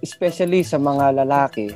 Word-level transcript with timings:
especially 0.00 0.64
sa 0.64 0.80
mga 0.80 1.24
lalaki, 1.24 1.72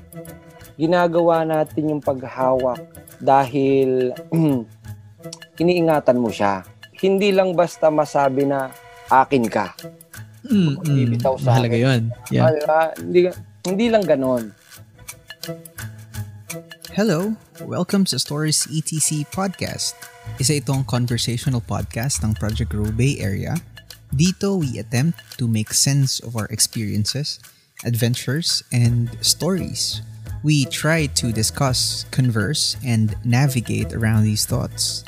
ginagawa 0.81 1.45
natin 1.45 1.93
yung 1.97 2.03
paghawak 2.03 2.81
dahil 3.21 4.17
iniingatan 5.61 6.19
mo 6.19 6.33
siya. 6.33 6.65
Hindi 6.99 7.31
lang 7.37 7.53
basta 7.53 7.93
masabi 7.93 8.49
na 8.49 8.73
akin 9.13 9.45
ka. 9.49 9.77
Mm, 10.45 10.77
mm, 10.81 11.21
sa 11.21 11.37
mahalaga 11.41 11.77
akin. 11.77 11.85
yun. 11.85 12.03
Yeah. 12.29 12.53
Uh, 12.65 12.93
hindi, 13.01 13.21
hindi 13.65 13.87
lang 13.93 14.05
ganon. 14.05 14.53
Hello! 16.97 17.37
Welcome 17.65 18.07
sa 18.09 18.17
Stories 18.17 18.71
ETC 18.71 19.29
Podcast. 19.29 19.99
Isa 20.41 20.57
itong 20.57 20.89
conversational 20.89 21.61
podcast 21.61 22.25
ng 22.25 22.33
Project 22.39 22.73
Grow 22.73 22.89
Bay 22.89 23.21
Area. 23.21 23.59
Dito, 24.15 24.63
we 24.63 24.79
attempt 24.79 25.19
to 25.37 25.51
make 25.51 25.75
sense 25.75 26.23
of 26.23 26.39
our 26.39 26.47
experiences, 26.55 27.43
adventures, 27.83 28.63
and 28.71 29.11
stories 29.21 30.03
we 30.45 30.67
try 30.67 31.07
to 31.17 31.33
discuss, 31.33 32.05
converse, 32.13 32.77
and 32.85 33.17
navigate 33.25 33.97
around 33.97 34.29
these 34.29 34.45
thoughts. 34.45 35.03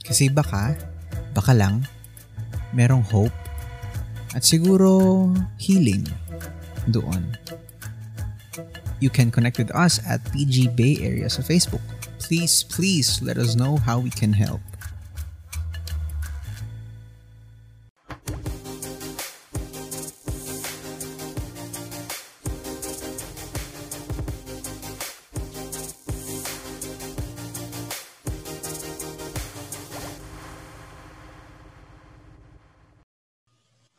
Kasi 0.00 0.32
baka, 0.32 0.80
baka 1.36 1.52
lang, 1.52 1.84
merong 2.72 3.04
hope 3.04 3.36
at 4.32 4.42
siguro 4.42 5.28
healing 5.60 6.08
doon. 6.88 7.36
You 8.98 9.12
can 9.12 9.28
connect 9.28 9.60
with 9.60 9.68
us 9.76 10.00
at 10.08 10.24
PG 10.32 10.72
Bay 10.72 10.96
Area 11.04 11.28
sa 11.28 11.44
Facebook. 11.44 11.84
Please, 12.16 12.64
please 12.64 13.20
let 13.20 13.36
us 13.36 13.52
know 13.52 13.76
how 13.76 14.00
we 14.00 14.08
can 14.08 14.32
help. 14.32 14.64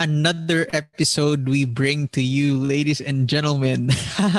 Another 0.06 0.70
episode 0.70 1.50
we 1.50 1.66
bring 1.66 2.06
to 2.14 2.22
you, 2.22 2.62
ladies 2.62 3.02
and 3.02 3.26
gentlemen. 3.26 3.90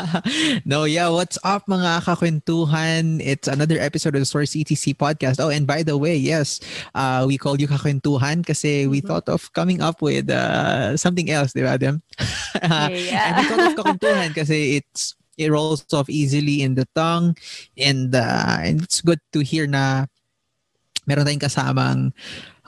no, 0.64 0.86
yeah, 0.86 1.10
what's 1.10 1.42
up 1.42 1.66
mga 1.66 2.06
kakwentuhan? 2.06 3.18
It's 3.18 3.50
another 3.50 3.74
episode 3.82 4.14
of 4.14 4.22
the 4.22 4.30
Source 4.30 4.54
ETC 4.54 4.94
podcast. 4.94 5.42
Oh, 5.42 5.50
and 5.50 5.66
by 5.66 5.82
the 5.82 5.98
way, 5.98 6.14
yes, 6.14 6.62
uh, 6.94 7.26
we 7.26 7.34
called 7.34 7.58
you 7.58 7.66
kakwentuhan 7.66 8.46
kasi 8.46 8.86
we 8.86 9.02
mm-hmm. 9.02 9.10
thought 9.10 9.26
of 9.26 9.50
coming 9.58 9.82
up 9.82 9.98
with 9.98 10.30
uh, 10.30 10.94
something 10.94 11.34
else, 11.34 11.50
di 11.50 11.66
ba, 11.66 11.74
Dem? 11.74 11.98
yeah. 12.62 13.34
and 13.34 13.36
we 13.42 13.44
thought 13.50 13.66
of 13.66 13.74
kakwentuhan 13.74 14.30
kasi 14.38 14.78
it's 14.78 15.18
it 15.34 15.50
rolls 15.50 15.82
off 15.90 16.06
easily 16.06 16.62
in 16.62 16.78
the 16.78 16.86
tongue 16.94 17.34
and 17.74 18.14
uh, 18.14 18.62
and 18.62 18.86
it's 18.86 19.02
good 19.02 19.20
to 19.34 19.42
hear 19.42 19.66
na 19.66 20.06
meron 21.10 21.26
tayong 21.26 21.42
kasamang 21.42 22.00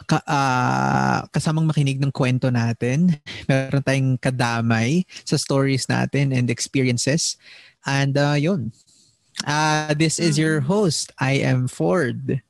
ka, 0.09 0.25
uh, 0.25 1.28
kasamang 1.28 1.69
makinig 1.69 2.01
ng 2.01 2.09
kwento 2.09 2.48
natin. 2.48 3.12
Meron 3.48 3.84
tayong 3.84 4.17
kadamay 4.17 5.05
sa 5.28 5.37
stories 5.37 5.84
natin 5.87 6.33
and 6.33 6.48
experiences. 6.48 7.37
And 7.84 8.17
uh, 8.17 8.41
yun. 8.41 8.73
Uh, 9.47 9.95
this 9.95 10.19
is 10.19 10.41
your 10.41 10.59
mm-hmm. 10.59 10.73
host. 10.73 11.12
I 11.20 11.45
am 11.45 11.69
Ford. 11.69 12.41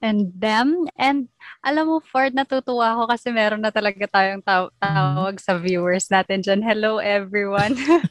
And 0.00 0.32
them. 0.34 0.88
And 0.98 1.28
alam 1.66 1.90
mo, 1.90 1.98
Ford, 1.98 2.30
natutuwa 2.30 2.94
ako 2.94 3.10
kasi 3.10 3.34
meron 3.34 3.58
na 3.58 3.74
talaga 3.74 4.06
tayong 4.06 4.38
taw- 4.46 4.70
tawag 4.78 5.42
sa 5.42 5.58
viewers 5.58 6.06
natin 6.06 6.38
dyan. 6.38 6.62
Hello, 6.62 7.02
everyone. 7.02 7.74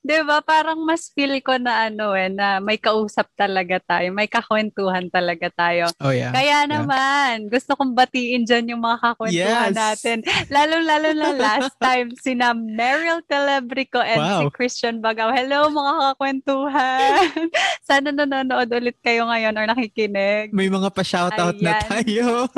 'Di 0.00 0.24
ba? 0.24 0.40
Parang 0.40 0.80
mas 0.80 1.12
feel 1.12 1.36
ko 1.44 1.60
na 1.60 1.92
ano 1.92 2.16
eh 2.16 2.32
na 2.32 2.56
may 2.56 2.80
kausap 2.80 3.28
talaga 3.36 3.76
tayo, 3.84 4.08
may 4.16 4.24
kakwentuhan 4.24 5.12
talaga 5.12 5.52
tayo. 5.52 5.92
Oh 6.00 6.08
yeah. 6.08 6.32
Kaya 6.32 6.64
naman, 6.64 7.46
yeah. 7.46 7.50
gusto 7.52 7.76
kong 7.76 7.92
batiin 7.92 8.48
diyan 8.48 8.76
yung 8.76 8.82
mga 8.82 8.98
kakwentuhan 9.12 9.72
yes. 9.72 9.76
natin. 9.76 10.18
Lalo-lalo 10.48 11.08
na 11.12 11.30
last 11.44 11.76
time 11.76 12.08
sina 12.16 12.56
Meryl 12.56 13.20
Telebrico 13.28 14.00
and 14.00 14.20
wow. 14.24 14.40
si 14.40 14.44
Christian 14.56 15.04
Bagaw. 15.04 15.36
Hello 15.36 15.68
mga 15.68 15.92
kakwentuhan. 16.00 17.28
Sana 17.88 18.08
nanonood 18.08 18.72
ulit 18.72 18.96
kayo 19.04 19.28
ngayon 19.28 19.52
or 19.52 19.68
nakikinig. 19.68 20.48
May 20.56 20.72
mga 20.72 20.88
pa-shoutout 20.96 21.60
na 21.60 21.76
tayo. 21.84 22.48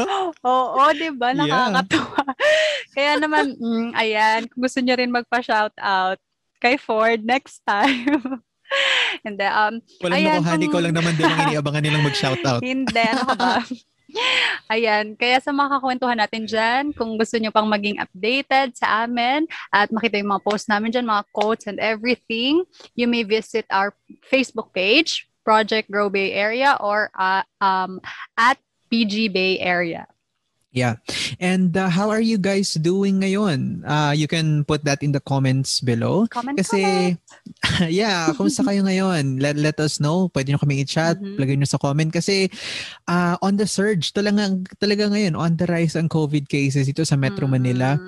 Oo, 0.42 0.82
'di 0.92 1.10
ba? 1.14 1.32
Nakakatuwa. 1.36 2.22
Yeah. 2.22 2.34
Kaya 2.94 3.12
naman, 3.16 3.56
mm, 3.56 3.88
ayan, 3.96 4.40
kung 4.52 4.60
gusto 4.68 4.78
niyo 4.84 4.94
rin 5.00 5.14
magpa-shoutout, 5.14 6.20
kay 6.60 6.76
Ford 6.76 7.24
next 7.24 7.64
time. 7.64 8.42
Hindi, 9.26 9.44
um, 9.44 9.80
Walang 10.00 10.16
ayan, 10.16 10.38
nakuhani 10.40 10.66
kung... 10.68 10.72
ko 10.72 10.78
lang 10.80 10.94
naman 10.96 11.12
din 11.16 11.28
ang 11.28 11.40
iniabangan 11.48 11.82
nilang 11.84 12.04
mag-shoutout. 12.06 12.62
Hindi, 12.72 13.02
ano 13.04 13.22
ka 13.28 13.34
ba? 13.36 13.54
Ayan, 14.68 15.16
kaya 15.16 15.40
sa 15.40 15.52
mga 15.52 15.80
kakwentuhan 15.80 16.20
natin 16.20 16.44
dyan, 16.44 16.92
kung 16.92 17.16
gusto 17.16 17.36
nyo 17.36 17.52
pang 17.52 17.68
maging 17.68 18.00
updated 18.00 18.76
sa 18.76 19.04
amin 19.04 19.48
at 19.72 19.88
makita 19.88 20.20
yung 20.20 20.32
mga 20.32 20.44
posts 20.44 20.68
namin 20.68 20.92
dyan, 20.92 21.08
mga 21.08 21.24
quotes 21.32 21.64
and 21.64 21.80
everything, 21.80 22.64
you 22.96 23.08
may 23.08 23.24
visit 23.24 23.64
our 23.72 23.96
Facebook 24.28 24.72
page, 24.76 25.28
Project 25.44 25.88
Grow 25.88 26.12
Bay 26.12 26.32
Area 26.32 26.76
or 26.80 27.08
uh, 27.16 27.44
um, 27.60 28.00
at 28.36 28.60
PG 28.92 29.32
Bay 29.32 29.56
Area. 29.56 30.04
Yeah. 30.72 31.04
And 31.36 31.76
uh, 31.76 31.92
how 31.92 32.08
are 32.08 32.24
you 32.24 32.40
guys 32.40 32.72
doing 32.80 33.20
ngayon? 33.20 33.84
Uh, 33.84 34.16
you 34.16 34.24
can 34.24 34.64
put 34.64 34.84
that 34.88 35.04
in 35.04 35.12
the 35.12 35.20
comments 35.20 35.84
below. 35.84 36.24
Comment, 36.32 36.56
Kasi, 36.56 36.80
comment. 36.80 37.88
yeah, 37.92 38.32
kumusta 38.32 38.64
kayo 38.64 38.80
ngayon? 38.80 39.36
Let, 39.36 39.60
let 39.60 39.76
us 39.84 40.00
know. 40.00 40.32
Pwede 40.32 40.48
nyo 40.48 40.60
kami 40.60 40.80
i-chat. 40.80 41.20
Mm-hmm. 41.20 41.36
Lagay 41.36 41.54
nyo 41.60 41.68
sa 41.68 41.76
comment. 41.76 42.08
Kasi, 42.08 42.48
uh, 43.04 43.36
on 43.44 43.60
the 43.60 43.68
surge, 43.68 44.16
talaga, 44.16 44.48
talaga 44.80 45.12
ngayon, 45.12 45.36
on 45.36 45.60
the 45.60 45.68
rise 45.68 45.92
ang 45.92 46.08
COVID 46.08 46.48
cases 46.48 46.88
ito 46.88 47.04
sa 47.04 47.20
Metro 47.20 47.44
mm-hmm. 47.44 47.52
Manila. 47.52 48.00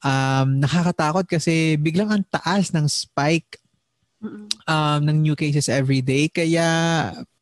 Um, 0.00 0.64
nakakatakot 0.64 1.28
kasi 1.28 1.76
biglang 1.76 2.08
ang 2.08 2.24
taas 2.32 2.72
ng 2.72 2.88
spike 2.88 3.60
um, 4.64 5.00
ng 5.04 5.20
new 5.20 5.36
cases 5.36 5.68
every 5.68 6.00
day. 6.00 6.32
Kaya 6.32 6.64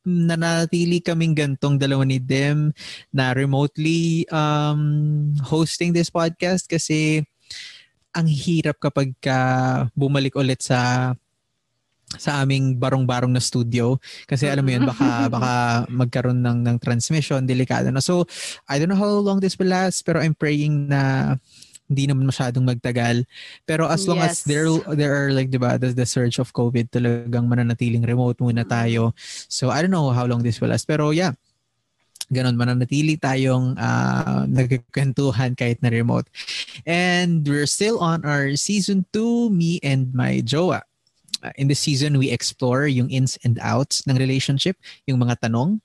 nanatili 0.04 1.00
kaming 1.00 1.32
gantong 1.32 1.80
dalawa 1.80 2.04
ni 2.04 2.20
Dem 2.20 2.70
na 3.08 3.32
remotely 3.32 4.28
um, 4.28 5.32
hosting 5.40 5.96
this 5.96 6.12
podcast 6.12 6.68
kasi 6.68 7.24
ang 8.14 8.28
hirap 8.30 8.78
kapag 8.78 9.16
ka 9.18 9.38
bumalik 9.96 10.36
ulit 10.38 10.62
sa 10.62 11.12
sa 12.14 12.46
aming 12.46 12.78
barong-barong 12.78 13.32
na 13.34 13.42
studio. 13.42 13.98
Kasi 14.30 14.46
alam 14.46 14.62
mo 14.62 14.70
yun 14.70 14.86
baka 14.86 15.08
baka 15.34 15.52
magkaroon 15.90 16.38
ng 16.38 16.58
ng 16.62 16.76
transmission 16.78 17.42
delikado 17.42 17.90
na. 17.90 17.98
So 17.98 18.28
I 18.70 18.78
don't 18.78 18.92
know 18.92 19.00
how 19.00 19.18
long 19.18 19.42
this 19.42 19.58
will 19.58 19.72
last 19.72 20.06
pero 20.06 20.22
I'm 20.22 20.36
praying 20.38 20.90
na 20.90 21.34
hindi 21.88 22.08
naman 22.08 22.28
masyadong 22.28 22.64
magtagal. 22.64 23.24
Pero 23.68 23.88
as 23.88 24.08
long 24.08 24.20
yes. 24.20 24.30
as 24.30 24.36
there 24.48 24.68
there 24.96 25.12
are 25.12 25.30
like 25.32 25.52
'di 25.52 25.60
ba 25.60 25.76
the, 25.76 25.92
the 25.92 26.08
surge 26.08 26.40
of 26.40 26.52
COVID 26.56 26.88
talagang 26.88 27.48
mananatiling 27.48 28.04
remote 28.04 28.40
muna 28.40 28.64
tayo. 28.64 29.12
So 29.48 29.68
I 29.68 29.84
don't 29.84 29.92
know 29.92 30.10
how 30.12 30.24
long 30.24 30.40
this 30.40 30.60
will 30.60 30.72
last. 30.72 30.88
Pero 30.88 31.12
yeah, 31.12 31.36
ganon 32.32 32.56
mananatili 32.56 33.20
tayong 33.20 33.76
uh, 33.76 34.48
nagkwentuhan 34.48 35.56
kahit 35.58 35.80
na 35.84 35.92
remote. 35.92 36.28
And 36.88 37.44
we're 37.44 37.68
still 37.68 38.00
on 38.00 38.24
our 38.24 38.56
season 38.56 39.04
2, 39.12 39.50
me 39.52 39.80
and 39.84 40.12
my 40.14 40.40
jowa. 40.40 40.82
Uh, 41.44 41.52
in 41.60 41.68
this 41.68 41.84
season, 41.84 42.16
we 42.16 42.32
explore 42.32 42.88
yung 42.88 43.12
ins 43.12 43.36
and 43.44 43.60
outs 43.60 44.00
ng 44.08 44.16
relationship, 44.16 44.80
yung 45.04 45.20
mga 45.20 45.44
tanong 45.44 45.84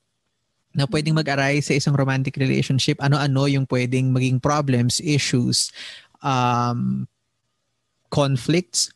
na 0.74 0.86
pwedeng 0.86 1.18
mag-arise 1.18 1.74
sa 1.74 1.78
isang 1.78 1.98
romantic 1.98 2.38
relationship, 2.38 3.02
ano-ano 3.02 3.50
yung 3.50 3.66
pwedeng 3.66 4.14
maging 4.14 4.38
problems, 4.38 5.02
issues, 5.02 5.74
um, 6.22 7.10
conflicts, 8.14 8.94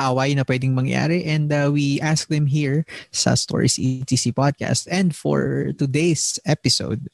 away 0.00 0.32
na 0.32 0.44
pwedeng 0.48 0.72
mangyari 0.72 1.28
and 1.28 1.52
uh, 1.52 1.68
we 1.68 2.00
ask 2.00 2.28
them 2.32 2.48
here 2.48 2.88
sa 3.12 3.36
Stories 3.36 3.76
ETC 3.76 4.32
podcast. 4.32 4.88
And 4.88 5.12
for 5.12 5.72
today's 5.76 6.40
episode, 6.48 7.08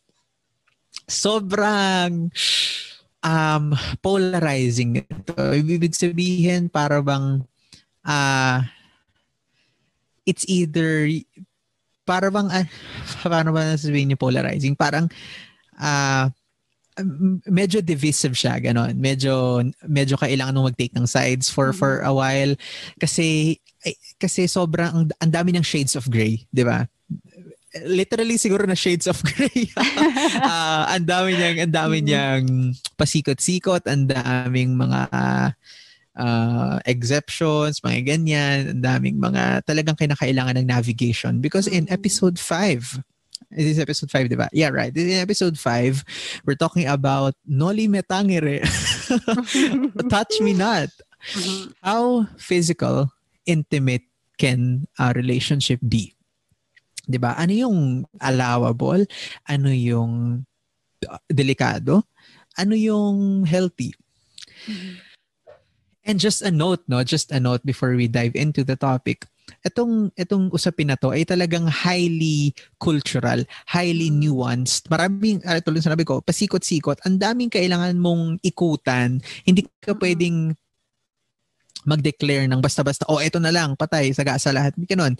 sobrang 1.11 2.31
um, 3.23 3.65
polarizing 4.03 5.03
ito. 5.03 5.35
Ibig 5.35 5.95
sabihin 5.95 6.71
para 6.71 7.03
bang 7.03 7.43
uh, 8.07 8.63
it's 10.27 10.47
either 10.47 11.11
para 12.07 12.31
bang, 12.31 12.49
uh, 12.49 12.67
paano 13.27 13.51
ba 13.51 13.67
nasasabihin 13.67 14.15
niyo 14.15 14.19
polarizing? 14.23 14.79
Parang, 14.79 15.11
uh, 15.83 16.31
medyo 17.45 17.85
divisive 17.85 18.33
siya 18.33 18.57
ganon 18.57 18.97
medyo 18.97 19.61
medyo 19.85 20.17
kailangan 20.17 20.57
mong 20.57 20.73
mag-take 20.73 20.97
ng 20.97 21.05
sides 21.05 21.53
for 21.53 21.71
mm-hmm. 21.71 21.81
for 21.81 22.01
a 22.01 22.13
while 22.13 22.57
kasi 22.97 23.61
kasi 24.17 24.49
sobrang 24.49 24.89
ang, 24.89 25.07
ang 25.21 25.33
dami 25.33 25.53
ng 25.53 25.65
shades 25.67 25.93
of 25.93 26.09
gray 26.09 26.41
di 26.49 26.65
ba 26.65 26.89
literally 27.85 28.41
siguro 28.41 28.65
na 28.65 28.73
shades 28.73 29.05
of 29.05 29.21
gray 29.21 29.69
uh, 29.77 30.89
ang 30.97 31.05
dami 31.05 31.37
niyang 31.37 31.69
ang 31.69 31.75
dami 31.75 32.01
mm-hmm. 32.01 32.09
niyang 32.09 32.45
pasikot-sikot 32.97 33.85
ang 33.85 34.09
daming 34.09 34.73
mga 34.73 35.01
uh, 36.17 36.81
exceptions, 36.85 37.81
mga 37.81 38.17
ganyan, 38.17 38.59
ang 38.73 38.83
daming 38.83 39.21
mga 39.21 39.63
talagang 39.69 39.97
kinakailangan 39.97 40.57
ng 40.59 40.69
navigation. 40.69 41.41
Because 41.41 41.69
in 41.69 41.87
episode 41.93 42.41
5, 42.41 43.01
this 43.53 43.77
is 43.77 43.79
episode 43.79 44.11
5, 44.11 44.33
di 44.33 44.37
ba? 44.37 44.49
Yeah, 44.53 44.73
right. 44.73 44.93
This 44.93 45.07
is 45.13 45.21
episode 45.21 45.61
5, 45.61 46.43
we're 46.45 46.59
talking 46.59 46.89
about 46.89 47.37
Noli 47.47 47.87
Metangere. 47.87 48.65
Touch 50.13 50.41
Me 50.41 50.57
Not. 50.57 50.91
Mhm. 51.37 51.75
How 51.83 52.29
physical, 52.39 53.11
intimate 53.47 54.05
can 54.37 54.85
a 54.99 55.17
relationship 55.17 55.81
be? 55.81 56.13
'Di 57.07 57.19
ba? 57.23 57.39
Ano 57.39 57.53
yung 57.55 57.77
allowable? 58.21 59.07
Ano 59.47 59.71
yung 59.71 60.45
uh, 61.07 61.23
delikado? 61.31 62.05
Ano 62.59 62.75
yung 62.75 63.47
healthy? 63.47 63.95
And 66.07 66.23
just 66.23 66.41
a 66.41 66.55
note, 66.55 66.87
no? 66.87 67.03
Just 67.03 67.35
a 67.35 67.43
note 67.43 67.67
before 67.67 67.99
we 67.99 68.07
dive 68.07 68.39
into 68.39 68.63
the 68.63 68.79
topic. 68.79 69.27
Itong 69.67 70.11
itong 70.15 70.51
usapin 70.55 70.91
na 70.91 70.99
to 70.99 71.11
ay 71.11 71.27
talagang 71.27 71.67
highly 71.67 72.55
cultural, 72.79 73.43
highly 73.67 74.11
nuanced. 74.11 74.87
Maraming 74.87 75.43
uh, 75.43 75.59
tulad 75.63 75.83
ng 75.83 75.87
sinabi 75.91 76.07
ko, 76.07 76.23
pasikot-sikot. 76.23 77.03
Ang 77.07 77.19
daming 77.19 77.51
kailangan 77.51 77.99
mong 77.99 78.39
ikutan. 78.43 79.19
Hindi 79.43 79.67
ka 79.83 79.95
Mhm. 79.95 80.01
pwedeng 80.03 80.39
mag-declare 81.85 82.49
ng 82.49 82.59
basta-basta, 82.63 83.05
oh, 83.11 83.21
eto 83.21 83.37
na 83.37 83.53
lang, 83.53 83.77
patay, 83.77 84.11
saga 84.15 84.41
sa 84.41 84.51
lahat. 84.51 84.73
Hindi 84.75 84.89
ganun. 84.89 85.15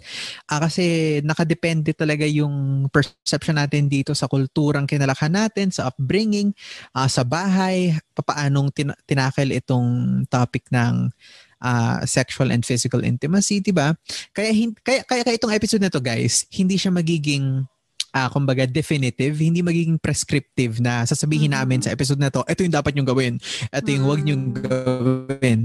Ah, 0.49 0.59
kasi 0.63 1.19
nakadepende 1.21 1.93
talaga 1.93 2.25
yung 2.25 2.87
perception 2.89 3.61
natin 3.61 3.85
dito 3.85 4.11
sa 4.17 4.25
kulturang 4.25 4.89
kinalakhan 4.89 5.31
natin, 5.31 5.69
sa 5.69 5.87
upbringing, 5.91 6.51
ah, 6.97 7.07
sa 7.07 7.21
bahay, 7.21 7.93
papaanong 8.17 8.73
tin- 8.73 8.99
tinakil 9.05 9.53
itong 9.53 10.23
topic 10.27 10.65
ng 10.73 11.11
ah, 11.57 12.05
sexual 12.05 12.53
and 12.53 12.61
physical 12.61 13.01
intimacy, 13.01 13.57
'di 13.57 13.73
ba? 13.73 13.89
Kaya, 14.29 14.53
hin- 14.53 14.77
kaya 14.77 15.01
kaya 15.01 15.25
kaya 15.25 15.37
itong 15.41 15.49
episode 15.49 15.81
na 15.81 15.89
to, 15.89 15.97
guys, 15.97 16.45
hindi 16.53 16.77
siya 16.77 16.93
magiging 16.93 17.65
ah 18.13 18.29
kumbaga 18.29 18.69
definitive, 18.69 19.33
hindi 19.41 19.65
magiging 19.65 19.97
prescriptive 19.97 20.77
na 20.77 21.01
sasabihin 21.05 21.49
Mhm. 21.53 21.57
namin 21.57 21.79
sa 21.81 21.89
episode 21.89 22.21
na 22.21 22.29
to, 22.29 22.45
ito 22.45 22.61
yung 22.61 22.73
dapat 22.77 22.93
nyong 22.93 23.09
gawin, 23.09 23.33
ito 23.73 23.89
yung 23.89 24.05
wag 24.05 24.21
nyong 24.21 24.45
Mm. 24.53 24.57
gawin. 24.69 25.61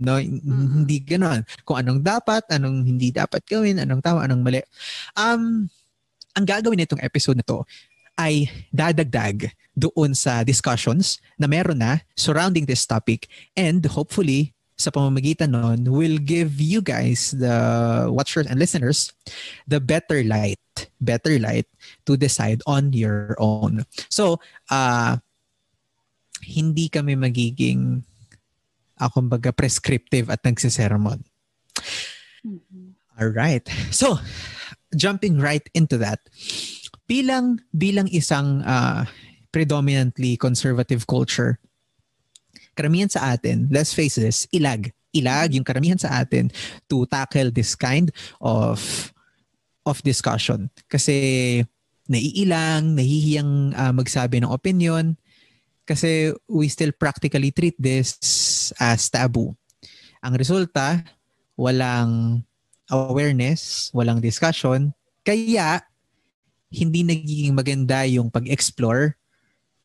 No, 0.00 0.16
Mhm. 0.18 0.82
hindi 0.82 0.98
ganoon. 1.04 1.44
Kung 1.62 1.78
anong 1.78 2.00
dapat, 2.02 2.42
anong 2.50 2.84
hindi 2.86 3.12
dapat 3.12 3.44
gawin, 3.44 3.78
anong 3.78 4.02
tama, 4.02 4.24
anong 4.24 4.42
mali. 4.42 4.60
Um, 5.14 5.68
ang 6.32 6.46
gagawin 6.48 6.80
nitong 6.80 7.04
episode 7.04 7.36
na 7.38 7.46
to 7.46 7.62
ay 8.16 8.48
dadagdag 8.72 9.52
doon 9.72 10.12
sa 10.12 10.44
discussions 10.44 11.16
na 11.40 11.48
meron 11.48 11.80
na 11.80 12.04
surrounding 12.12 12.68
this 12.68 12.84
topic 12.84 13.28
and 13.56 13.84
hopefully 13.96 14.52
sa 14.76 14.92
pamamagitan 14.92 15.52
nun 15.52 15.86
will 15.88 16.18
give 16.20 16.60
you 16.60 16.84
guys 16.84 17.32
the 17.36 17.54
watchers 18.12 18.44
and 18.48 18.58
listeners 18.60 19.12
the 19.64 19.80
better 19.80 20.20
light 20.26 20.60
better 21.00 21.38
light 21.40 21.68
to 22.04 22.16
decide 22.18 22.60
on 22.68 22.92
your 22.92 23.32
own 23.40 23.84
so 24.12 24.36
uh 24.68 25.16
hindi 26.42 26.90
kami 26.90 27.14
magiging 27.14 28.02
uh, 29.02 29.10
kumbaga 29.10 29.50
prescriptive 29.50 30.30
at 30.30 30.38
nagsisermon 30.46 31.26
Mhm. 32.42 32.98
All 33.18 33.30
right. 33.30 33.62
So, 33.94 34.18
jumping 34.94 35.38
right 35.38 35.62
into 35.74 35.98
that. 36.02 36.20
Bilang 37.06 37.62
bilang 37.70 38.10
isang 38.10 38.66
uh, 38.66 39.06
predominantly 39.54 40.34
conservative 40.36 41.06
culture, 41.06 41.60
karamihan 42.74 43.10
sa 43.10 43.36
atin, 43.36 43.68
let's 43.70 43.94
face 43.94 44.18
this, 44.18 44.48
ilag. 44.50 44.90
Ilag 45.12 45.54
yung 45.54 45.66
karamihan 45.66 46.00
sa 46.00 46.24
atin 46.24 46.48
to 46.88 47.04
tackle 47.04 47.52
this 47.52 47.76
kind 47.76 48.08
of 48.40 48.80
of 49.84 50.00
discussion. 50.00 50.72
Kasi 50.88 51.60
naiilang, 52.08 52.96
nahihiyang 52.96 53.76
uh, 53.76 53.92
magsabi 53.92 54.40
ng 54.40 54.50
opinion 54.50 55.14
kasi 55.82 56.30
we 56.46 56.70
still 56.70 56.94
practically 56.94 57.50
treat 57.50 57.74
this 57.76 58.16
as 58.78 59.08
taboo. 59.08 59.56
Ang 60.22 60.38
resulta, 60.38 61.02
walang 61.58 62.44
awareness, 62.88 63.90
walang 63.90 64.20
discussion, 64.22 64.94
kaya 65.26 65.82
hindi 66.72 67.04
nagiging 67.04 67.52
maganda 67.52 68.02
yung 68.08 68.32
pag-explore. 68.32 69.14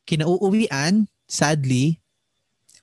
Kinauuwian, 0.07 1.11
sadly, 1.27 1.99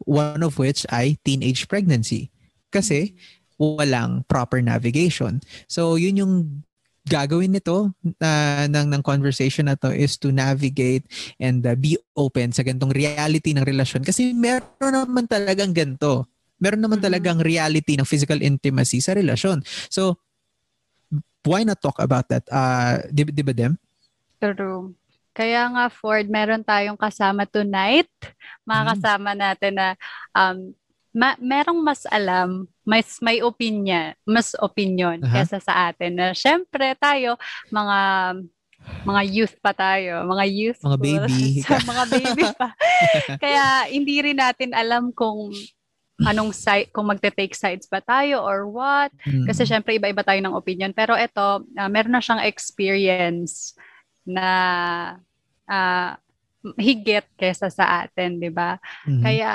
one 0.05 0.45
of 0.45 0.61
which 0.61 0.85
ay 0.93 1.17
teenage 1.25 1.65
pregnancy. 1.67 2.29
Kasi 2.69 3.17
walang 3.57 4.27
proper 4.29 4.61
navigation. 4.61 5.41
So 5.71 5.97
yun 5.97 6.21
yung 6.21 6.35
gagawin 7.05 7.53
nito 7.53 7.93
na 8.17 8.65
ng 8.65 8.89
ng 8.97 9.03
conversation 9.05 9.69
na 9.69 9.77
to 9.77 9.93
is 9.93 10.17
to 10.17 10.33
navigate 10.33 11.05
and 11.37 11.61
uh, 11.69 11.77
be 11.77 12.01
open 12.17 12.49
sa 12.49 12.65
gantong 12.65 12.97
reality 12.97 13.53
ng 13.53 13.61
relasyon 13.65 14.01
kasi 14.01 14.33
meron 14.33 14.65
naman 14.81 15.29
talagang 15.29 15.77
ganto 15.77 16.25
meron 16.57 16.81
naman 16.81 16.97
Mhm. 16.97 17.05
talagang 17.05 17.39
reality 17.45 17.93
ng 17.99 18.09
physical 18.09 18.41
intimacy 18.41 19.03
sa 19.03 19.13
relasyon. 19.13 19.61
So, 19.93 20.17
why 21.45 21.61
not 21.61 21.83
talk 21.85 22.01
about 22.01 22.25
that? 22.33 22.47
Uh, 22.49 23.05
di, 23.13 23.29
di 23.29 23.45
ba, 23.45 23.53
Dem? 23.53 23.77
True. 24.41 24.97
Kaya 25.35 25.67
nga, 25.69 25.85
Ford, 25.91 26.25
meron 26.31 26.65
tayong 26.65 26.97
kasama 26.97 27.45
tonight. 27.45 28.09
Mga 28.65 28.81
Mm. 28.81 28.91
kasama 28.97 29.31
natin 29.35 29.73
na 29.77 29.89
um, 30.33 30.73
ma- 31.11 31.37
merong 31.43 31.81
mas 31.85 32.07
alam, 32.09 32.65
mas 32.85 33.19
may 33.25 33.41
opinion, 33.41 34.13
mas 34.29 34.53
opinion 34.61 35.19
Aha. 35.25 35.41
kesa 35.41 35.59
sa 35.59 35.89
atin. 35.91 36.13
Na 36.15 36.37
syempre 36.37 36.93
tayo, 37.01 37.41
mga 37.73 37.99
mga 39.09 39.23
youth 39.33 39.57
pa 39.65 39.73
tayo, 39.73 40.29
mga 40.29 40.45
youth 40.45 40.81
Mga 40.85 40.99
baby. 41.01 41.45
sa 41.65 41.81
mga 41.81 42.05
baby 42.13 42.45
pa. 42.61 42.69
Kaya 43.41 43.89
hindi 43.89 44.21
rin 44.21 44.37
natin 44.37 44.77
alam 44.77 45.09
kung 45.17 45.49
anong 46.23 46.53
side, 46.53 46.93
kung 46.95 47.09
magte-take 47.09 47.57
sides 47.57 47.89
ba 47.89 48.05
tayo 48.05 48.45
or 48.45 48.69
what. 48.69 49.11
Mm. 49.27 49.49
Kasi 49.49 49.65
syempre 49.65 49.97
iba-iba 49.97 50.23
tayo 50.23 50.39
ng 50.45 50.55
opinion. 50.55 50.93
Pero 50.93 51.17
ito, 51.17 51.65
ah, 51.75 51.89
meron 51.91 52.15
na 52.15 52.23
siyang 52.23 52.45
experience 52.45 53.75
na 54.29 54.49
ah, 55.65 56.21
higit 56.77 57.25
kesa 57.37 57.69
sa 57.69 58.05
atin, 58.05 58.41
di 58.41 58.49
ba? 58.49 58.81
Mhm. 59.05 59.21
Kaya, 59.21 59.53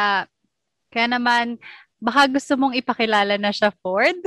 kaya 0.94 1.08
naman, 1.10 1.58
baka 2.00 2.32
gusto 2.32 2.56
mong 2.56 2.76
ipakilala 2.80 3.36
na 3.36 3.52
siya, 3.52 3.72
Ford? 3.84 4.18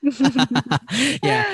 yeah. 1.24 1.48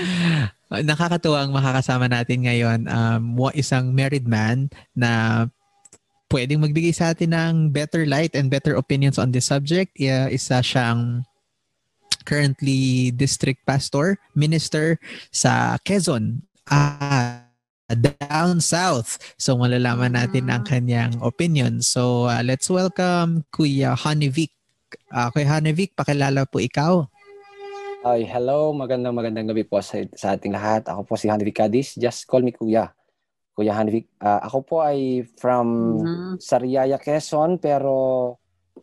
Nakakatuwa 0.70 1.46
ang 1.46 1.54
makakasama 1.54 2.10
natin 2.10 2.46
ngayon. 2.46 2.90
Um, 2.90 3.38
isang 3.54 3.94
married 3.94 4.26
man 4.26 4.70
na 4.94 5.46
pwedeng 6.30 6.62
magbigay 6.62 6.94
sa 6.94 7.14
atin 7.14 7.34
ng 7.34 7.54
better 7.70 8.02
light 8.06 8.34
and 8.34 8.50
better 8.50 8.74
opinions 8.74 9.18
on 9.18 9.30
this 9.30 9.46
subject. 9.46 9.94
Yeah, 9.94 10.26
isa 10.26 10.58
siyang 10.62 11.22
currently 12.26 13.14
district 13.14 13.62
pastor, 13.62 14.18
minister 14.34 14.98
sa 15.30 15.78
Quezon. 15.86 16.42
Ah, 16.66 17.46
down 17.94 18.58
south. 18.58 19.22
So 19.38 19.54
malalaman 19.54 20.18
natin 20.18 20.50
ang 20.50 20.66
kanyang 20.66 21.22
opinion. 21.22 21.86
So 21.86 22.26
uh, 22.26 22.42
let's 22.42 22.66
welcome 22.66 23.46
Kuya 23.54 23.94
Hanivik. 23.94 24.55
Uh, 25.06 25.28
Kuya 25.30 25.58
Hanivik, 25.58 25.94
pakilala 25.94 26.44
po 26.44 26.58
ikaw. 26.58 27.06
Ay, 28.06 28.22
hello. 28.22 28.70
Magandang 28.70 29.18
magandang 29.18 29.50
gabi 29.50 29.66
po 29.66 29.82
sa, 29.82 29.98
sa 30.14 30.38
ating 30.38 30.54
lahat. 30.54 30.86
Ako 30.86 31.02
po 31.02 31.18
si 31.18 31.26
Hanvik 31.26 31.58
Cadiz. 31.58 31.98
Just 31.98 32.30
call 32.30 32.42
me 32.42 32.54
Kuya. 32.54 32.94
Kuya 33.50 33.74
Hanvik. 33.74 34.06
Ah, 34.22 34.46
ako 34.46 34.58
po 34.62 34.76
ay 34.78 35.26
from 35.40 35.98
Mhm. 35.98 36.32
Sariaya, 36.38 37.02
Quezon. 37.02 37.58
Pero 37.58 37.94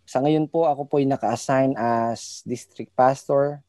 sa 0.04 0.20
ngayon 0.20 0.52
po, 0.52 0.68
ako 0.68 0.92
po 0.92 1.00
ay 1.00 1.08
naka-assign 1.08 1.78
as 1.80 2.44
district 2.44 2.92
pastor 2.92 3.64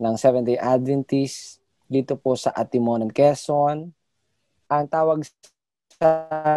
ng 0.00 0.14
Seventh-day 0.16 0.56
Adventist 0.56 1.60
dito 1.84 2.16
po 2.16 2.32
sa 2.32 2.54
Atimonan, 2.56 3.12
Quezon. 3.12 3.92
Ang 4.72 4.86
tawag 4.88 5.20
sa 6.00 6.08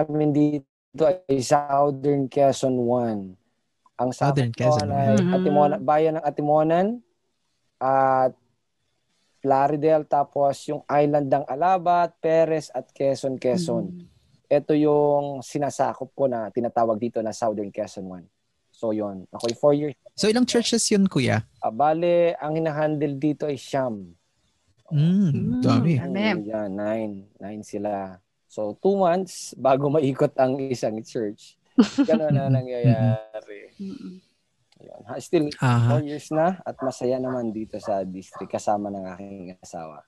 amin 0.07 0.31
dito 0.31 1.03
ay 1.03 1.43
Southern 1.43 2.31
Quezon 2.31 2.79
1. 2.79 3.35
Ang 3.95 4.11
Southern 4.11 4.51
Southern 4.51 4.51
Quezon 4.51 4.89
ay 4.91 5.15
Mhm. 5.15 5.33
Atimonan, 5.33 5.79
bayan 5.81 6.13
ng 6.19 6.25
Atimonan 6.25 6.87
at 7.79 8.33
Plaridel 9.39 10.03
tapos 10.03 10.65
yung 10.65 10.81
island 10.89 11.29
ng 11.29 11.45
Alabat, 11.45 12.17
Perez 12.17 12.73
at 12.73 12.89
Quezon, 12.91 13.37
Quezon. 13.37 13.93
Mhm. 13.93 14.05
Ito 14.49 14.73
yung 14.73 15.39
sinasakop 15.39 16.09
ko 16.11 16.25
na 16.25 16.49
tinatawag 16.49 16.97
dito 16.97 17.21
na 17.21 17.29
Southern 17.29 17.69
Quezon 17.69 18.09
1. 18.09 18.25
So 18.73 18.91
yon 18.91 19.23
ako 19.31 19.45
yung 19.47 19.61
4 19.61 19.73
years. 19.73 19.95
So 20.17 20.27
ilang 20.27 20.43
churches 20.43 20.83
yun, 20.89 21.07
Kuya? 21.07 21.45
Ah, 21.61 21.71
bale, 21.71 22.35
ang 22.35 22.57
hinahandle 22.57 23.15
dito 23.15 23.47
ay 23.47 23.55
Siyam. 23.55 24.11
Mm, 24.91 25.31
Mm. 25.31 25.61
dami. 25.61 25.93
Dami. 25.97 26.45
Yan, 26.45 26.69
nine. 26.73 27.13
Nine 27.39 27.63
sila. 27.63 28.17
So, 28.45 28.77
two 28.77 28.95
months 28.95 29.51
bago 29.57 29.89
maikot 29.89 30.31
ang 30.37 30.61
isang 30.69 31.01
church. 31.01 31.57
Gano'n 31.77 32.31
na 32.31 32.47
nangyayari. 32.47 33.75
Yun. 33.79 34.21
Still, 35.19 35.47
Aha. 35.59 35.97
four 35.97 36.03
years 36.03 36.27
na 36.31 36.59
at 36.63 36.75
masaya 36.83 37.19
naman 37.19 37.51
dito 37.51 37.79
sa 37.79 38.03
district 38.03 38.51
kasama 38.51 38.91
ng 38.91 39.05
aking 39.15 39.35
asawa. 39.59 40.03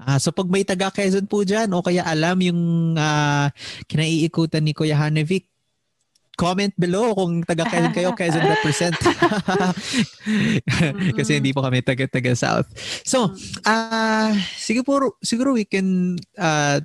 Ah, 0.00 0.16
so 0.20 0.32
pag 0.32 0.48
may 0.48 0.64
taga 0.64 0.92
Quezon 0.92 1.28
po 1.28 1.44
dyan 1.44 1.68
o 1.72 1.84
kaya 1.84 2.04
alam 2.04 2.36
yung 2.40 2.62
ah, 2.96 3.52
kinaiikutan 3.88 4.64
ni 4.64 4.72
Kuya 4.72 4.96
Hanevic, 4.96 5.48
comment 6.36 6.72
below 6.76 7.16
kung 7.16 7.44
taga 7.44 7.64
Quezon 7.68 7.92
kayo, 7.96 8.12
Quezon 8.18 8.44
represent. 8.44 8.96
Kasi 11.16 11.40
hindi 11.40 11.52
po 11.56 11.64
kami 11.64 11.80
taga 11.80 12.08
taga 12.08 12.32
South. 12.36 12.68
So, 13.04 13.32
ah 13.64 14.32
siguro 14.56 15.16
siguro 15.24 15.56
we 15.56 15.64
can 15.64 16.20
uh, 16.36 16.80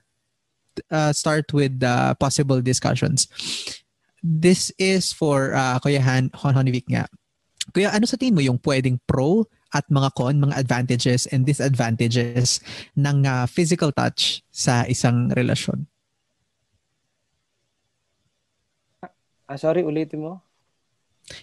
uh, 0.90 1.14
start 1.14 1.54
with 1.54 1.80
the 1.80 2.16
possible 2.20 2.62
discussions. 2.62 3.28
This 4.22 4.72
is 4.78 5.14
for 5.14 5.54
uh, 5.54 5.78
Kuya 5.82 6.02
Han 6.02 6.30
Hon 6.34 6.54
Honevic 6.54 6.86
nga. 6.90 7.06
Kuya, 7.74 7.94
ano 7.94 8.06
sa 8.10 8.18
tingin 8.18 8.38
mo 8.38 8.42
yung 8.42 8.58
pwedeng 8.62 8.98
pro 9.06 9.46
at 9.72 9.88
mga 9.88 10.10
con, 10.18 10.42
mga 10.42 10.58
advantages 10.58 11.26
and 11.32 11.48
disadvantages 11.48 12.60
ng 12.98 13.24
uh, 13.24 13.48
physical 13.48 13.90
touch 13.94 14.44
sa 14.52 14.84
isang 14.86 15.32
relasyon? 15.34 15.88
Ah, 19.48 19.60
sorry, 19.60 19.84
ulitin 19.84 20.24
mo. 20.24 20.40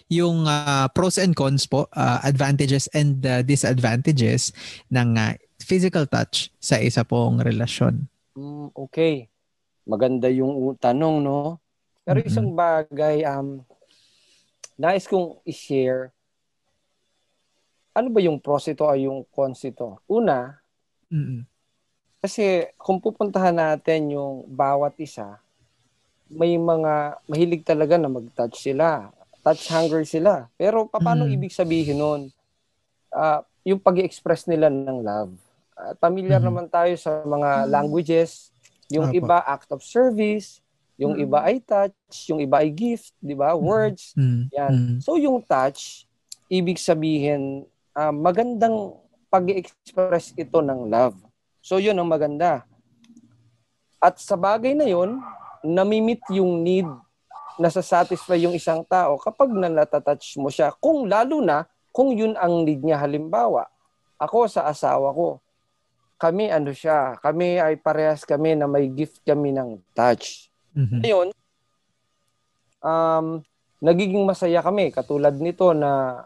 Yung 0.09 0.45
uh, 0.45 0.89
pros 0.93 1.17
and 1.17 1.33
cons 1.33 1.65
po, 1.65 1.89
uh, 1.93 2.21
advantages 2.25 2.89
and 2.93 3.25
uh, 3.25 3.41
disadvantages 3.41 4.53
ng 4.89 5.17
uh, 5.17 5.33
physical 5.61 6.05
touch 6.05 6.49
sa 6.57 6.77
isa 6.81 7.05
pong 7.05 7.41
relasyon. 7.41 8.09
Mm, 8.39 8.71
okay. 8.71 9.27
Maganda 9.83 10.31
yung 10.31 10.79
tanong, 10.79 11.15
no? 11.19 11.59
Pero 12.07 12.23
Mhm. 12.23 12.27
isang 12.31 12.47
bagay, 12.55 13.27
um, 13.27 13.59
nais 14.79 15.03
kong 15.03 15.43
i-share, 15.43 16.15
ano 17.91 18.07
ba 18.07 18.23
yung 18.23 18.39
pros 18.39 18.71
ito 18.71 18.87
ay 18.87 19.11
yung 19.11 19.27
cons 19.27 19.59
ito? 19.67 19.99
Una, 20.07 20.55
Mm-mm. 21.11 21.43
kasi 22.23 22.63
kung 22.79 23.03
pupuntahan 23.03 23.55
natin 23.55 24.15
yung 24.15 24.47
bawat 24.47 24.95
isa, 25.03 25.35
may 26.31 26.55
mga 26.55 27.19
mahilig 27.27 27.63
talaga 27.67 27.97
na 27.99 28.07
mag-touch 28.07 28.55
sila. 28.55 29.11
Touch 29.43 29.67
hunger 29.73 30.05
sila. 30.05 30.47
Pero 30.55 30.85
paano 30.87 31.25
Mm. 31.25 31.33
ibig 31.35 31.51
sabihin 31.51 31.97
nun? 31.99 32.21
Ah, 33.09 33.41
yung 33.65 33.81
pag 33.81 33.97
express 33.99 34.45
nila 34.45 34.69
ng 34.69 35.01
love. 35.01 35.33
At 35.79 35.95
familiar 35.97 36.43
Mhm. 36.43 36.47
naman 36.51 36.67
tayo 36.67 36.91
sa 36.99 37.23
mga 37.23 37.63
Mm. 37.63 37.69
languages. 37.71 38.51
Yung 38.91 39.07
Apo. 39.07 39.15
iba 39.15 39.37
act 39.39 39.71
of 39.71 39.79
service, 39.79 40.59
yung 40.99 41.15
Mm. 41.15 41.23
iba 41.23 41.39
ay 41.39 41.57
touch, 41.63 42.27
yung 42.27 42.43
iba 42.43 42.59
ay 42.59 42.69
gift, 42.69 43.15
di 43.17 43.31
ba? 43.31 43.55
Words. 43.55 44.11
Mm. 44.19 44.43
Yan. 44.51 44.73
Mm. 44.75 44.97
So 44.99 45.15
yung 45.15 45.39
touch, 45.39 46.03
ibig 46.51 46.75
sabihin, 46.75 47.63
ah, 47.95 48.11
magandang 48.11 48.99
pag-express 49.29 50.35
ito 50.35 50.59
ng 50.59 50.89
love. 50.89 51.15
So 51.61 51.79
yun 51.79 51.95
ang 51.95 52.09
maganda. 52.09 52.65
At 53.99 54.19
sa 54.19 54.35
bagay 54.35 54.73
na 54.73 54.83
yun, 54.83 55.21
namimit 55.61 56.23
yung 56.31 56.59
need 56.59 56.87
na 57.59 57.67
satisfy 57.69 58.39
yung 58.39 58.55
isang 58.55 58.81
tao 58.83 59.19
kapag 59.19 59.51
natatouch 59.51 60.39
mo 60.39 60.47
siya. 60.47 60.71
Kung 60.79 61.07
lalo 61.07 61.43
na, 61.43 61.67
kung 61.91 62.15
yun 62.15 62.31
ang 62.35 62.63
need 62.63 62.79
niya. 62.79 62.95
Halimbawa, 62.97 63.67
ako 64.15 64.47
sa 64.47 64.65
asawa 64.65 65.11
ko, 65.11 65.43
kami 66.19 66.51
ano 66.51 66.75
siya, 66.75 67.15
kami 67.23 67.57
ay 67.63 67.79
parehas 67.79 68.27
kami 68.27 68.53
na 68.59 68.67
may 68.67 68.91
gift 68.91 69.23
kami 69.23 69.55
ng 69.55 69.79
touch. 69.95 70.51
Mhm. 70.75 70.99
Ngayon, 70.99 71.27
um, 72.83 73.27
nagiging 73.79 74.27
masaya 74.27 74.59
kami. 74.59 74.91
Katulad 74.91 75.39
nito 75.39 75.71
na 75.71 76.23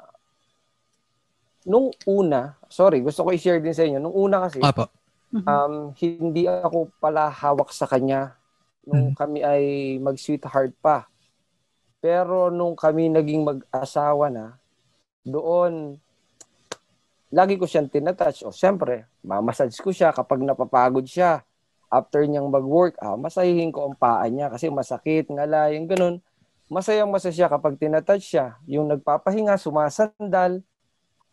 nung 1.63 1.93
una, 2.09 2.57
sorry, 2.67 2.99
gusto 3.05 3.23
ko 3.23 3.29
i-share 3.31 3.61
din 3.61 3.77
sa 3.77 3.85
inyo. 3.85 4.01
Nung 4.01 4.17
una 4.17 4.49
kasi, 4.49 4.59
Apo. 4.59 4.89
Mhm. 5.33 5.45
um, 5.45 5.73
hindi 5.97 6.49
ako 6.49 6.89
pala 6.97 7.29
hawak 7.29 7.69
sa 7.69 7.85
kanya 7.85 8.37
nung 8.83 9.15
kami 9.15 9.39
ay 9.39 9.63
mag-sweetheart 10.03 10.75
pa. 10.83 11.07
Pero 12.03 12.51
nung 12.51 12.75
kami 12.75 13.07
naging 13.07 13.47
mag-asawa 13.47 14.27
na, 14.27 14.59
doon, 15.23 16.02
lagi 17.33 17.57
ko 17.57 17.65
siyang 17.65 17.89
tinatouch. 17.89 18.45
O, 18.45 18.53
siyempre, 18.53 19.09
mamassage 19.25 19.81
ko 19.81 19.89
siya 19.89 20.13
kapag 20.13 20.45
napapagod 20.45 21.03
siya. 21.09 21.41
After 21.89 22.21
niyang 22.25 22.49
mag-work, 22.49 22.97
ah, 23.01 23.17
masahihin 23.17 23.73
ko 23.73 23.89
ang 23.89 23.97
paa 23.97 24.25
niya 24.29 24.53
kasi 24.53 24.69
masakit, 24.69 25.29
ngala, 25.29 25.73
yung 25.73 25.89
ganun. 25.89 26.15
Masayang 26.69 27.09
masaya 27.09 27.33
siya 27.33 27.49
kapag 27.49 27.77
tinatouch 27.77 28.21
siya. 28.21 28.57
Yung 28.69 28.89
nagpapahinga, 28.89 29.57
sumasandal, 29.57 30.61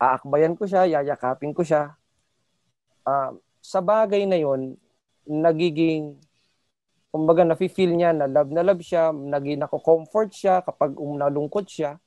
aakbayan 0.01 0.57
ko 0.57 0.65
siya, 0.65 0.89
yayakapin 0.89 1.53
ko 1.53 1.61
siya. 1.61 1.93
Ah, 3.05 3.33
sa 3.61 3.81
bagay 3.81 4.25
na 4.25 4.41
yon 4.41 4.73
nagiging 5.25 6.17
kumbaga 7.13 7.45
nafe-feel 7.45 7.93
niya 7.93 8.15
na 8.15 8.25
love 8.25 8.49
na 8.49 8.65
love 8.65 8.81
siya, 8.81 9.13
naging 9.13 9.61
nako-comfort 9.61 10.33
siya 10.33 10.65
kapag 10.65 10.95
um, 10.97 11.19
nalungkot 11.19 11.67
siya 11.67 12.01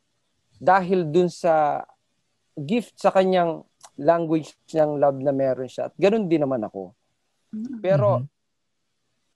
dahil 0.58 1.06
dun 1.06 1.28
sa 1.28 1.84
gift 2.56 2.96
sa 2.96 3.12
kanyang 3.12 3.66
language 3.96 4.54
ng 4.68 4.98
love 4.98 5.18
na 5.18 5.30
meron 5.30 5.66
siya. 5.66 5.86
At 5.86 5.94
ganun 5.94 6.26
din 6.26 6.42
naman 6.42 6.62
ako. 6.62 6.94
Pero 7.78 8.20
Mhm. 8.20 8.26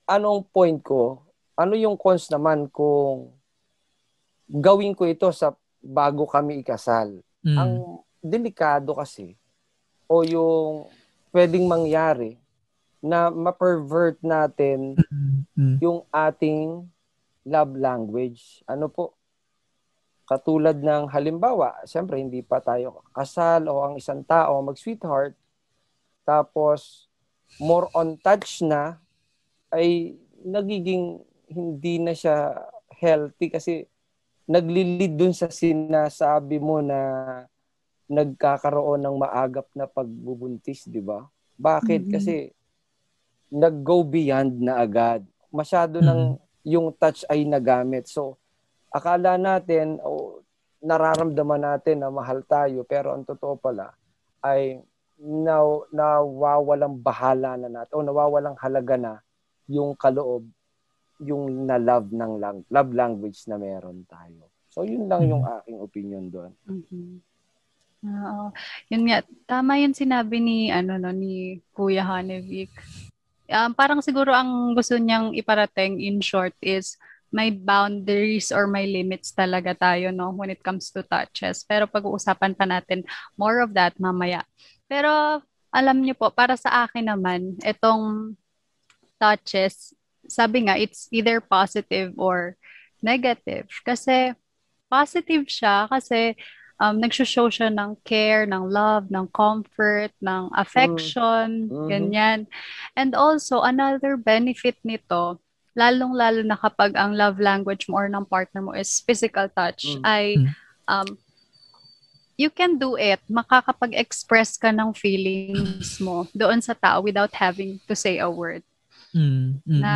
anong 0.08 0.42
point 0.48 0.80
ko? 0.80 1.22
Ano 1.54 1.74
yung 1.74 1.94
cons 1.94 2.26
naman 2.28 2.66
kung 2.68 3.34
gawin 4.48 4.94
ko 4.94 5.04
ito 5.04 5.28
sa 5.30 5.52
bago 5.78 6.24
kami 6.24 6.62
ikasal? 6.62 7.20
Mm. 7.42 7.56
Ang 7.56 7.72
delikado 8.18 8.94
kasi 8.94 9.34
o 10.06 10.22
yung 10.22 10.88
pwedeng 11.30 11.68
mangyari 11.68 12.38
na 12.98 13.28
ma-pervert 13.28 14.18
natin 14.20 14.98
Mm. 15.10 15.46
Mm. 15.54 15.76
yung 15.78 15.98
ating 16.08 16.88
love 17.44 17.74
language. 17.74 18.64
Ano 18.66 18.90
po? 18.90 19.17
Katulad 20.28 20.76
ng 20.76 21.08
halimbawa, 21.08 21.80
siyempre 21.88 22.20
hindi 22.20 22.44
pa 22.44 22.60
tayo 22.60 23.00
kasal 23.16 23.64
o 23.72 23.80
ang 23.80 23.96
isang 23.96 24.20
tao 24.20 24.60
mag-sweetheart, 24.60 25.32
tapos 26.28 27.08
more 27.56 27.88
on 27.96 28.20
touch 28.20 28.60
na, 28.60 29.00
ay 29.72 30.20
nagiging 30.44 31.24
hindi 31.48 31.96
na 31.96 32.12
siya 32.12 32.60
healthy 32.92 33.48
kasi 33.48 33.88
naglilid 34.44 35.16
dun 35.16 35.32
sa 35.32 35.48
sinasabi 35.48 36.60
mo 36.60 36.84
na 36.84 37.00
nagkakaroon 38.08 39.04
ng 39.04 39.16
maagap 39.20 39.68
na 39.76 39.84
pagbubuntis, 39.84 40.88
di 40.88 41.00
ba? 41.00 41.28
Bakit? 41.60 42.08
Mhm. 42.08 42.12
Kasi 42.12 42.34
nag-go 43.52 44.04
beyond 44.04 44.60
na 44.60 44.80
agad. 44.80 45.24
Masyado 45.52 46.00
ng 46.00 46.36
yung 46.64 46.92
touch 46.96 47.24
ay 47.28 47.44
nagamit. 47.44 48.08
So, 48.08 48.36
akala 48.88 49.36
natin 49.36 50.00
o 50.00 50.40
nararamdaman 50.78 51.62
natin 51.62 52.02
na 52.02 52.08
mahal 52.08 52.40
tayo 52.46 52.86
pero 52.86 53.12
ang 53.12 53.26
totoo 53.26 53.58
pala 53.58 53.92
ay 54.44 54.78
na, 55.18 55.58
nawawalang 55.90 56.94
bahala 57.02 57.58
na 57.58 57.66
natin 57.66 57.94
o 57.98 58.06
nawawalang 58.06 58.54
halaga 58.62 58.94
na 58.94 59.12
yung 59.66 59.98
kaloob 59.98 60.46
yung 61.18 61.66
na 61.66 61.82
love 61.82 62.14
ng 62.14 62.38
lang, 62.38 62.62
love 62.70 62.94
language 62.94 63.42
na 63.50 63.58
meron 63.58 64.06
tayo. 64.06 64.46
So 64.70 64.86
yun 64.86 65.10
lang 65.10 65.26
yung 65.26 65.42
aking 65.42 65.78
opinion 65.82 66.24
doon. 66.30 66.52
Mhm. 66.62 67.18
Oo. 68.06 68.54
Yun 68.94 69.02
nga, 69.10 69.26
tama 69.50 69.82
yung 69.82 69.98
sinabi 69.98 70.38
ni, 70.38 70.70
ano, 70.70 70.94
no, 71.02 71.10
ni 71.10 71.58
Kuya 71.74 72.06
Hanevic. 72.06 72.70
Um, 73.50 73.74
parang 73.74 73.98
siguro 73.98 74.30
ang 74.30 74.76
gusto 74.78 74.94
niyang 74.94 75.34
iparating 75.34 75.98
in 75.98 76.22
short 76.22 76.54
is 76.62 76.94
may 77.30 77.52
boundaries 77.52 78.48
or 78.50 78.66
may 78.66 78.88
limits 78.88 79.32
talaga 79.36 79.76
tayo 79.76 80.08
no 80.14 80.32
when 80.32 80.48
it 80.48 80.64
comes 80.64 80.88
to 80.92 81.04
touches. 81.04 81.64
Pero 81.64 81.84
pag-uusapan 81.84 82.56
pa 82.56 82.64
natin 82.64 83.04
more 83.36 83.60
of 83.60 83.76
that 83.76 83.92
mamaya. 84.00 84.44
Pero 84.88 85.42
alam 85.68 86.00
niyo 86.00 86.16
po, 86.16 86.32
para 86.32 86.56
sa 86.56 86.88
akin 86.88 87.12
naman, 87.12 87.60
itong 87.60 88.36
touches, 89.20 89.92
sabi 90.28 90.68
nga, 90.68 90.76
it's 90.80 91.08
either 91.12 91.40
positive 91.40 92.16
or 92.16 92.56
negative. 93.04 93.68
Kasi 93.84 94.32
positive 94.88 95.44
siya 95.44 95.86
kasi 95.92 96.32
um, 96.80 96.98
nagsushow 97.02 97.50
siya 97.52 97.68
ng 97.68 98.00
care, 98.06 98.46
ng 98.46 98.64
love, 98.70 99.10
ng 99.10 99.28
comfort, 99.34 100.14
ng 100.22 100.48
affection, 100.54 101.68
Mhm. 101.68 101.88
ganyan. 101.90 102.38
And 102.96 103.12
also, 103.12 103.60
another 103.60 104.16
benefit 104.16 104.78
nito, 104.86 105.42
lalong-lalo 105.78 106.42
na 106.42 106.58
kapag 106.58 106.98
ang 106.98 107.14
love 107.14 107.38
language 107.38 107.86
mo 107.86 108.02
or 108.02 108.10
ng 108.10 108.26
partner 108.26 108.58
mo 108.58 108.74
is 108.74 108.98
physical 109.06 109.46
touch, 109.48 109.86
Mm. 109.86 110.02
ay 110.02 110.24
Mm. 110.34 110.50
um, 110.90 111.08
you 112.34 112.50
can 112.50 112.74
do 112.78 112.98
it. 112.98 113.22
Makakapag-express 113.30 114.58
ka 114.58 114.74
ng 114.74 114.90
feelings 114.94 115.98
mo 115.98 116.26
doon 116.34 116.58
sa 116.58 116.74
tao 116.74 116.98
without 117.02 117.30
having 117.34 117.78
to 117.86 117.94
say 117.94 118.18
a 118.18 118.26
word. 118.26 118.66
Mm. 119.14 119.62
Mm. 119.62 119.80
Na 119.80 119.94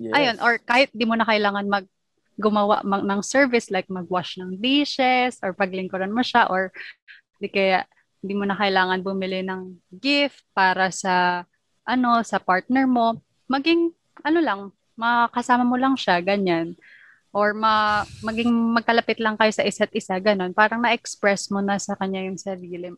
Yes. 0.00 0.16
Ayun, 0.16 0.36
or 0.40 0.56
kahit 0.56 0.88
di 0.96 1.04
mo 1.04 1.12
na 1.12 1.28
kailangan 1.28 1.68
mag 1.68 1.84
gumawa 2.40 2.80
mag, 2.80 3.04
ng 3.04 3.20
service 3.20 3.68
like 3.68 3.84
magwash 3.92 4.40
ng 4.40 4.56
dishes 4.56 5.36
or 5.44 5.52
paglingkuran 5.52 6.08
mo 6.08 6.24
siya 6.24 6.48
or 6.48 6.72
di 7.36 7.52
kaya 7.52 7.84
hindi 8.24 8.32
mo 8.32 8.48
na 8.48 8.56
kailangan 8.56 9.04
bumili 9.04 9.44
ng 9.44 9.76
gift 9.92 10.40
para 10.56 10.88
sa 10.88 11.44
ano 11.84 12.24
sa 12.24 12.40
partner 12.40 12.88
mo 12.88 13.20
maging 13.44 13.92
ano 14.24 14.40
lang 14.40 14.60
makasama 15.00 15.64
mo 15.64 15.80
lang 15.80 15.96
siya 15.96 16.20
ganyan 16.20 16.76
or 17.32 17.56
ma 17.56 18.04
maging 18.20 18.52
magkalapit 18.52 19.16
lang 19.16 19.40
kayo 19.40 19.48
sa 19.48 19.64
isa't 19.64 19.88
isa 19.96 20.20
ganun 20.20 20.52
parang 20.52 20.84
na-express 20.84 21.48
mo 21.48 21.64
na 21.64 21.80
sa 21.80 21.96
kanya 21.96 22.20
yung 22.28 22.36
sarili 22.36 22.92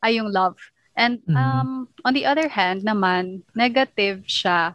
ay 0.00 0.16
yung 0.16 0.32
love 0.32 0.56
and 0.96 1.20
mm-hmm. 1.28 1.36
um 1.36 1.84
on 2.08 2.16
the 2.16 2.24
other 2.24 2.48
hand 2.48 2.80
naman 2.80 3.44
negative 3.52 4.24
siya 4.24 4.72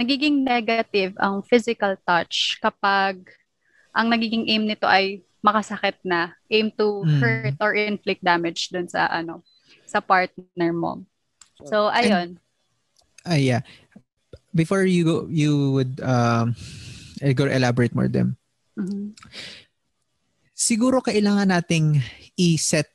nagiging 0.00 0.40
negative 0.40 1.12
ang 1.20 1.44
physical 1.44 1.92
touch 2.08 2.56
kapag 2.64 3.20
ang 3.92 4.08
nagiging 4.08 4.48
aim 4.48 4.64
nito 4.64 4.88
ay 4.88 5.20
makasakit 5.40 6.00
na, 6.04 6.36
aim 6.52 6.68
to 6.72 7.04
mm. 7.04 7.20
hurt 7.20 7.56
or 7.60 7.72
inflict 7.72 8.20
damage 8.24 8.68
dun 8.68 8.88
sa 8.88 9.08
ano, 9.08 9.44
sa 9.88 10.00
partner 10.00 10.72
mo. 10.72 11.04
So 11.68 11.88
ayun. 11.92 12.40
Ah 13.24 13.36
uh, 13.36 13.40
yeah. 13.40 13.62
Before 14.54 14.82
you 14.82 15.02
go, 15.04 15.16
you 15.30 15.72
would 15.72 16.00
um 16.02 16.56
go 17.34 17.46
elaborate 17.46 17.94
more 17.94 18.08
them. 18.08 18.36
Mm-hmm. 18.78 19.14
Siguro 20.56 21.00
kailangan 21.00 21.54
nating 21.54 22.04
i-set 22.36 22.88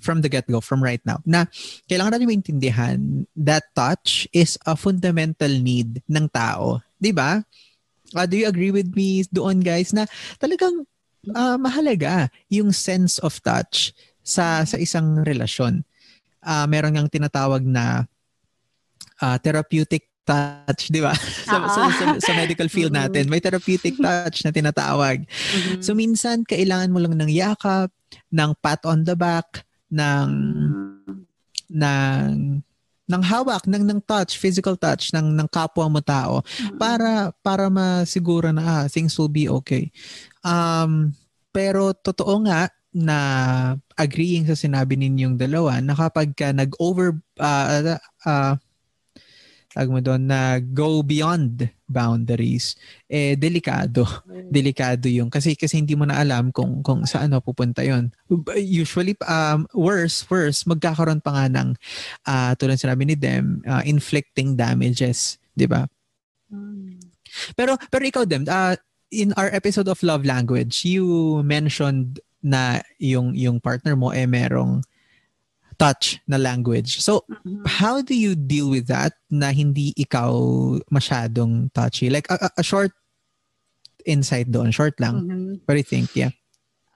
from 0.00 0.22
the 0.22 0.28
get-go, 0.30 0.60
from 0.60 0.80
right 0.80 1.02
now, 1.04 1.20
na 1.26 1.44
kailangan 1.90 2.16
natin 2.16 2.30
maintindihan 2.30 2.98
that 3.36 3.68
touch 3.74 4.28
is 4.32 4.56
a 4.64 4.76
fundamental 4.76 5.50
need 5.50 6.00
ng 6.08 6.26
tao. 6.32 6.80
Di 6.96 7.12
ba? 7.12 7.42
Uh, 8.16 8.24
do 8.24 8.40
you 8.40 8.48
agree 8.48 8.72
with 8.72 8.96
me 8.96 9.24
doon 9.28 9.60
guys 9.60 9.92
na 9.92 10.08
talagang 10.40 10.88
uh, 11.36 11.56
mahalaga 11.60 12.32
yung 12.48 12.72
sense 12.72 13.20
of 13.20 13.36
touch 13.44 13.92
sa 14.24 14.64
sa 14.64 14.76
isang 14.80 15.24
relasyon. 15.24 15.84
Uh, 16.40 16.64
meron 16.68 16.96
ngang 16.96 17.12
tinatawag 17.12 17.64
na 17.64 18.08
uh, 19.20 19.36
therapeutic 19.40 20.07
touch, 20.28 20.92
di 20.92 21.00
ba? 21.00 21.16
sa, 21.48 21.64
sa, 21.72 21.88
sa, 21.88 22.04
sa 22.20 22.32
medical 22.36 22.68
field 22.68 22.92
mm-hmm. 22.92 23.08
natin, 23.08 23.32
may 23.32 23.40
therapeutic 23.40 23.96
touch 23.96 24.44
na 24.44 24.52
tinatawag. 24.52 25.24
Mm-hmm. 25.24 25.80
So 25.80 25.96
minsan, 25.96 26.44
kailangan 26.44 26.92
mo 26.92 27.00
lang 27.00 27.16
ng 27.16 27.32
yakap, 27.32 27.88
ng 28.28 28.52
pat 28.60 28.84
on 28.84 29.08
the 29.08 29.16
back, 29.16 29.64
ng 29.88 30.30
ng 31.72 32.60
ng 33.08 33.22
hawak 33.24 33.64
ng 33.64 33.88
ng 33.88 34.00
touch 34.04 34.36
physical 34.36 34.76
touch 34.76 35.16
ng 35.16 35.32
ng 35.32 35.48
kapwa 35.48 35.88
mo 35.88 36.00
tao 36.04 36.44
para 36.76 37.32
para 37.40 37.72
masiguro 37.72 38.52
na 38.52 38.84
ah, 38.84 38.84
things 38.84 39.16
will 39.16 39.32
be 39.32 39.48
okay 39.48 39.88
um 40.44 41.08
pero 41.48 41.96
totoo 41.96 42.44
nga 42.44 42.68
na 42.92 43.18
agreeing 43.96 44.44
sa 44.44 44.56
sinabi 44.56 44.96
ninyong 44.96 45.40
dalawa 45.40 45.80
na 45.80 45.96
kapag 45.96 46.36
ka 46.36 46.52
nag-over 46.52 47.16
uh, 47.40 47.96
uh, 48.28 48.54
tag 49.68 49.92
mo 49.92 50.00
doon 50.00 50.24
na 50.24 50.58
go 50.60 51.04
beyond 51.04 51.68
boundaries. 51.84 52.76
Eh 53.08 53.36
delikado. 53.36 54.08
Mm. 54.28 54.48
delikado 54.48 55.06
yung 55.12 55.28
kasi 55.28 55.52
kasi 55.52 55.76
hindi 55.76 55.92
mo 55.92 56.08
na 56.08 56.16
alam 56.16 56.48
kung 56.48 56.80
kung 56.80 57.04
saan 57.04 57.36
pupunta 57.44 57.84
yon 57.84 58.08
usually 58.56 59.12
um 59.28 59.68
worse 59.76 60.24
worse 60.32 60.64
magkakaroon 60.64 61.20
pa 61.20 61.30
nga 61.36 61.46
ng 61.52 61.68
uh, 62.24 62.52
tulad 62.56 62.80
sinabi 62.80 63.04
ni 63.04 63.14
Dem 63.14 63.60
uh, 63.68 63.84
inflicting 63.84 64.56
damages 64.56 65.36
di 65.52 65.68
ba? 65.68 65.84
Mm. 66.48 66.96
pero 67.52 67.76
pero 67.92 68.02
ikaw 68.08 68.24
Dem 68.24 68.48
uh, 68.48 68.72
in 69.12 69.36
our 69.36 69.52
episode 69.52 69.88
of 69.88 70.00
love 70.00 70.24
language 70.24 70.84
you 70.88 71.38
mentioned 71.44 72.20
na 72.40 72.80
yung 72.96 73.36
yung 73.36 73.60
partner 73.60 73.92
mo 73.98 74.16
eh 74.16 74.24
merong 74.24 74.80
touch 75.78 76.18
na 76.26 76.36
language. 76.36 76.98
So, 76.98 77.22
mm-hmm. 77.30 77.64
how 77.64 78.02
do 78.02 78.12
you 78.12 78.34
deal 78.34 78.68
with 78.68 78.90
that 78.90 79.14
na 79.30 79.54
hindi 79.54 79.94
ikaw 79.94 80.34
masyadong 80.90 81.70
touchy? 81.72 82.10
Like, 82.10 82.26
a, 82.28 82.50
a 82.58 82.64
short 82.66 82.90
insight 84.04 84.50
doon. 84.50 84.74
Short 84.74 84.98
lang. 84.98 85.24
Mm-hmm. 85.24 85.54
What 85.64 85.78
do 85.78 85.80
you 85.80 85.86
think? 85.86 86.10
Yeah. 86.18 86.34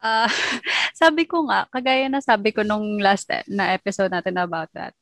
Uh, 0.03 0.27
sabi 1.03 1.31
ko 1.31 1.47
nga, 1.47 1.71
kagaya 1.71 2.11
na 2.11 2.19
sabi 2.19 2.51
ko 2.51 2.67
nung 2.67 2.99
last 2.99 3.31
e, 3.31 3.47
na 3.47 3.71
episode 3.71 4.11
natin 4.11 4.35
about 4.43 4.69
that, 4.75 4.93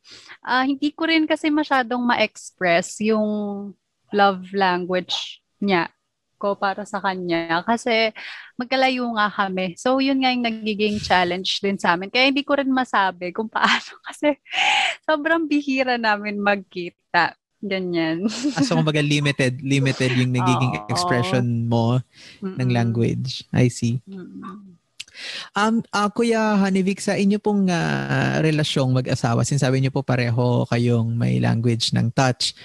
uh, 0.44 0.62
hindi 0.62 0.92
ko 0.92 1.09
rin 1.09 1.24
kasi 1.24 1.48
masyadong 1.48 2.04
ma-express 2.04 3.00
yung 3.00 3.72
love 4.12 4.44
language 4.52 5.40
niya 5.62 5.88
ko 6.40 6.57
para 6.57 6.88
sa 6.88 7.05
kanya 7.05 7.61
kasi 7.68 8.16
magkalayo 8.57 9.05
nga 9.12 9.29
kami. 9.29 9.76
So, 9.76 10.00
yun 10.00 10.24
nga 10.24 10.33
yung 10.33 10.48
nagiging 10.48 10.96
challenge 11.05 11.61
din 11.61 11.76
sa 11.76 11.94
amin. 11.94 12.09
Kaya 12.09 12.33
hindi 12.33 12.40
ko 12.40 12.57
rin 12.57 12.72
masabi 12.72 13.37
kung 13.37 13.53
paano 13.53 14.00
kasi 14.09 14.40
sobrang 15.05 15.44
bihira 15.44 16.00
namin 16.00 16.40
magkita. 16.40 17.37
Ganyan. 17.61 18.24
ah, 18.57 18.64
so, 18.64 18.72
kumbaga 18.72 19.05
limited, 19.05 19.61
limited 19.61 20.16
yung 20.16 20.33
nagiging 20.33 20.81
Oo. 20.81 20.88
expression 20.88 21.44
mo 21.68 22.00
Mm-mm. 22.40 22.57
ng 22.57 22.68
language. 22.72 23.44
I 23.53 23.68
see. 23.68 24.00
Mm-mm. 24.09 24.81
Um, 25.53 25.85
uh, 25.92 26.09
Kuya 26.09 26.57
Hanivik, 26.57 27.05
sa 27.05 27.20
inyo 27.20 27.37
pong 27.37 27.68
uh, 27.68 28.40
relasyong 28.40 28.96
mag-asawa, 28.96 29.44
sinasabi 29.44 29.85
niyo 29.85 29.92
po 29.92 30.00
pareho 30.00 30.64
kayong 30.72 31.12
may 31.12 31.37
language 31.37 31.92
ng 31.92 32.09
touch 32.16 32.57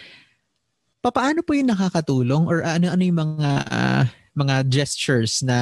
paano 1.10 1.46
po 1.46 1.54
yung 1.54 1.70
nakakatulong 1.70 2.50
or 2.50 2.62
ano-ano 2.66 3.04
yung 3.04 3.20
mga 3.20 3.50
uh, 3.70 4.04
mga 4.36 4.56
gestures 4.68 5.42
na 5.46 5.60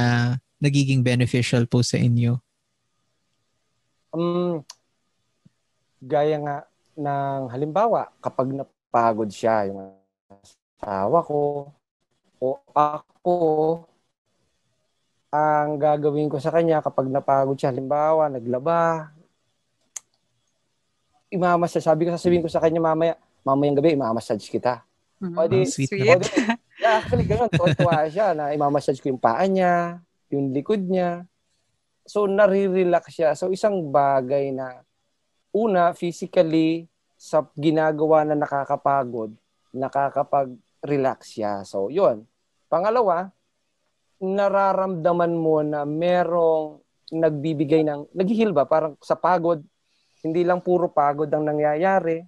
nagiging 0.63 1.03
beneficial 1.03 1.67
po 1.67 1.84
sa 1.84 1.99
inyo? 1.99 2.39
Um, 4.13 4.62
gaya 5.99 6.38
nga 6.39 6.58
ng 6.93 7.49
halimbawa, 7.49 8.13
kapag 8.21 8.53
napagod 8.53 9.29
siya, 9.29 9.67
yung 9.67 9.93
asawa 10.82 11.19
ko, 11.25 11.69
o 12.43 12.60
ako, 12.75 13.36
ang 15.34 15.82
gagawin 15.82 16.29
ko 16.29 16.38
sa 16.38 16.53
kanya 16.53 16.84
kapag 16.84 17.10
napagod 17.10 17.58
siya, 17.58 17.73
halimbawa, 17.73 18.29
naglaba, 18.29 19.10
imamassage, 21.34 21.82
sabi 21.82 22.06
ko, 22.06 22.13
sasabihin 22.13 22.45
ko 22.45 22.51
sa 22.51 22.62
kanya 22.62 22.77
mamaya, 22.77 23.17
mamayang 23.41 23.82
gabi, 23.82 23.97
imamassage 23.97 24.45
kita. 24.53 24.86
Mm-hmm. 25.23 25.39
O 25.39 25.47
di, 25.47 25.59
sweet. 25.63 25.91
O 25.95 26.19
di, 26.19 26.27
yeah, 26.83 26.99
actually, 26.99 27.23
ganun. 27.23 27.47
Tuwa 27.47 28.03
siya 28.12 28.36
na 28.36 28.51
imamassage 28.51 28.99
ko 28.99 29.07
yung 29.07 29.23
paa 29.23 29.47
niya, 29.47 30.03
yung 30.27 30.51
likod 30.51 30.83
niya. 30.83 31.23
So, 32.03 32.27
nare-relax 32.27 33.15
siya. 33.15 33.31
So, 33.39 33.47
isang 33.55 33.88
bagay 33.88 34.51
na, 34.51 34.83
una, 35.55 35.95
physically, 35.95 36.91
sa 37.15 37.47
ginagawa 37.55 38.27
na 38.27 38.36
nakakapagod, 38.36 39.31
nakakapag-relax 39.71 41.39
siya. 41.39 41.63
So, 41.63 41.88
yun. 41.88 42.27
Pangalawa, 42.67 43.31
nararamdaman 44.19 45.31
mo 45.31 45.63
na 45.63 45.88
merong 45.88 46.83
nagbibigay 47.15 47.88
ng, 47.88 48.12
naghihil 48.12 48.51
ba? 48.51 48.67
Parang 48.67 48.99
sa 48.99 49.15
pagod, 49.15 49.63
hindi 50.23 50.43
lang 50.43 50.59
puro 50.63 50.91
pagod 50.91 51.27
ang 51.31 51.47
nangyayari 51.47 52.23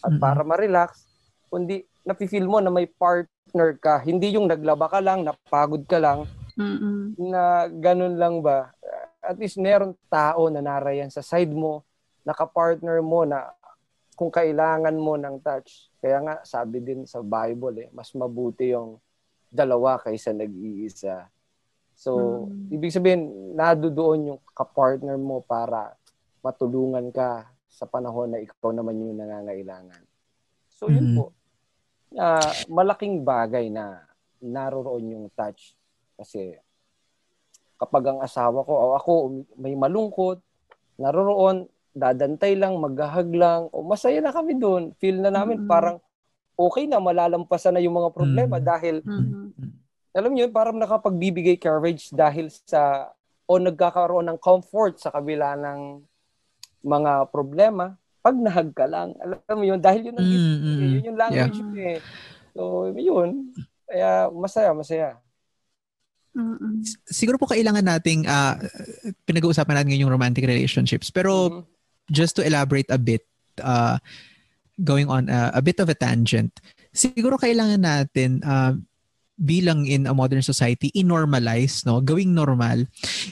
at 0.00 0.12
mm-hmm. 0.12 0.20
para 0.20 0.40
ma-relax, 0.44 1.04
kundi 1.48 1.87
nafe-feel 2.08 2.48
mo 2.48 2.64
na 2.64 2.72
may 2.72 2.88
partner 2.88 3.76
ka. 3.76 4.00
Hindi 4.00 4.40
yung 4.40 4.48
naglaba 4.48 4.88
ka 4.88 5.04
lang, 5.04 5.28
napagod 5.28 5.84
ka 5.84 6.00
lang, 6.00 6.24
Mm-mm. 6.56 7.12
na 7.20 7.68
ganun 7.68 8.16
lang 8.16 8.40
ba. 8.40 8.72
At 9.20 9.36
least 9.36 9.60
meron 9.60 9.92
tao 10.08 10.48
na 10.48 10.64
narayan 10.64 11.12
sa 11.12 11.20
side 11.20 11.52
mo, 11.52 11.84
naka-partner 12.24 13.04
mo 13.04 13.28
na 13.28 13.52
kung 14.16 14.32
kailangan 14.32 14.96
mo 14.96 15.20
ng 15.20 15.44
touch. 15.44 15.92
Kaya 16.00 16.24
nga, 16.24 16.34
sabi 16.48 16.80
din 16.80 17.04
sa 17.04 17.20
Bible, 17.20 17.86
eh, 17.86 17.88
mas 17.92 18.08
mabuti 18.16 18.72
yung 18.72 18.96
dalawa 19.52 20.00
kaysa 20.00 20.32
nag-iisa. 20.32 21.28
So, 21.92 22.44
mm. 22.48 22.72
ibig 22.72 22.94
sabihin, 22.94 23.52
nadudoon 23.52 24.32
yung 24.34 24.40
ka-partner 24.56 25.20
mo 25.20 25.44
para 25.44 25.92
matulungan 26.40 27.12
ka 27.12 27.46
sa 27.68 27.84
panahon 27.84 28.32
na 28.32 28.40
ikaw 28.40 28.72
naman 28.72 28.96
yung 28.96 29.18
nangangailangan. 29.18 30.02
So, 30.72 30.88
yun 30.88 31.12
mm. 31.12 31.16
po 31.20 31.37
uh, 32.16 32.52
malaking 32.70 33.26
bagay 33.26 33.68
na 33.68 34.06
naroroon 34.40 35.04
yung 35.12 35.26
touch. 35.34 35.74
Kasi 36.16 36.54
kapag 37.78 38.10
ang 38.10 38.20
asawa 38.22 38.62
ko 38.64 38.72
o 38.72 38.86
ako 38.96 39.12
may 39.58 39.74
malungkot, 39.74 40.40
naroroon, 40.98 41.66
dadantay 41.94 42.58
lang, 42.58 42.78
maghahag 42.78 43.30
lang, 43.34 43.70
o 43.70 43.82
masaya 43.82 44.18
na 44.22 44.34
kami 44.34 44.58
doon. 44.58 44.94
Feel 44.98 45.18
na 45.22 45.30
namin 45.30 45.62
mm-hmm. 45.62 45.70
parang 45.70 45.98
okay 46.58 46.90
na, 46.90 46.98
malalampasan 46.98 47.78
na 47.78 47.82
yung 47.82 47.98
mga 47.98 48.10
problema 48.14 48.58
mm-hmm. 48.58 48.70
dahil, 48.70 48.96
mm-hmm. 49.02 49.70
alam 50.18 50.32
niyo, 50.34 50.50
parang 50.50 50.78
nakapagbibigay 50.78 51.58
courage 51.58 52.10
dahil 52.10 52.50
sa, 52.50 53.14
o 53.46 53.58
nagkakaroon 53.58 54.26
ng 54.26 54.38
comfort 54.42 54.98
sa 54.98 55.14
kabila 55.14 55.54
ng 55.54 56.02
mga 56.82 57.30
problema 57.30 57.94
pag 58.28 58.36
nahag 58.36 58.70
ka 58.76 58.84
lang, 58.84 59.16
alam 59.24 59.56
mo 59.56 59.64
yun, 59.64 59.80
dahil 59.80 60.12
yun 60.12 60.16
ang 60.20 60.28
mm, 60.28 60.58
mm, 60.60 60.78
yun 60.84 61.08
yung 61.08 61.16
language 61.18 61.58
yeah. 61.72 61.96
eh. 61.96 61.98
So, 62.52 62.92
yun. 62.92 63.56
Kaya 63.88 64.28
masaya, 64.28 64.70
masaya. 64.76 65.16
Mm-mm. 66.36 66.84
siguro 67.08 67.40
po 67.40 67.50
kailangan 67.50 67.82
nating 67.82 68.28
uh, 68.28 68.54
pinag-uusapan 69.26 69.74
natin 69.74 69.88
ngayon 69.90 70.04
yung 70.04 70.14
romantic 70.14 70.44
relationships. 70.44 71.08
Pero 71.08 71.32
mm-hmm. 71.48 71.64
just 72.12 72.36
to 72.36 72.44
elaborate 72.44 72.92
a 72.92 73.00
bit, 73.00 73.24
uh, 73.64 73.96
going 74.76 75.08
on 75.08 75.32
uh, 75.32 75.50
a 75.56 75.64
bit 75.64 75.80
of 75.80 75.88
a 75.88 75.96
tangent, 75.96 76.52
siguro 76.92 77.40
kailangan 77.40 77.80
natin 77.80 78.44
uh, 78.44 78.76
bilang 79.38 79.86
in 79.86 80.10
a 80.10 80.12
modern 80.12 80.42
society, 80.42 80.90
inormalize, 80.98 81.86
no? 81.86 82.02
gawing 82.02 82.34
normal, 82.34 82.84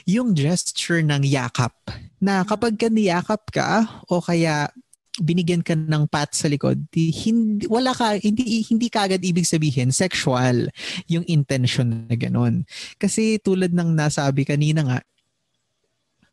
yung 0.07 0.31
gesture 0.33 1.03
ng 1.03 1.27
yakap. 1.27 1.75
Na 2.23 2.47
kapag 2.47 2.79
ka 2.79 2.87
niyakap 2.87 3.43
ka 3.51 3.85
o 4.07 4.23
kaya 4.23 4.71
binigyan 5.17 5.65
ka 5.65 5.73
ng 5.73 6.05
pat 6.07 6.33
sa 6.37 6.45
likod, 6.45 6.77
di, 6.93 7.09
hindi, 7.09 7.65
wala 7.65 7.91
ka, 7.93 8.21
hindi, 8.21 8.61
hindi 8.69 8.87
kagad 8.87 9.21
ibig 9.25 9.49
sabihin 9.49 9.89
sexual 9.89 10.69
yung 11.09 11.25
intention 11.25 12.05
na 12.05 12.15
ganun. 12.15 12.69
Kasi 13.01 13.41
tulad 13.41 13.73
ng 13.73 13.97
nasabi 13.97 14.45
kanina 14.45 14.85
nga, 14.85 14.99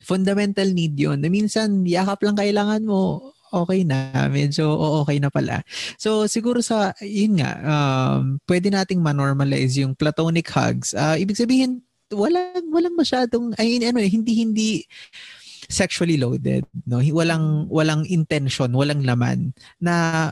fundamental 0.05 0.69
need 0.77 0.95
yun. 1.01 1.17
Na 1.25 1.33
minsan, 1.33 1.89
yakap 1.89 2.21
lang 2.21 2.37
kailangan 2.37 2.85
mo, 2.85 3.33
okay 3.49 3.89
na. 3.89 4.29
Medyo 4.29 4.69
okay 5.01 5.17
na 5.17 5.33
pala. 5.33 5.65
So, 5.97 6.29
siguro 6.29 6.61
sa, 6.61 6.93
yun 7.01 7.41
nga, 7.41 7.57
um, 7.65 8.37
pwede 8.45 8.69
nating 8.69 9.01
manormalize 9.01 9.81
yung 9.81 9.97
platonic 9.97 10.53
hugs. 10.53 10.93
Uh, 10.93 11.17
ibig 11.17 11.41
sabihin, 11.41 11.81
walang, 12.13 12.69
walang 12.69 12.95
masyadong, 13.01 13.57
ay, 13.57 13.81
ano, 13.81 14.05
eh, 14.05 14.13
hindi, 14.13 14.33
hindi, 14.45 14.69
sexually 15.75 16.15
loaded 16.15 16.63
no 16.87 17.03
walang 17.11 17.67
walang 17.67 18.07
intention 18.07 18.71
walang 18.71 19.03
laman 19.03 19.51
na 19.83 20.31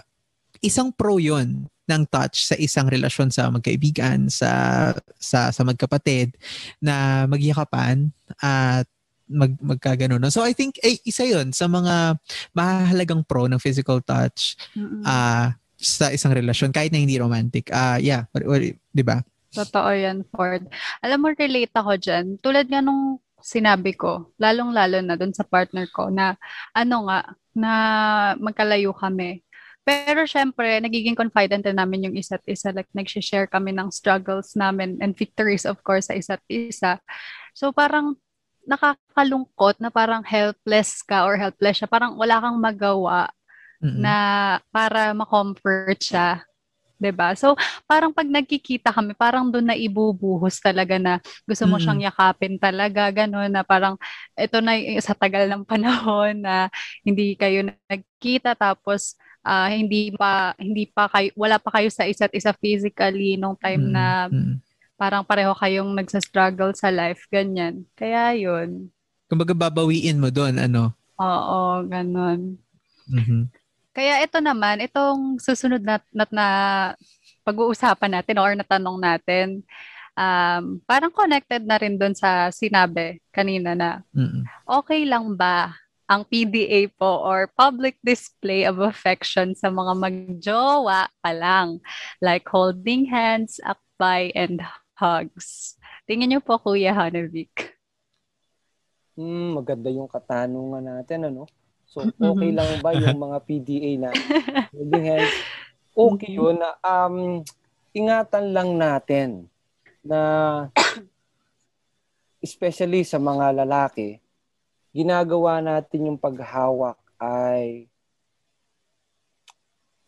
isang 0.62 0.94
pro 0.94 1.18
yon 1.18 1.66
ng 1.90 2.02
touch 2.06 2.46
sa 2.46 2.54
isang 2.54 2.86
relasyon 2.86 3.34
sa 3.34 3.50
magkaibigan 3.50 4.30
sa 4.30 4.94
sa 5.18 5.50
sa 5.50 5.62
magkapatid 5.66 6.38
na 6.78 7.26
magyakapan 7.26 8.14
at 8.38 8.86
mag 9.26 9.58
magkagano 9.58 10.22
no 10.22 10.30
so 10.30 10.46
i 10.46 10.54
think 10.54 10.78
eh, 10.86 11.02
isa 11.02 11.26
yon 11.26 11.50
sa 11.50 11.66
mga 11.66 12.14
mahalagang 12.54 13.26
pro 13.26 13.50
ng 13.50 13.58
physical 13.58 13.98
touch 13.98 14.54
mm-hmm. 14.78 15.02
uh, 15.02 15.50
sa 15.74 16.14
isang 16.14 16.30
relasyon 16.30 16.70
kahit 16.70 16.94
na 16.94 17.02
hindi 17.02 17.18
romantic 17.18 17.66
ah 17.74 17.96
uh, 17.96 17.98
yeah 17.98 18.30
'di 18.30 19.02
ba 19.02 19.18
Totoo 19.52 19.92
yan, 19.92 20.24
Ford. 20.32 20.64
Alam 21.04 21.18
mo, 21.20 21.28
relate 21.36 21.76
ako 21.76 22.00
dyan. 22.00 22.40
Tulad 22.40 22.72
nga 22.72 22.80
nung 22.80 23.20
sinabi 23.42 23.92
ko, 23.98 24.32
lalong-lalo 24.38 25.02
na 25.02 25.18
doon 25.18 25.34
sa 25.34 25.44
partner 25.44 25.90
ko 25.90 26.08
na 26.08 26.38
ano 26.72 27.10
nga, 27.10 27.20
na 27.52 27.72
magkalayo 28.40 28.96
kami. 28.96 29.44
Pero 29.82 30.22
syempre, 30.30 30.78
nagiging 30.78 31.18
confident 31.18 31.66
din 31.66 31.74
namin 31.74 32.06
yung 32.06 32.16
isa't 32.16 32.46
isa. 32.46 32.70
Like, 32.70 32.88
nag-share 32.94 33.50
kami 33.50 33.74
ng 33.74 33.90
struggles 33.90 34.54
namin 34.54 35.02
and 35.02 35.18
victories, 35.18 35.66
of 35.66 35.82
course, 35.82 36.06
sa 36.06 36.14
isa't 36.14 36.42
isa. 36.46 37.02
So, 37.52 37.74
parang 37.74 38.14
nakakalungkot 38.62 39.82
na 39.82 39.90
parang 39.90 40.22
helpless 40.22 41.02
ka 41.02 41.26
or 41.26 41.34
helpless 41.34 41.82
siya. 41.82 41.90
Parang 41.90 42.14
wala 42.14 42.38
kang 42.38 42.62
magawa 42.62 43.26
mm-hmm. 43.82 43.98
na 43.98 44.16
para 44.70 45.10
ma-comfort 45.18 45.98
siya 45.98 46.46
'di 47.02 47.10
ba? 47.10 47.34
So, 47.34 47.58
parang 47.90 48.14
pag 48.14 48.30
nagkikita 48.30 48.94
kami, 48.94 49.18
parang 49.18 49.50
doon 49.50 49.66
na 49.66 49.76
ibubuhos 49.76 50.62
talaga 50.62 50.94
na 51.02 51.18
gusto 51.42 51.66
mo 51.66 51.76
mm. 51.76 51.82
siyang 51.82 52.00
yakapin 52.06 52.54
talaga, 52.62 53.10
gano'n 53.10 53.50
na 53.50 53.66
parang 53.66 53.98
ito 54.38 54.62
na 54.62 54.78
sa 55.02 55.18
tagal 55.18 55.50
ng 55.50 55.66
panahon 55.66 56.38
na 56.38 56.70
hindi 57.02 57.34
kayo 57.34 57.66
nagkita 57.66 58.54
tapos 58.54 59.18
uh, 59.42 59.66
hindi 59.66 60.14
pa 60.14 60.54
hindi 60.54 60.86
pa 60.86 61.10
kayo 61.10 61.34
wala 61.34 61.58
pa 61.58 61.74
kayo 61.74 61.90
sa 61.90 62.06
isa't 62.06 62.30
isa 62.30 62.54
physically 62.54 63.34
nung 63.34 63.58
time 63.58 63.90
mm. 63.90 63.92
na 63.92 64.30
mm. 64.30 64.62
parang 64.94 65.26
pareho 65.26 65.50
kayong 65.58 65.90
nagsa-struggle 65.98 66.78
sa 66.78 66.94
life, 66.94 67.26
ganyan. 67.26 67.82
Kaya 67.98 68.38
'yun. 68.38 68.94
Kumbaga 69.26 69.56
babawiin 69.56 70.22
mo 70.22 70.30
doon, 70.30 70.60
ano? 70.62 70.94
Oo, 71.18 71.82
ganun. 71.88 72.60
Mm-hmm. 73.08 73.42
Kaya 73.92 74.24
ito 74.24 74.40
naman, 74.40 74.80
itong 74.80 75.36
susunod 75.36 75.84
na, 75.84 76.00
na, 76.08 76.24
na 76.32 76.46
pag-uusapan 77.44 78.18
natin 78.20 78.36
or 78.40 78.56
natanong 78.56 78.96
natin, 78.96 79.60
um, 80.16 80.80
parang 80.88 81.12
connected 81.12 81.64
na 81.64 81.76
rin 81.76 81.96
doon 82.00 82.16
sa 82.16 82.48
sinabi 82.52 83.20
kanina 83.32 83.76
na 83.76 84.00
Mm-mm. 84.12 84.44
okay 84.68 85.04
lang 85.04 85.36
ba 85.36 85.76
ang 86.08 86.28
PDA 86.28 86.92
po 86.92 87.24
or 87.24 87.48
public 87.56 87.96
display 88.04 88.68
of 88.68 88.80
affection 88.84 89.56
sa 89.56 89.72
mga 89.72 89.96
magjowa 89.96 91.08
pa 91.24 91.32
lang 91.32 91.80
like 92.20 92.44
holding 92.44 93.08
hands, 93.08 93.56
akbay, 93.64 94.28
and 94.36 94.60
hugs. 94.92 95.80
Tingin 96.04 96.36
niyo 96.36 96.40
po, 96.44 96.60
Kuya 96.60 96.92
Hanavik. 96.92 97.72
Hmm, 99.16 99.56
maganda 99.56 99.88
yung 99.88 100.08
katanungan 100.08 100.84
natin, 100.84 101.32
ano? 101.32 101.48
So, 101.92 102.08
okay 102.08 102.50
lang 102.56 102.80
ba 102.80 102.96
yung 102.96 103.20
mga 103.20 103.38
PDA 103.44 103.90
na 104.00 104.10
holding 104.72 105.04
hands? 105.04 105.36
Okay 105.92 106.32
yun 106.40 106.56
na 106.56 106.72
um, 106.80 107.44
ingatan 107.92 108.56
lang 108.56 108.80
natin 108.80 109.28
na 110.00 110.20
especially 112.40 113.04
sa 113.04 113.20
mga 113.20 113.60
lalaki, 113.60 114.24
ginagawa 114.96 115.60
natin 115.60 116.08
yung 116.08 116.16
paghawak 116.16 116.96
ay 117.20 117.92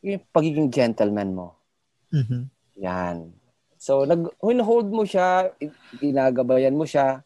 yung 0.00 0.24
pagiging 0.32 0.72
gentleman 0.72 1.36
mo. 1.36 1.48
Mm-hmm. 2.16 2.42
Yan. 2.80 3.28
So, 3.76 4.08
nag 4.08 4.32
hold 4.40 4.88
mo 4.88 5.04
siya, 5.04 5.52
ginagabayan 6.00 6.72
mo 6.72 6.88
siya 6.88 7.20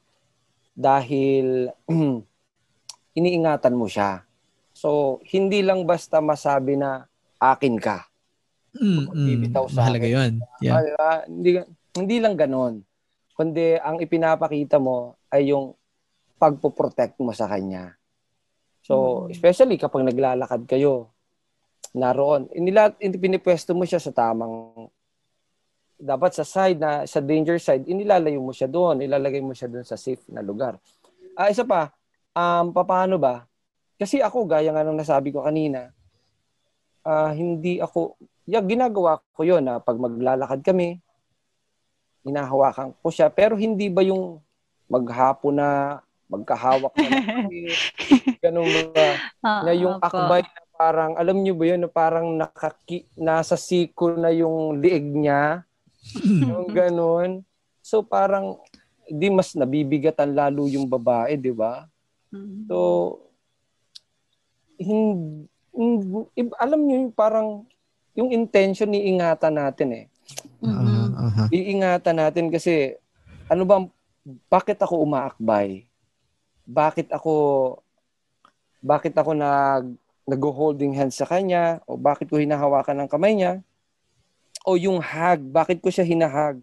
dahil 0.74 1.70
iniingatan 3.18 3.78
mo 3.78 3.86
siya. 3.86 4.27
So, 4.78 5.18
hindi 5.34 5.58
lang 5.66 5.82
basta 5.82 6.22
masabi 6.22 6.78
na 6.78 7.02
akin 7.42 7.82
ka. 7.82 8.06
Mm, 8.78 9.10
mm, 9.10 9.42
sa 9.50 9.82
mahalaga 9.82 10.06
akin. 10.06 10.14
yun. 10.14 10.32
Yeah. 10.62 10.78
Uh, 10.94 11.20
hindi, 11.26 11.50
hindi 11.98 12.16
lang 12.22 12.38
ganon. 12.38 12.86
Kundi 13.34 13.74
ang 13.74 13.98
ipinapakita 13.98 14.78
mo 14.78 15.18
ay 15.34 15.50
yung 15.50 15.74
pagpo-protect 16.38 17.18
mo 17.18 17.34
sa 17.34 17.50
kanya. 17.50 17.98
So, 18.86 19.26
mm. 19.26 19.34
especially 19.34 19.82
kapag 19.82 20.06
naglalakad 20.06 20.70
kayo, 20.70 21.10
naroon, 21.90 22.46
inila, 22.54 22.94
pinipwesto 22.94 23.74
mo 23.74 23.82
siya 23.82 23.98
sa 23.98 24.14
tamang 24.14 24.86
dapat 25.98 26.38
sa 26.38 26.46
side 26.46 26.78
na 26.78 27.02
sa 27.10 27.18
danger 27.18 27.58
side, 27.58 27.82
inilalayo 27.90 28.38
mo 28.38 28.54
siya 28.54 28.70
doon, 28.70 29.02
ilalagay 29.02 29.42
mo 29.42 29.50
siya 29.50 29.66
doon 29.66 29.82
sa 29.82 29.98
safe 29.98 30.22
na 30.30 30.38
lugar. 30.38 30.78
Ah, 31.34 31.50
isa 31.50 31.66
pa, 31.66 31.90
um, 32.30 32.70
paano 32.70 33.18
ba? 33.18 33.42
Kasi 33.98 34.22
ako, 34.22 34.46
gaya 34.46 34.70
nga 34.70 34.86
nung 34.86 34.96
nasabi 34.96 35.34
ko 35.34 35.42
kanina, 35.42 35.90
uh, 37.02 37.34
hindi 37.34 37.82
ako, 37.82 38.14
yeah, 38.46 38.62
ginagawa 38.62 39.18
ko 39.34 39.42
yon 39.42 39.66
na 39.66 39.82
pag 39.82 39.98
maglalakad 39.98 40.62
kami, 40.62 41.02
hinahawakan 42.22 42.94
ko 43.02 43.08
siya, 43.10 43.26
pero 43.26 43.58
hindi 43.58 43.90
ba 43.90 44.06
yung 44.06 44.38
maghapon 44.86 45.58
na, 45.58 45.98
magkahawak 46.28 46.92
na 46.94 47.08
kami, 47.24 47.72
ganun 48.44 48.70
ba, 48.94 49.08
uh, 49.42 49.62
na 49.66 49.72
yung 49.74 49.96
akbay 49.98 50.46
na 50.46 50.62
parang, 50.78 51.12
alam 51.18 51.42
niyo 51.42 51.58
ba 51.58 51.64
yun, 51.66 51.80
na 51.82 51.90
parang 51.90 52.38
nakaki, 52.38 53.02
nasa 53.18 53.58
siko 53.58 54.14
na 54.14 54.30
yung 54.30 54.78
liig 54.78 55.08
niya, 55.10 55.66
yung 56.22 56.70
ganun. 56.78 57.42
So 57.82 58.06
parang, 58.06 58.62
di 59.08 59.32
mas 59.32 59.56
nabibigatan 59.56 60.36
lalo 60.36 60.68
yung 60.68 60.86
babae, 60.86 61.34
di 61.40 61.50
ba? 61.50 61.88
Mm-hmm. 62.28 62.68
So, 62.68 62.76
hindi, 64.78 65.46
hindi 65.74 66.50
alam 66.56 66.80
niyo 66.86 66.96
yung 67.04 67.14
parang 67.14 67.48
yung 68.18 68.30
intention 68.34 68.90
ni 68.90 69.10
ingatan 69.10 69.54
natin 69.54 69.88
eh. 69.94 70.04
Mm-hmm. 70.62 71.04
Uh-huh. 71.14 71.46
Iingatan 71.54 72.16
natin 72.18 72.46
kasi 72.50 72.98
ano 73.46 73.62
ba 73.64 73.82
bakit 74.50 74.76
ako 74.82 75.00
umaakbay? 75.02 75.86
Bakit 76.68 77.14
ako 77.14 77.32
bakit 78.82 79.14
ako 79.16 79.34
nag 79.34 79.96
nag-holding 80.28 80.92
hands 80.92 81.16
sa 81.16 81.24
kanya 81.24 81.80
o 81.88 81.96
bakit 81.96 82.28
ko 82.28 82.36
hinahawakan 82.36 83.04
ng 83.04 83.08
kamay 83.08 83.32
niya? 83.32 83.64
O 84.68 84.76
yung 84.76 85.00
hug, 85.00 85.40
bakit 85.48 85.80
ko 85.80 85.88
siya 85.88 86.04
hinahag? 86.04 86.60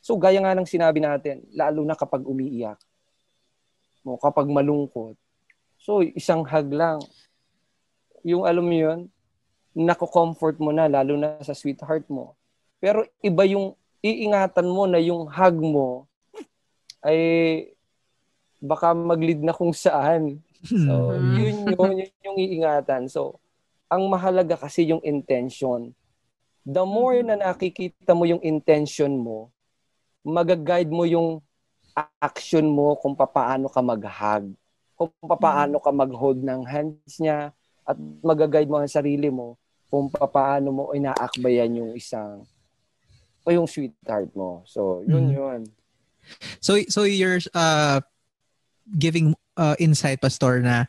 So 0.00 0.16
gaya 0.16 0.40
nga 0.40 0.56
ng 0.56 0.64
sinabi 0.64 1.04
natin, 1.04 1.44
lalo 1.52 1.84
na 1.84 1.92
kapag 1.92 2.24
umiiyak. 2.24 2.80
O 4.02 4.16
kapag 4.16 4.48
malungkot. 4.48 5.20
So 5.76 6.00
isang 6.00 6.40
hug 6.48 6.68
lang, 6.72 7.04
yung 8.22 8.46
alam 8.46 8.64
mo 8.64 8.74
yun, 8.74 9.00
nako-comfort 9.72 10.60
mo 10.60 10.70
na, 10.70 10.86
lalo 10.86 11.16
na 11.18 11.40
sa 11.42 11.56
sweetheart 11.56 12.06
mo. 12.08 12.34
Pero 12.82 13.06
iba 13.22 13.46
yung 13.46 13.74
iingatan 14.02 14.66
mo 14.66 14.84
na 14.90 14.98
yung 14.98 15.30
hug 15.30 15.56
mo 15.62 15.88
ay 17.02 17.20
baka 18.62 18.94
maglid 18.94 19.42
na 19.42 19.54
kung 19.54 19.74
saan. 19.74 20.38
So, 20.62 21.18
hmm. 21.18 21.34
yun 21.34 21.56
yun, 21.74 21.90
yun 22.06 22.12
yung 22.22 22.38
iingatan. 22.38 23.10
So, 23.10 23.42
ang 23.90 24.06
mahalaga 24.06 24.54
kasi 24.54 24.86
yung 24.86 25.02
intention. 25.02 25.90
The 26.62 26.86
more 26.86 27.18
na 27.26 27.34
nakikita 27.34 28.14
mo 28.14 28.22
yung 28.22 28.38
intention 28.46 29.18
mo, 29.18 29.50
magaguide 30.22 30.94
mo 30.94 31.02
yung 31.02 31.42
action 32.22 32.70
mo 32.70 32.94
kung 33.02 33.18
paano 33.18 33.66
ka 33.66 33.82
mag-hug, 33.82 34.54
kung 34.94 35.10
paano 35.36 35.82
ka 35.82 35.90
mag-hold 35.90 36.40
ng 36.40 36.62
hands 36.62 37.18
niya, 37.18 37.50
at 37.82 37.96
magaguide 38.22 38.70
mo 38.70 38.78
ang 38.78 38.90
sarili 38.90 39.28
mo 39.28 39.58
kung 39.92 40.08
paano 40.08 40.68
mo 40.72 40.82
inaakbayan 40.96 41.76
yung 41.76 41.92
isang 41.92 42.46
o 43.42 43.48
yung 43.50 43.66
sweetheart 43.66 44.30
mo. 44.32 44.62
So, 44.64 45.02
yun 45.04 45.34
mm-hmm. 45.34 45.38
yun. 45.38 45.60
So 46.62 46.78
so 46.86 47.02
you're 47.02 47.42
uh 47.50 47.98
giving 48.86 49.34
uh, 49.58 49.74
insight 49.82 50.22
pastor 50.22 50.62
na 50.62 50.86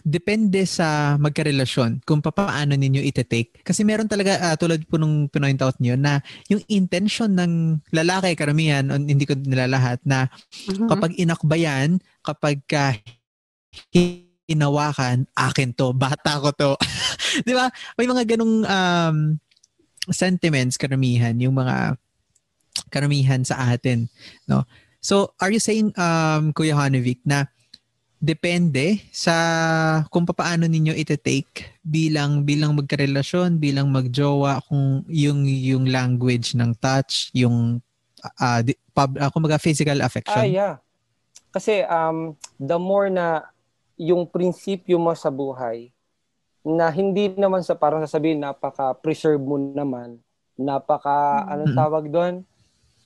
depende 0.00 0.64
sa 0.64 1.20
magkarelasyon 1.20 2.00
kung 2.08 2.24
paano 2.24 2.72
ninyo 2.72 3.04
ite-take. 3.04 3.60
Kasi 3.60 3.84
meron 3.84 4.08
talaga, 4.08 4.40
uh, 4.40 4.56
tulad 4.56 4.80
po 4.88 4.96
nung 4.96 5.28
pinoint 5.28 5.60
out 5.60 5.76
niyo 5.76 5.92
na 6.00 6.24
yung 6.48 6.64
intention 6.72 7.36
ng 7.36 7.84
lalaki, 7.92 8.32
karamihan, 8.32 8.88
hindi 8.88 9.28
ko 9.28 9.36
nilalahat, 9.36 10.00
na 10.08 10.32
mm-hmm. 10.32 10.88
kapag 10.88 11.12
inakbayan, 11.20 12.00
kapag 12.24 12.64
ka 12.64 12.96
hinawakan, 14.50 15.30
akin 15.38 15.70
to, 15.78 15.94
bata 15.94 16.42
ko 16.42 16.50
to. 16.50 16.72
Di 17.46 17.54
ba? 17.54 17.70
May 17.94 18.10
mga 18.10 18.34
ganong 18.34 18.66
um, 18.66 19.16
sentiments, 20.10 20.74
karamihan, 20.74 21.38
yung 21.38 21.54
mga 21.54 21.94
karamihan 22.90 23.46
sa 23.46 23.70
atin. 23.70 24.10
No? 24.50 24.66
So, 24.98 25.32
are 25.38 25.54
you 25.54 25.62
saying, 25.62 25.94
um, 25.94 26.50
Kuya 26.50 26.74
Hanovic, 26.74 27.22
na 27.22 27.46
depende 28.20 29.00
sa 29.16 29.34
kung 30.12 30.28
paano 30.28 30.68
ninyo 30.68 30.92
ite-take 30.92 31.80
bilang 31.80 32.44
bilang 32.44 32.76
magkarelasyon, 32.76 33.56
bilang 33.56 33.88
magjowa 33.88 34.60
kung 34.68 35.08
yung 35.08 35.48
yung 35.48 35.88
language 35.88 36.52
ng 36.52 36.76
touch, 36.76 37.32
yung 37.32 37.80
uh, 38.20 38.60
pub, 38.92 39.16
uh, 39.16 39.32
kumbaga 39.32 39.56
physical 39.56 40.04
affection. 40.04 40.44
Ah, 40.44 40.44
yeah. 40.44 40.74
Kasi 41.48 41.82
um 41.88 42.36
the 42.60 42.76
more 42.76 43.08
na 43.08 43.48
yung 44.00 44.24
prinsipyo 44.24 44.96
mo 44.96 45.12
sa 45.12 45.28
buhay 45.28 45.92
na 46.64 46.88
hindi 46.88 47.28
naman 47.36 47.60
sa 47.60 47.76
parang 47.76 48.00
sasabihin 48.00 48.40
napaka 48.40 48.96
preserve 48.96 49.40
mo 49.40 49.60
naman, 49.60 50.16
napaka 50.56 51.44
mm-hmm. 51.44 51.52
anong 51.52 51.74
tawag 51.76 52.04
doon? 52.08 52.34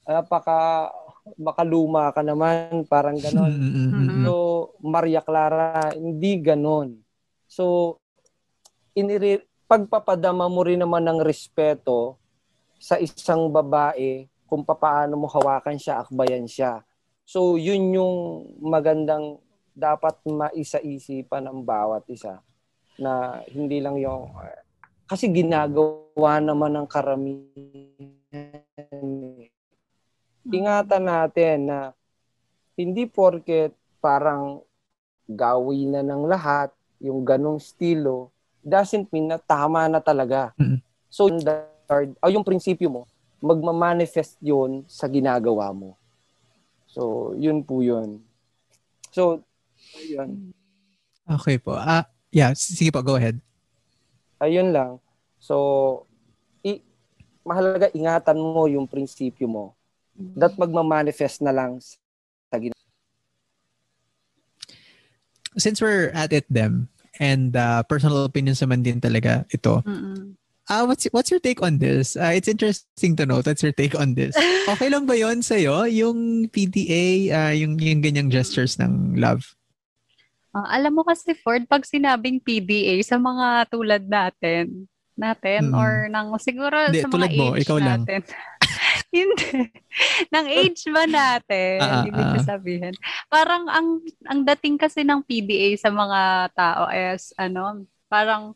Napaka 0.07 0.90
makaluma 1.35 2.14
ka 2.14 2.22
naman, 2.22 2.87
parang 2.87 3.18
ganon. 3.18 3.50
Mm-hmm. 3.50 4.22
So, 4.22 4.35
Maria 4.85 5.24
Clara, 5.24 5.90
hindi 5.96 6.38
ganon. 6.38 7.00
So, 7.48 7.96
iniri- 8.94 9.42
pagpapadama 9.64 10.46
mo 10.46 10.62
rin 10.62 10.85
naman 10.85 11.09
ng 11.09 11.24
respeto 11.24 12.20
sa 12.76 13.00
isang 13.00 13.48
babae 13.48 14.28
kung 14.44 14.62
paano 14.62 15.16
mo 15.16 15.26
hawakan 15.26 15.80
siya, 15.80 16.04
akbayan 16.04 16.44
siya. 16.44 16.85
So, 17.24 17.57
yun 17.57 17.96
yung 17.96 18.14
magandang 18.61 19.40
dapat 19.74 20.14
maisa-isipan 20.22 21.50
ng 21.50 21.60
bawat 21.66 22.06
isa 22.08 22.38
na 22.94 23.42
hindi 23.50 23.82
lang 23.82 23.98
yung 23.98 24.30
kasi 25.04 25.28
ginagawa 25.28 26.40
naman 26.40 26.78
ng 26.78 26.87
karamihan 26.88 28.08
eh 29.42 29.50
ingatan 30.48 31.04
natin 31.04 31.56
na 31.68 31.78
hindi 32.78 33.08
porket 33.08 33.74
parang 33.98 34.60
gawin 35.24 35.96
na 35.96 36.02
ng 36.04 36.24
lahat 36.28 36.70
yung 37.00 37.24
ganong 37.24 37.58
estilo 37.58 38.34
doesn't 38.64 39.12
mean 39.12 39.28
na 39.28 39.37
tama 39.37 39.84
na 39.92 40.00
talaga. 40.00 40.56
Mm-hmm. 40.56 40.80
So, 41.12 41.28
o 42.24 42.32
yung 42.32 42.42
prinsipyo 42.42 42.88
mo, 42.88 43.02
magmamanifest 43.44 44.40
yun 44.40 44.88
sa 44.88 45.04
ginagawa 45.04 45.68
mo. 45.76 46.00
So, 46.88 47.32
yun 47.37 47.60
po 47.60 47.84
yun. 47.84 48.24
So, 49.12 49.44
yun. 50.02 50.52
Okay 51.24 51.57
po. 51.57 51.76
Ah, 51.76 52.02
uh, 52.02 52.04
yeah, 52.28 52.52
sige 52.52 52.92
po, 52.92 53.00
go 53.00 53.16
ahead. 53.16 53.40
Ayun 54.42 54.74
lang. 54.74 55.00
So, 55.40 56.04
i- 56.61 56.85
mahalaga 57.44 57.92
ingatan 57.92 58.37
mo 58.37 58.64
yung 58.68 58.88
prinsipyo 58.88 59.48
mo 59.48 59.76
that 60.38 60.54
magma-manifest 60.54 61.42
na 61.42 61.50
lang 61.50 61.78
sa 61.83 62.57
gina- 62.57 62.72
Since 65.54 65.78
we're 65.83 66.11
at 66.14 66.35
it 66.35 66.46
them 66.50 66.90
and 67.22 67.54
uh, 67.54 67.83
personal 67.87 68.26
opinions 68.26 68.59
naman 68.59 68.83
din 68.83 68.98
talaga 68.98 69.46
ito. 69.50 69.83
Mm-mm. 69.87 70.35
Uh, 70.64 70.88
what's 70.88 71.04
what's 71.12 71.28
your 71.28 71.38
take 71.44 71.61
on 71.61 71.76
this? 71.76 72.16
Uh, 72.16 72.33
it's 72.33 72.48
interesting 72.48 73.14
to 73.14 73.28
know. 73.28 73.44
What's 73.44 73.61
your 73.62 73.76
take 73.76 73.92
on 73.94 74.16
this? 74.16 74.33
Okay 74.64 74.88
lang 74.88 75.04
ba 75.04 75.12
'yon 75.12 75.44
sa 75.44 75.61
iyo 75.61 75.85
yung 75.85 76.48
PDA, 76.48 77.04
uh, 77.37 77.52
yung 77.52 77.76
yung 77.76 78.00
ganyang 78.00 78.33
gestures 78.33 78.80
ng 78.80 79.20
love? 79.20 79.44
Uh, 80.54 80.68
alam 80.70 80.94
mo 80.94 81.02
kasi 81.02 81.34
Ford, 81.34 81.66
pag 81.66 81.82
sinabing 81.82 82.38
PDA 82.38 83.02
sa 83.02 83.18
mga 83.18 83.66
tulad 83.74 84.06
natin, 84.06 84.86
natin 85.18 85.70
mm. 85.70 85.78
or 85.78 86.06
nang 86.10 86.30
siguro 86.38 86.90
Hindi, 86.90 87.02
sa 87.02 87.10
mga 87.10 87.28
age 87.30 87.38
mo, 87.38 87.46
ikaw 87.58 87.78
natin. 87.82 88.20
Lang. 88.22 88.62
Hindi. 89.14 89.50
Nang 90.30 90.46
age 90.50 90.82
ba 90.90 91.04
natin? 91.06 91.78
Uh, 91.78 91.90
uh, 91.90 92.04
ibig 92.06 92.46
sabihin. 92.46 92.94
Parang 93.30 93.66
ang 93.70 94.02
ang 94.26 94.40
dating 94.42 94.74
kasi 94.78 95.06
ng 95.06 95.22
PDA 95.22 95.78
sa 95.78 95.90
mga 95.90 96.50
tao 96.54 96.90
is 96.90 97.30
ano, 97.38 97.86
parang 98.10 98.54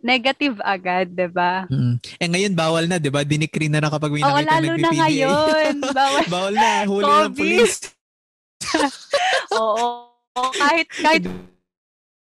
negative 0.00 0.56
agad, 0.64 1.12
'di 1.12 1.28
ba? 1.28 1.68
Mm. 1.68 1.96
Eh 2.00 2.28
ngayon 2.28 2.54
bawal 2.56 2.84
na, 2.88 2.96
'di 2.96 3.12
ba? 3.12 3.20
Dinikri 3.26 3.68
na 3.68 3.84
na 3.84 3.92
kapag 3.92 4.16
may 4.16 4.24
nakita 4.24 4.48
lalo 4.48 4.72
na 4.80 4.90
ngayon. 4.96 5.74
Bawal. 5.98 6.24
bawal 6.28 6.54
na, 6.56 6.70
huli 6.88 7.04
ng 7.04 7.34
pulis. 7.36 7.72
Oo. 9.60 10.07
Kahit 10.56 10.86
kahit 10.90 11.22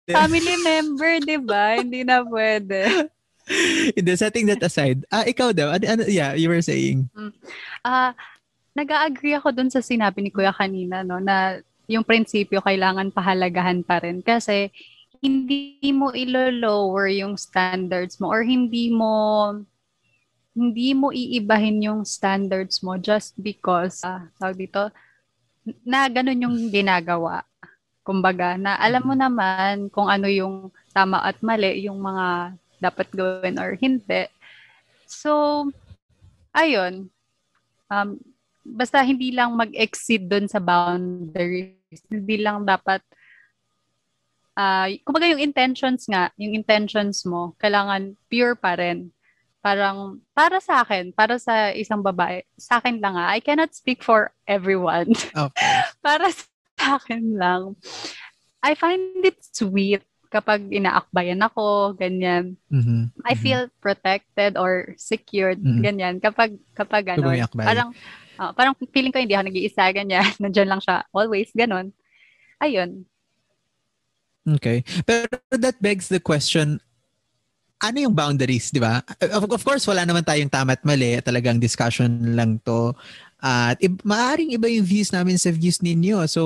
family 0.09 0.57
member, 0.65 1.13
'di 1.21 1.39
ba? 1.45 1.81
Hindi 1.81 2.03
na 2.05 2.25
pwede. 2.25 3.09
Hindi, 3.97 4.13
setting 4.13 4.45
that 4.53 4.61
aside. 4.61 5.09
Ah, 5.09 5.25
ikaw 5.25 5.57
daw, 5.57 5.73
ano, 5.73 5.85
ano, 5.89 6.03
yeah, 6.05 6.37
you 6.37 6.53
were 6.53 6.61
saying. 6.61 7.09
Mm. 7.17 7.33
Ah, 7.81 7.89
uh, 7.89 8.11
nag-agree 8.77 9.35
ako 9.41 9.57
dun 9.57 9.73
sa 9.73 9.81
sinabi 9.81 10.21
ni 10.21 10.31
Kuya 10.31 10.53
kanina, 10.53 11.01
no, 11.01 11.17
na 11.19 11.59
yung 11.89 12.05
prinsipyo 12.05 12.61
kailangan 12.61 13.09
pahalagahan 13.09 13.81
pa 13.81 13.99
rin 14.05 14.21
kasi 14.21 14.69
hindi 15.19 15.81
mo 15.91 16.13
ilo-lower 16.13 17.11
yung 17.11 17.35
standards 17.41 18.21
mo 18.23 18.29
or 18.31 18.45
hindi 18.45 18.93
mo 18.93 19.51
hindi 20.53 20.93
mo 20.93 21.11
iibahin 21.11 21.83
yung 21.83 22.01
standards 22.05 22.85
mo 22.85 23.01
just 23.01 23.35
because 23.41 24.05
uh, 24.05 24.29
tawag 24.37 24.69
dito 24.69 24.93
na 25.83 26.07
ganun 26.09 26.45
yung 26.49 26.57
ginagawa. 26.69 27.45
Kumbaga, 28.09 28.57
na 28.57 28.81
alam 28.81 29.05
mo 29.05 29.13
naman 29.13 29.93
kung 29.93 30.09
ano 30.09 30.25
yung 30.33 30.73
tama 30.97 31.21
at 31.21 31.37
mali, 31.45 31.85
yung 31.85 32.01
mga 32.01 32.57
dapat 32.81 33.13
gawin 33.13 33.61
or 33.61 33.77
hindi. 33.77 34.25
So, 35.05 35.69
ayun. 36.57 37.13
Um, 37.93 38.17
basta 38.65 39.05
hindi 39.05 39.29
lang 39.29 39.53
mag-exceed 39.53 40.25
doon 40.25 40.49
sa 40.49 40.57
boundaries. 40.57 42.01
Hindi 42.09 42.41
lang 42.41 42.65
dapat 42.65 43.05
uh, 44.59 44.87
kumbaga 45.07 45.31
yung 45.31 45.39
intentions 45.43 46.11
nga, 46.11 46.35
yung 46.35 46.59
intentions 46.59 47.23
mo, 47.23 47.55
kailangan 47.63 48.19
pure 48.27 48.59
pa 48.59 48.75
rin. 48.75 49.15
Parang, 49.63 50.19
para 50.35 50.59
sa 50.59 50.83
akin, 50.83 51.15
para 51.15 51.39
sa 51.39 51.71
isang 51.75 52.03
babae, 52.03 52.43
sa 52.59 52.83
akin 52.83 52.99
lang 52.99 53.15
ha, 53.15 53.31
I 53.31 53.39
cannot 53.39 53.75
speak 53.75 54.03
for 54.03 54.35
everyone. 54.47 55.15
Okay. 55.35 55.71
para 56.07 56.31
sa 56.35 56.47
akin 56.79 57.37
lang. 57.37 57.77
I 58.63 58.75
find 58.75 59.23
it 59.23 59.39
sweet 59.43 60.03
kapag 60.29 60.69
inaakbayan 60.69 61.41
ako, 61.41 61.97
ganyan. 61.97 62.61
Mm-hmm. 62.69 63.17
I 63.25 63.33
mm-hmm. 63.33 63.43
feel 63.43 63.63
protected 63.81 64.61
or 64.61 64.93
secured, 65.01 65.61
mm-hmm. 65.61 65.83
ganyan. 65.83 66.15
Kapag, 66.21 66.57
kapag 66.77 67.17
ano, 67.17 67.33
parang, 67.57 67.89
uh, 68.37 68.53
parang 68.53 68.77
feeling 68.93 69.13
ko 69.13 69.21
hindi 69.21 69.33
ako 69.33 69.49
nag-iisa, 69.49 69.89
ganyan. 69.93 70.29
Nandiyan 70.43 70.69
lang 70.69 70.83
siya 70.85 71.09
always, 71.17 71.49
ganon. 71.57 71.97
Ayun. 72.61 73.09
Okay. 74.61 74.85
Pero 75.05 75.29
that 75.53 75.81
begs 75.81 76.09
the 76.09 76.21
question, 76.21 76.81
ano 77.79 77.97
yung 77.97 78.15
boundaries, 78.17 78.75
di 78.75 78.83
ba? 78.83 79.01
Of, 79.23 79.49
of 79.49 79.63
course, 79.63 79.87
wala 79.87 80.03
naman 80.03 80.27
tayong 80.27 80.51
tama 80.51 80.75
at 80.75 80.83
mali. 80.83 81.15
Talagang 81.23 81.63
discussion 81.63 82.35
lang 82.35 82.59
to. 82.67 82.93
At 83.39 83.79
uh, 83.79 83.95
maaring 84.03 84.51
iba 84.51 84.67
yung 84.67 84.83
views 84.83 85.15
namin 85.15 85.39
sa 85.39 85.55
views 85.55 85.79
ninyo. 85.79 86.27
So, 86.27 86.43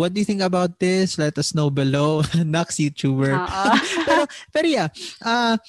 what 0.00 0.16
do 0.16 0.24
you 0.24 0.28
think 0.28 0.40
about 0.40 0.80
this? 0.80 1.20
Let 1.20 1.36
us 1.36 1.52
know 1.52 1.68
below. 1.68 2.24
Nox 2.40 2.80
YouTuber. 2.80 3.36
pero, 4.08 4.22
pero 4.48 4.66
yeah, 4.66 4.88
uh, 5.20 5.60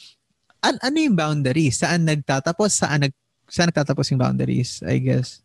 an 0.63 0.79
ano 0.79 0.97
yung 0.97 1.19
boundaries? 1.19 1.83
Saan 1.83 2.07
nagtatapos? 2.07 2.71
Saan, 2.71 3.03
nag 3.03 3.13
saan 3.51 3.67
nagtatapos 3.67 4.15
yung 4.15 4.23
boundaries? 4.23 4.79
I 4.87 5.03
guess. 5.03 5.43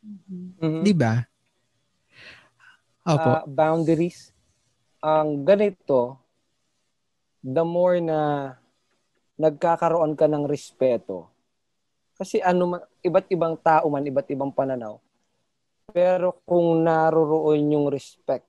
Mm-hmm. 0.00 0.80
Di 0.80 0.94
ba? 0.96 1.20
Opo. 3.04 3.30
Uh, 3.36 3.44
boundaries? 3.44 4.32
Ang 5.04 5.44
ganito, 5.44 6.16
the 7.44 7.62
more 7.62 8.00
na 8.00 8.56
nagkakaroon 9.36 10.16
ka 10.16 10.24
ng 10.24 10.48
respeto, 10.48 11.28
kasi 12.16 12.40
ano 12.40 12.64
man, 12.74 12.82
iba't 13.06 13.26
ibang 13.30 13.54
tao 13.56 13.86
man, 13.86 14.02
iba't 14.02 14.28
ibang 14.34 14.50
pananaw, 14.50 14.98
Pero 15.94 16.42
kung 16.42 16.82
naroroon 16.82 17.70
yung 17.70 17.86
respect, 17.86 18.44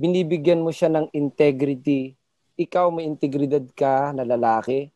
binibigyan 0.00 0.64
mo 0.64 0.72
siya 0.72 0.88
ng 0.88 1.12
integrity, 1.12 2.16
ikaw 2.56 2.88
may 2.88 3.04
integridad 3.04 3.62
ka 3.76 4.16
na 4.16 4.24
lalaki, 4.24 4.88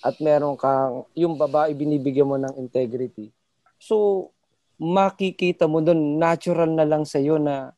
at 0.00 0.16
meron 0.22 0.56
kang, 0.56 1.04
yung 1.12 1.36
babae 1.36 1.76
binibigyan 1.76 2.28
mo 2.28 2.40
ng 2.40 2.56
integrity. 2.56 3.30
So, 3.76 4.28
makikita 4.80 5.68
mo 5.68 5.84
doon, 5.84 6.16
natural 6.16 6.72
na 6.72 6.88
lang 6.88 7.04
sa'yo 7.04 7.36
na 7.36 7.76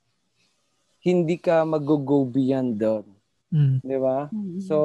hindi 1.03 1.39
ka 1.39 1.63
mag-go 1.67 2.27
beyond 2.27 2.79
doon. 2.79 3.07
Mm. 3.49 3.77
Di 3.81 3.97
ba? 3.99 4.29
Mhm. 4.29 4.61
So, 4.63 4.77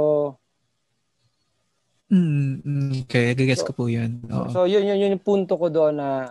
Mm, 2.14 2.62
mm, 2.62 2.92
okay, 3.04 3.34
gagets 3.34 3.66
ko 3.66 3.74
So- 3.74 3.78
po 3.80 3.84
yun. 3.90 4.22
Oo. 4.30 4.48
so 4.48 4.60
yun, 4.64 4.86
yun, 4.86 5.02
yun 5.02 5.18
yung 5.18 5.26
punto 5.26 5.58
ko 5.58 5.66
doon 5.68 5.98
na 5.98 6.30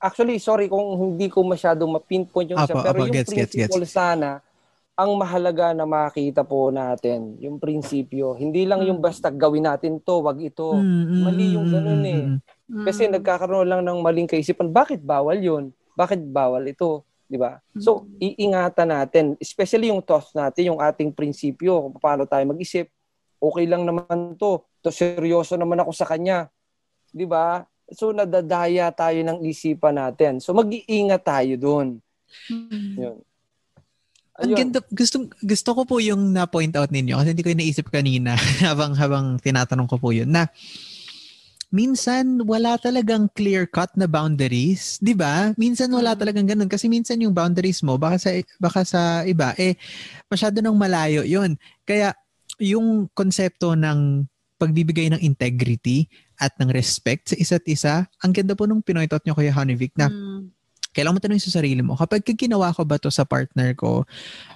actually, 0.00 0.40
sorry 0.40 0.66
kung 0.66 0.96
hindi 0.96 1.28
ko 1.28 1.44
masyadong 1.44 1.90
ma-pinpoint 1.92 2.48
yung 2.48 2.64
isa, 2.64 2.72
Apo, 2.72 2.80
pero 2.80 2.96
apo, 2.96 3.04
yung 3.04 3.12
gets, 3.12 3.28
gets, 3.28 3.52
gets. 3.52 3.68
principle 3.68 3.84
sana, 3.84 4.40
ang 4.96 5.14
mahalaga 5.14 5.70
na 5.70 5.84
makita 5.84 6.42
po 6.42 6.72
natin, 6.72 7.36
yung 7.38 7.60
prinsipyo. 7.60 8.34
Hindi 8.34 8.64
lang 8.64 8.82
yung 8.82 8.98
Mm. 8.98 9.04
basta 9.04 9.28
gawin 9.28 9.68
natin 9.68 10.00
to, 10.00 10.18
wag 10.18 10.40
ito. 10.40 10.74
Mm, 10.74 10.82
mm, 11.04 11.22
mali 11.22 11.46
yung 11.54 11.66
mm, 11.66 11.72
ganun 11.72 12.00
mm, 12.00 12.08
eh. 12.08 12.22
mm, 12.24 12.38
Mm. 12.68 12.84
Kasi 12.84 13.02
nagkakaroon 13.06 13.64
lang 13.64 13.80
ng 13.80 13.98
maling 14.00 14.26
kaisipan, 14.26 14.68
bakit 14.68 14.98
bawal 14.98 15.38
yun? 15.38 15.70
Bakit 15.94 16.20
bawal 16.26 16.66
ito? 16.66 17.06
Di 17.24 17.36
ba? 17.36 17.60
So, 17.76 18.08
Mm. 18.18 18.34
iingatan 18.34 18.88
natin, 18.88 19.24
especially 19.36 19.88
yung 19.88 20.00
thoughts 20.00 20.32
natin, 20.32 20.72
yung 20.72 20.80
ating 20.80 21.12
prinsipyo, 21.12 21.78
kung 21.84 21.96
paano 21.96 22.24
tayo 22.24 22.42
mag-isip. 22.44 22.88
Okay 23.38 23.66
lang 23.70 23.86
naman 23.86 24.34
to. 24.34 24.62
To 24.82 24.90
seryoso 24.90 25.54
naman 25.54 25.82
ako 25.82 25.90
sa 25.94 26.06
kanya. 26.06 26.50
Di 27.10 27.24
ba? 27.24 27.62
So, 27.88 28.12
nadadaya 28.12 28.92
tayo 28.92 29.16
ng 29.24 29.40
isipan 29.48 29.96
natin. 29.96 30.44
So, 30.44 30.52
mag-iingat 30.52 31.24
tayo 31.24 31.54
doon. 31.56 32.02
Mm. 32.52 32.94
Yun. 32.98 33.18
Ang 34.38 34.54
ganda, 34.54 34.78
gusto, 34.94 35.26
gusto 35.42 35.70
ko 35.74 35.82
po 35.82 35.96
yung 35.98 36.30
na-point 36.30 36.70
out 36.78 36.94
ninyo 36.94 37.18
kasi 37.18 37.34
hindi 37.34 37.42
ko 37.42 37.50
yung 37.50 37.62
naisip 37.64 37.90
kanina 37.90 38.38
habang, 38.68 38.94
habang 38.94 39.26
tinatanong 39.42 39.90
ko 39.90 39.98
po 39.98 40.14
yun 40.14 40.30
na 40.30 40.46
minsan 41.68 42.40
wala 42.48 42.80
talagang 42.80 43.28
clear-cut 43.36 43.92
na 43.92 44.08
boundaries, 44.08 44.96
'di 45.04 45.12
ba? 45.12 45.52
Minsan 45.60 45.92
wala 45.92 46.16
Mm. 46.16 46.20
talagang 46.20 46.46
ganun 46.48 46.70
kasi 46.70 46.88
minsan 46.88 47.20
yung 47.20 47.36
boundaries 47.36 47.84
mo 47.84 48.00
baka 48.00 48.16
sa 48.16 48.30
baka 48.56 48.80
sa 48.88 49.20
iba 49.28 49.52
eh 49.60 49.76
masyado 50.32 50.64
nang 50.64 50.76
malayo 50.80 51.28
'yon. 51.28 51.60
Kaya 51.84 52.16
yung 52.58 53.06
konsepto 53.14 53.74
ng 53.74 54.26
pagbibigay 54.58 55.14
ng 55.14 55.22
integrity 55.22 56.10
at 56.38 56.50
ng 56.58 56.70
respect 56.74 57.30
sa 57.30 57.36
isa't 57.38 57.64
isa, 57.70 58.06
ang 58.22 58.34
ganda 58.34 58.58
po 58.58 58.66
nung 58.66 58.82
pinoint 58.82 59.10
out 59.14 59.22
nyo 59.22 59.34
Kuya 59.34 59.54
Honevic 59.54 59.94
na 59.94 60.10
Mm. 60.10 60.50
kailangan 60.88 61.14
mo 61.14 61.22
tanongin 61.22 61.46
sa 61.46 61.62
sarili 61.62 61.78
mo, 61.78 61.94
kapag 61.94 62.26
ka 62.26 62.34
ginawa 62.34 62.74
ko 62.74 62.82
ba 62.82 62.98
to 62.98 63.06
sa 63.06 63.22
partner 63.22 63.70
ko, 63.78 64.02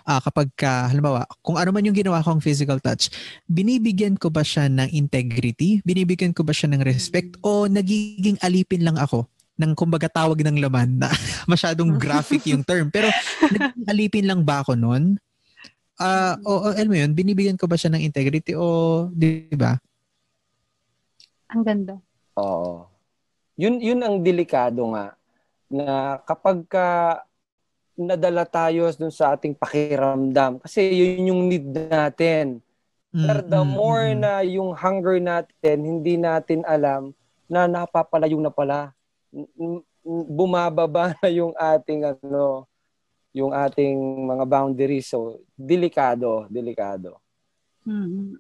ah, 0.03 0.19
kapag 0.19 0.51
ka, 0.59 0.91
halimbawa, 0.91 1.23
kung 1.39 1.55
ano 1.55 1.71
man 1.71 1.87
yung 1.87 1.95
ginawa 1.95 2.19
kong 2.19 2.43
physical 2.43 2.83
touch, 2.83 3.15
binibigyan 3.47 4.19
ko 4.19 4.27
ba 4.27 4.43
siya 4.43 4.67
ng 4.67 4.91
integrity? 4.91 5.79
Binibigyan 5.87 6.35
ko 6.35 6.43
ba 6.43 6.51
siya 6.51 6.75
ng 6.75 6.83
respect? 6.83 7.39
O 7.47 7.71
nagiging 7.71 8.43
alipin 8.43 8.83
lang 8.83 8.99
ako 8.99 9.31
ng 9.55 9.79
kumbaga 9.79 10.11
tawag 10.11 10.43
ng 10.43 10.59
laman 10.59 10.99
na 10.99 11.15
masyadong 11.53 11.95
graphic 11.95 12.43
yung 12.51 12.67
term. 12.67 12.91
Pero 12.91 13.07
nagiging 13.47 13.87
alipin 13.87 14.27
lang 14.27 14.43
ba 14.43 14.67
ako 14.67 14.75
nun? 14.75 15.23
Ah, 16.03 16.35
o, 16.43 16.67
o 16.67 16.75
alam 16.75 16.91
mo 16.91 16.99
yun, 16.99 17.15
binibigyan 17.15 17.55
ko 17.55 17.71
ba 17.71 17.79
siya 17.79 17.95
ng 17.95 18.03
integrity 18.03 18.59
o 18.59 19.07
di 19.15 19.47
ba? 19.55 19.79
Ang 21.55 21.63
ganda. 21.63 21.95
Oo. 22.35 22.91
Yun, 23.55 23.79
yun 23.79 24.01
ang 24.03 24.19
delikado 24.19 24.83
nga 24.91 25.15
na 25.71 26.19
kapag 26.27 26.67
ka 26.67 27.21
nadala 27.95 28.43
tayo 28.49 28.89
dun 28.97 29.13
sa 29.13 29.37
ating 29.37 29.55
pakiramdam 29.55 30.59
kasi 30.65 30.81
yun 30.91 31.31
yung 31.31 31.43
need 31.47 31.67
natin. 31.71 32.59
Pero 33.13 33.45
the 33.45 33.61
more 33.61 34.17
na 34.17 34.41
yung 34.41 34.73
hunger 34.73 35.21
natin, 35.21 35.85
hindi 35.85 36.17
natin 36.17 36.65
alam 36.65 37.13
na 37.45 37.69
napapalayo 37.69 38.41
na 38.41 38.49
pala. 38.49 38.97
Bumababa 40.33 41.13
na 41.21 41.29
yung 41.29 41.53
ating 41.53 42.09
ano, 42.09 42.65
yung 43.33 43.53
ating 43.53 43.97
mga 44.29 44.45
boundaries. 44.45 45.09
So, 45.09 45.41
delikado, 45.57 46.47
delikado. 46.53 47.21
Mhm. 47.85 48.37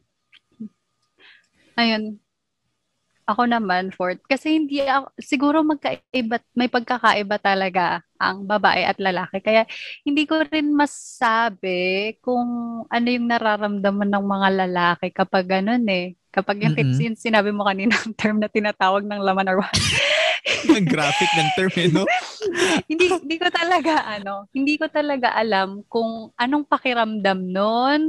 Ayun. 1.76 2.20
Ako 3.22 3.46
naman, 3.46 3.94
Fort. 3.94 4.18
Kasi 4.26 4.59
hindi 4.59 4.83
ako, 4.83 5.14
siguro 5.16 5.62
magkaiba, 5.62 6.42
may 6.59 6.66
pagkakaiba 6.66 7.38
talaga 7.38 8.02
ang 8.18 8.44
babae 8.44 8.83
at 8.83 8.98
lalaki. 8.98 9.38
Kaya 9.38 9.62
hindi 10.02 10.26
ko 10.26 10.42
rin 10.42 10.74
masabi 10.74 12.12
kung 12.18 12.83
ano 12.90 13.07
yung 13.07 13.31
nararamdaman 13.31 14.11
ng 14.11 14.24
mga 14.26 14.48
lalaki 14.66 15.07
kapag 15.14 15.46
ganun 15.48 15.87
eh. 15.87 16.18
Kapag 16.35 16.66
yung 16.66 16.74
sin- 16.96 17.14
sinabi 17.18 17.55
mo 17.55 17.62
kanina 17.62 17.94
ang 18.02 18.12
term 18.18 18.42
na 18.42 18.50
tinatawag 18.50 19.07
ng 19.07 19.20
laman 19.22 19.48
or 19.55 19.62
what. 19.62 19.74
Ang 20.76 20.87
graphic 20.90 21.31
ng 21.38 21.50
term 21.55 21.72
eh, 21.78 21.88
no? 21.90 22.05
hindi 22.90 23.07
hindi 23.22 23.37
ko 23.38 23.46
talaga 23.50 24.02
ano, 24.18 24.50
hindi 24.50 24.74
ko 24.74 24.90
talaga 24.90 25.31
alam 25.38 25.87
kung 25.87 26.35
anong 26.35 26.66
pakiramdam 26.66 27.38
nun, 27.46 28.00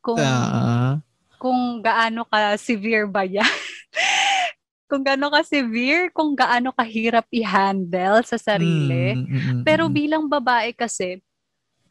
kung 0.00 0.20
Ah, 0.20 1.02
kung 1.36 1.82
gaano 1.82 2.22
ka 2.28 2.54
severe 2.56 3.04
ba 3.10 3.26
yan. 3.26 3.44
kung 4.90 5.02
gaano 5.04 5.32
ka 5.32 5.40
severe, 5.44 6.12
kung 6.12 6.36
gaano 6.36 6.70
kahirap 6.72 7.26
i-handle 7.32 8.20
sa 8.24 8.36
sarili. 8.36 9.16
mm, 9.16 9.26
mm, 9.28 9.36
mm, 9.36 9.64
Pero 9.64 9.88
bilang 9.88 10.28
babae 10.28 10.72
kasi, 10.76 11.20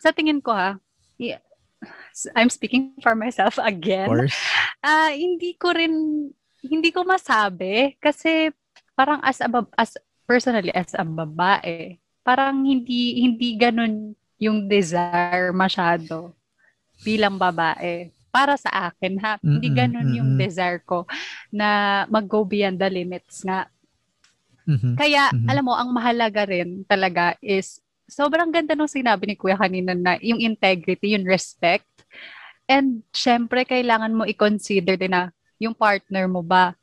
sa 0.02 0.14
tingin 0.14 0.40
ko 0.42 0.54
ha, 0.54 0.78
I'm 2.36 2.50
speaking 2.50 2.94
for 3.02 3.16
myself 3.16 3.58
Of 3.58 3.66
again. 3.66 4.06
course. 4.06 4.38
Ah, 4.84 5.10
hindi 5.14 5.56
ko 5.58 5.74
rin 5.74 5.94
hindi 6.62 6.90
ko 6.94 7.02
masabi 7.08 7.98
kasi 7.98 8.54
parang 9.02 9.22
as 9.26 9.42
a 9.42 9.50
as 9.82 9.98
personally 10.30 10.70
as 10.78 10.94
a 10.94 11.02
babae, 11.02 11.98
parang 12.22 12.62
hindi 12.62 13.18
hindi 13.26 13.58
ganun 13.58 14.14
yung 14.38 14.70
desire 14.70 15.50
masyado 15.54 16.38
bilang 17.02 17.38
babae. 17.42 18.12
Para 18.32 18.56
sa 18.56 18.94
akin 18.94 19.18
ha, 19.26 19.38
hindi 19.44 19.70
Mm-mm, 19.70 19.76
ganun 19.76 20.10
yung 20.14 20.32
mm-mm. 20.34 20.40
desire 20.40 20.80
ko 20.86 21.06
na 21.52 22.04
mag-go 22.14 22.46
beyond 22.46 22.78
the 22.80 22.90
limits 22.90 23.44
nga. 23.44 23.68
Mhm. 24.68 24.96
Kaya 24.96 25.32
Mhm. 25.32 25.50
alam 25.50 25.64
mo, 25.66 25.74
ang 25.76 25.90
mahalaga 25.92 26.46
rin 26.46 26.84
talaga 26.86 27.34
is 27.42 27.80
sobrang 28.12 28.52
ganda 28.52 28.76
nung 28.76 28.92
sinabi 28.92 29.24
ni 29.26 29.36
Kuya 29.40 29.56
kanina 29.56 29.96
na 29.96 30.20
yung 30.22 30.40
integrity, 30.44 31.16
yung 31.16 31.26
respect. 31.26 31.88
And 32.70 33.04
syempre, 33.16 33.64
kailangan 33.68 34.16
mo 34.16 34.24
i-consider 34.28 34.96
din 35.00 35.14
na 35.16 35.32
yung 35.60 35.76
partner 35.76 36.28
mo 36.28 36.44
ba, 36.44 36.76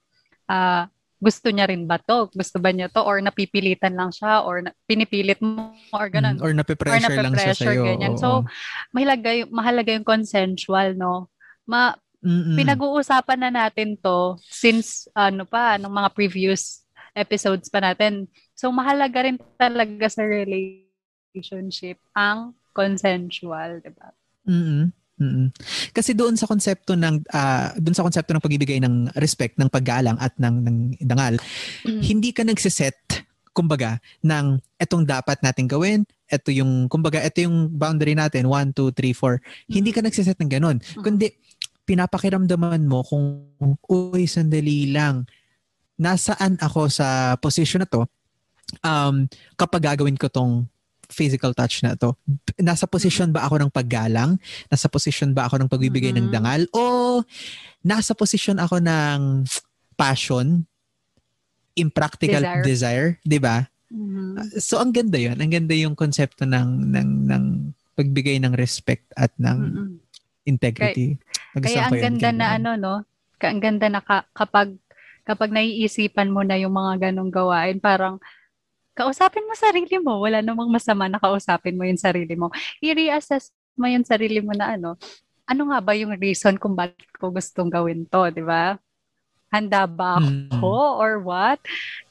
ah, 0.48 0.88
gusto 1.18 1.50
niya 1.50 1.66
rin 1.66 1.84
ba 1.84 1.98
to? 1.98 2.30
Gusto 2.30 2.62
ba 2.62 2.70
niya 2.70 2.86
to? 2.90 3.02
Or 3.02 3.18
napipilitan 3.18 3.98
lang 3.98 4.14
siya? 4.14 4.46
Or 4.46 4.62
na- 4.62 4.74
pinipilit 4.86 5.42
mo? 5.42 5.74
Or 5.90 6.06
ganun? 6.06 6.38
Mm, 6.38 6.44
Or 6.46 6.50
nape-pressure 6.54 7.18
lang 7.18 7.34
siya 7.34 7.54
sa'yo. 7.54 7.82
ganyan. 7.84 8.14
oo. 8.14 8.22
So, 8.22 8.28
mahalaga 8.94 9.34
yung, 9.34 9.50
mahalaga 9.50 9.90
yung 9.94 10.06
consensual, 10.06 10.94
no? 10.94 11.26
Ma, 11.66 11.94
Mm-mm. 12.18 12.58
pinag-uusapan 12.58 13.38
na 13.46 13.50
natin 13.66 13.94
to 13.94 14.34
since 14.42 15.06
ano 15.14 15.46
pa, 15.46 15.78
nung 15.78 15.94
mga 15.94 16.10
previous 16.14 16.82
episodes 17.14 17.70
pa 17.70 17.78
natin. 17.78 18.26
So, 18.58 18.70
mahalaga 18.74 19.22
rin 19.26 19.38
talaga 19.54 20.06
sa 20.10 20.26
relationship 20.26 21.98
ang 22.14 22.54
consensual, 22.74 23.82
di 23.82 23.90
ba? 23.94 24.10
Mm-mm. 24.46 24.90
Mm-mm. 25.18 25.50
Kasi 25.90 26.14
doon 26.14 26.38
sa 26.38 26.46
konsepto 26.46 26.94
ng 26.94 27.26
ah, 27.34 27.74
doon 27.74 27.94
sa 27.94 28.06
konsepto 28.06 28.30
ng 28.30 28.42
pagbibigay 28.42 28.78
ng 28.78 29.18
respect, 29.18 29.58
ng 29.58 29.66
paggalang 29.66 30.14
at 30.22 30.34
ng 30.38 30.62
ng 30.62 30.76
dangal, 31.02 31.36
hindi 31.84 32.30
ka 32.30 32.46
nagsiset 32.46 33.26
kumbaga 33.50 33.98
ng 34.22 34.62
etong 34.78 35.02
dapat 35.02 35.42
natin 35.42 35.66
gawin, 35.66 36.06
ito 36.30 36.54
yung 36.54 36.86
kumbaga 36.86 37.18
ito 37.18 37.42
yung 37.42 37.66
boundary 37.74 38.14
natin 38.14 38.46
1 38.46 38.70
2 38.70 38.94
3 38.94 39.10
4. 39.10 39.74
Hindi 39.74 39.90
ka 39.90 40.00
nagsiset 40.06 40.38
ng 40.38 40.50
ganun. 40.54 40.78
Kundi 41.02 41.34
pinapakiramdaman 41.82 42.86
mo 42.86 43.02
kung 43.02 43.50
uy 43.90 44.30
sandali 44.30 44.94
lang 44.94 45.26
nasaan 45.98 46.60
ako 46.62 46.86
sa 46.86 47.34
position 47.40 47.82
na 47.82 47.88
to 47.90 48.06
um 48.84 49.24
kapag 49.56 49.88
gagawin 49.88 50.14
ko 50.14 50.28
tong 50.28 50.68
physical 51.08 51.56
touch 51.56 51.80
na 51.80 51.96
to 51.96 52.12
nasa 52.60 52.84
position 52.84 53.32
ba 53.32 53.48
ako 53.48 53.64
ng 53.64 53.72
paggalang 53.72 54.36
nasa 54.68 54.86
position 54.86 55.32
ba 55.32 55.48
ako 55.48 55.56
ng 55.58 55.68
pagbibigay 55.72 56.12
ng 56.12 56.28
Mhm. 56.28 56.32
dangal 56.32 56.62
o 56.76 57.24
nasa 57.80 58.12
position 58.12 58.60
ako 58.60 58.76
ng 58.78 59.48
passion 59.96 60.68
impractical 61.74 62.42
Desire. 62.42 62.62
desire, 62.62 63.08
'di 63.22 63.38
ba 63.38 63.70
Mhm. 63.88 64.60
so 64.60 64.76
ang 64.76 64.92
ganda 64.92 65.16
'yon 65.16 65.38
ang 65.38 65.48
ganda 65.48 65.72
yung 65.72 65.96
konsepto 65.96 66.44
ng 66.44 66.92
ng 66.92 67.10
ng 67.30 67.44
pagbigay 67.96 68.36
ng 68.38 68.54
respect 68.54 69.08
at 69.16 69.32
ng 69.40 69.58
Mhm. 69.58 69.88
integrity 70.44 71.16
Kaya 71.58 71.88
Nagustuhan 71.88 71.90
ang 71.90 71.98
ganda 71.98 72.28
na 72.30 72.46
ano, 72.54 72.70
no? 72.76 72.94
Ang 73.40 73.58
ganda 73.58 73.86
na 73.88 73.98
ka- 73.98 74.28
kapag 74.30 74.76
kapag 75.24 75.50
naiisipan 75.50 76.30
mo 76.30 76.40
na 76.40 76.54
yung 76.56 76.72
mga 76.72 77.10
ganong 77.10 77.28
gawain, 77.28 77.80
parang 77.80 78.16
kausapin 78.98 79.46
mo 79.46 79.54
sarili 79.54 79.96
mo. 80.02 80.18
Wala 80.18 80.42
namang 80.42 80.66
masama 80.66 81.06
na 81.06 81.22
kausapin 81.22 81.78
mo 81.78 81.86
yung 81.86 82.00
sarili 82.00 82.34
mo. 82.34 82.50
I-reassess 82.82 83.54
mo 83.78 83.86
yung 83.86 84.02
sarili 84.02 84.42
mo 84.42 84.50
na 84.58 84.74
ano, 84.74 84.98
ano 85.46 85.62
nga 85.70 85.78
ba 85.78 85.94
yung 85.94 86.18
reason 86.18 86.58
kung 86.58 86.74
bakit 86.74 87.06
ko 87.14 87.30
gustong 87.30 87.70
gawin 87.70 88.02
to, 88.10 88.26
di 88.34 88.42
ba? 88.42 88.74
Handa 89.48 89.88
ba 89.88 90.20
ako 90.20 90.74
mm. 90.76 91.00
or 91.00 91.12
what? 91.24 91.56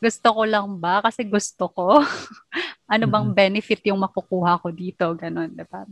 Gusto 0.01 0.33
ko 0.33 0.41
lang 0.47 0.79
ba 0.81 1.05
kasi 1.05 1.21
gusto 1.21 1.69
ko? 1.69 2.01
ano 2.93 3.05
bang 3.05 3.27
benefit 3.29 3.83
yung 3.91 4.01
makukuha 4.01 4.57
ko 4.57 4.73
dito? 4.73 5.05
Ganon, 5.13 5.53
di 5.53 5.61
ba? 5.67 5.85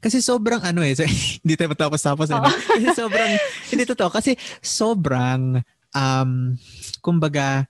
Kasi 0.00 0.24
sobrang 0.24 0.64
ano 0.64 0.80
eh, 0.80 0.96
so, 0.96 1.04
hindi 1.44 1.54
tayo 1.60 1.76
matapos-tapos. 1.76 2.32
Oh. 2.32 2.40
Ano? 2.40 2.48
Kasi 2.48 2.88
sobrang, 2.96 3.32
hindi 3.68 3.84
totoo, 3.84 4.08
kasi 4.08 4.32
sobrang, 4.64 5.60
um, 5.92 6.56
kumbaga, 7.04 7.68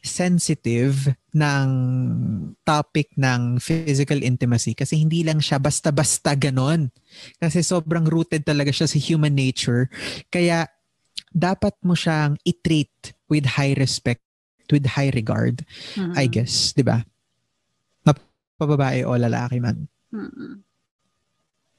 sensitive 0.00 1.12
ng 1.36 1.68
topic 2.64 3.12
ng 3.14 3.60
physical 3.60 4.20
intimacy 4.24 4.72
kasi 4.72 4.98
hindi 4.98 5.22
lang 5.22 5.38
siya 5.38 5.60
basta-basta 5.60 6.34
ganon. 6.34 6.88
Kasi 7.38 7.60
sobrang 7.60 8.08
rooted 8.08 8.44
talaga 8.44 8.72
siya 8.72 8.88
sa 8.88 8.98
human 8.98 9.36
nature. 9.36 9.92
Kaya 10.32 10.66
dapat 11.30 11.76
mo 11.84 11.94
siyang 11.94 12.40
i-treat 12.42 13.14
with 13.30 13.46
high 13.46 13.76
respect, 13.78 14.24
with 14.72 14.84
high 14.84 15.12
regard, 15.14 15.62
mm-hmm. 15.94 16.16
I 16.18 16.26
guess, 16.26 16.74
di 16.74 16.82
ba? 16.82 17.04
pababae 18.60 19.08
o 19.08 19.16
lalaki 19.16 19.56
man. 19.56 19.88
Mm-hmm. 20.12 20.52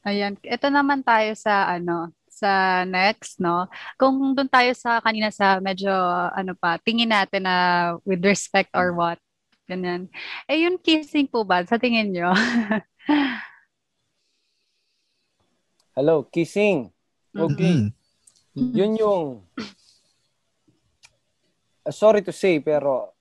Ayan, 0.02 0.34
ito 0.42 0.68
naman 0.74 1.06
tayo 1.06 1.30
sa 1.38 1.70
ano, 1.70 2.10
sa 2.42 2.82
next, 2.90 3.38
no? 3.38 3.70
Kung 4.02 4.34
doon 4.34 4.50
tayo 4.50 4.74
sa 4.74 4.98
kanina 4.98 5.30
sa 5.30 5.62
medyo 5.62 5.94
ano 6.34 6.58
pa, 6.58 6.82
tingin 6.82 7.14
natin 7.14 7.46
na 7.46 7.56
with 8.02 8.26
respect 8.26 8.74
or 8.74 8.98
what. 8.98 9.22
Ganyan. 9.70 10.10
Eh 10.50 10.66
yung 10.66 10.82
kissing 10.82 11.30
po 11.30 11.46
ba 11.46 11.62
sa 11.64 11.78
tingin 11.78 12.10
nyo? 12.10 12.34
Hello, 15.96 16.26
kissing. 16.26 16.90
Okay. 17.32 17.94
Mm-hmm. 18.58 18.74
Yun 18.76 18.92
yung 19.00 19.48
uh, 21.86 21.94
sorry 21.94 22.20
to 22.26 22.34
say 22.36 22.60
pero 22.60 23.16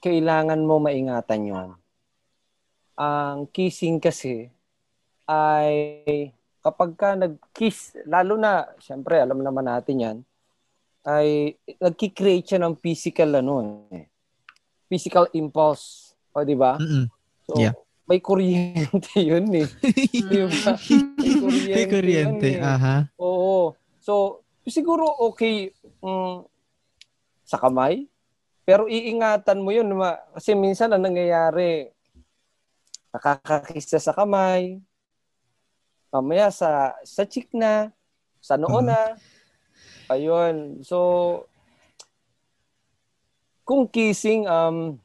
kailangan 0.00 0.62
mo 0.62 0.78
maingatan 0.80 1.50
yon 1.50 1.70
ang 3.00 3.48
kissing 3.50 3.98
kasi 3.98 4.48
ay 5.24 6.30
kapag 6.60 6.90
ka 6.96 7.16
nag-kiss, 7.16 7.96
lalo 8.04 8.36
na, 8.36 8.68
syempre, 8.80 9.16
alam 9.16 9.40
naman 9.40 9.64
natin 9.64 9.96
yan, 9.96 10.16
ay 11.04 11.56
nagki-create 11.80 12.44
siya 12.54 12.60
ng 12.60 12.76
physical 12.76 13.40
ano 13.40 13.88
eh. 13.88 14.08
Physical 14.84 15.32
impulse. 15.32 16.12
O, 16.36 16.44
di 16.44 16.52
ba? 16.54 16.76
So, 17.48 17.56
yeah. 17.56 17.72
may 18.04 18.20
kuryente 18.20 19.16
yun 19.30 19.48
eh. 19.56 19.66
di 20.12 20.40
ba? 20.44 20.76
May 21.20 21.34
kuryente, 21.40 21.72
may 21.72 21.84
kuryente. 21.88 22.48
Yun, 22.52 22.60
eh. 22.60 22.70
Aha. 22.74 22.96
Oo. 23.16 23.72
So, 24.02 24.44
siguro 24.68 25.08
okay 25.30 25.72
um, 26.04 26.44
sa 27.46 27.56
kamay. 27.56 28.04
Pero 28.68 28.86
iingatan 28.86 29.64
mo 29.64 29.72
yun. 29.72 29.88
Kasi 30.36 30.52
minsan 30.54 30.92
ang 30.92 31.02
nangyayari, 31.02 31.90
nakakakisa 33.10 33.98
sa 33.98 34.14
kamay, 34.14 34.78
mamaya 36.10 36.50
sa 36.50 36.98
sa 37.06 37.22
chick 37.22 37.50
na, 37.54 37.94
sa 38.42 38.58
noo 38.58 38.82
na. 38.82 39.14
Ayun. 40.10 40.82
So 40.82 40.98
kung 43.62 43.86
kissing 43.86 44.50
um 44.50 44.98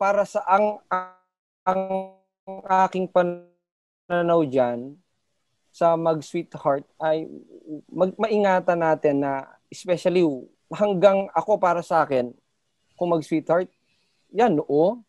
para 0.00 0.24
sa 0.24 0.40
ang 0.48 0.80
ang, 0.88 1.06
ang 1.68 1.82
aking 2.88 3.06
pananaw 3.12 4.42
diyan 4.48 4.96
sa 5.68 5.94
mag-sweetheart 5.94 6.82
ay 6.98 7.28
mag, 7.92 8.16
maingatan 8.16 8.80
natin 8.80 9.22
na 9.22 9.46
especially 9.68 10.24
hanggang 10.72 11.28
ako 11.36 11.60
para 11.60 11.84
sa 11.84 12.02
akin 12.02 12.32
kung 12.96 13.12
mag-sweetheart 13.12 13.68
yan 14.32 14.56
noo 14.56 15.00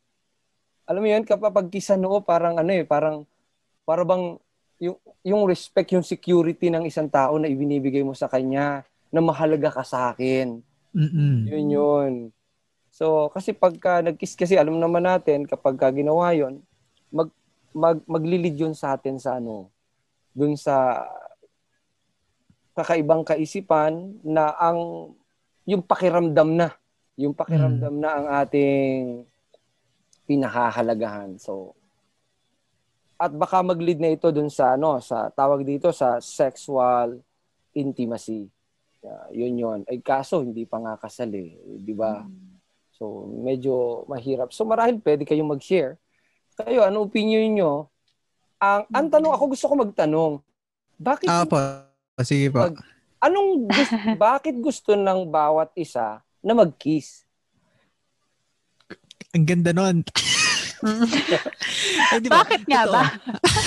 alam 0.83 0.99
mo 0.99 1.07
yun 1.07 1.23
kapag 1.23 1.71
kisa 1.71 1.95
noo 1.95 2.19
parang 2.19 2.59
ano 2.59 2.71
eh 2.75 2.83
parang 2.83 3.23
para 3.83 4.03
bang 4.03 4.39
yung, 4.81 4.97
yung 5.23 5.43
respect, 5.47 5.95
yung 5.95 6.03
security 6.03 6.67
ng 6.67 6.83
isang 6.87 7.07
tao 7.07 7.39
na 7.39 7.47
ibinibigay 7.47 8.03
mo 8.03 8.11
sa 8.11 8.27
kanya 8.27 8.83
na 9.13 9.21
mahalaga 9.23 9.71
ka 9.71 9.83
sa 9.85 10.11
akin. 10.11 10.59
Mm-mm. 10.91 11.47
Yun 11.47 11.67
yun. 11.71 12.13
So, 12.93 13.31
kasi 13.33 13.55
pagka 13.55 14.03
nag-kiss 14.05 14.37
kasi, 14.37 14.53
alam 14.59 14.77
naman 14.77 15.07
natin, 15.07 15.49
kapag 15.49 15.79
ka 15.79 15.89
ginawa 15.89 16.35
yun, 16.35 16.61
mag, 17.09 17.31
mag, 17.73 17.97
maglilid 18.05 18.53
yun 18.53 18.75
sa 18.77 18.93
atin 18.93 19.17
sa 19.17 19.41
ano, 19.41 19.71
dun 20.33 20.53
sa 20.57 21.05
kakaibang 22.73 23.21
kaisipan 23.21 24.17
na 24.25 24.49
ang 24.57 25.13
yung 25.63 25.85
pakiramdam 25.85 26.57
na 26.57 26.73
yung 27.13 27.37
pakiramdam 27.37 27.93
mm. 27.93 28.01
na 28.01 28.09
ang 28.09 28.27
ating 28.41 29.25
pinahahalagahan. 30.25 31.37
So, 31.37 31.77
at 33.23 33.31
baka 33.31 33.63
mag-lead 33.63 34.03
na 34.03 34.11
ito 34.11 34.27
dun 34.35 34.51
sa 34.51 34.75
ano 34.75 34.99
sa 34.99 35.31
tawag 35.31 35.63
dito 35.63 35.95
sa 35.95 36.19
sexual 36.19 37.23
intimacy. 37.71 38.51
Uh, 38.99 39.27
yun 39.31 39.55
yun. 39.55 39.79
Ay 39.87 40.03
kaso 40.03 40.43
hindi 40.43 40.67
pa 40.67 40.83
nga 40.83 40.99
kasal 40.99 41.31
eh, 41.31 41.55
'di 41.55 41.95
ba? 41.95 42.27
Mm. 42.27 42.59
So 42.99 43.31
medyo 43.31 44.03
mahirap. 44.11 44.51
So 44.51 44.67
marahil 44.67 44.99
pwede 44.99 45.23
kayong 45.23 45.55
mag-share. 45.55 45.95
Kayo 46.59 46.83
ano 46.83 47.07
opinion 47.07 47.47
niyo? 47.47 47.87
Ang 48.59 48.83
ang 48.91 49.07
tanong 49.07 49.31
ako 49.31 49.43
gusto 49.55 49.65
ko 49.71 49.75
magtanong. 49.79 50.33
Bakit 50.99 51.27
Ah 51.31 51.47
po. 51.47 51.59
Sige 52.27 52.51
po. 52.51 52.67
Mag, 52.67 52.75
anong 53.23 53.71
gusto, 53.71 53.95
bakit 54.27 54.55
gusto 54.59 54.91
ng 54.99 55.31
bawat 55.31 55.71
isa 55.79 56.19
na 56.43 56.51
mag-kiss? 56.51 57.23
Ang 59.31 59.47
ganda 59.47 59.71
nun. 59.71 60.03
eh, 60.83 62.19
diba? 62.19 62.43
Bakit 62.43 62.67
nga 62.67 62.83
ba? 62.87 63.03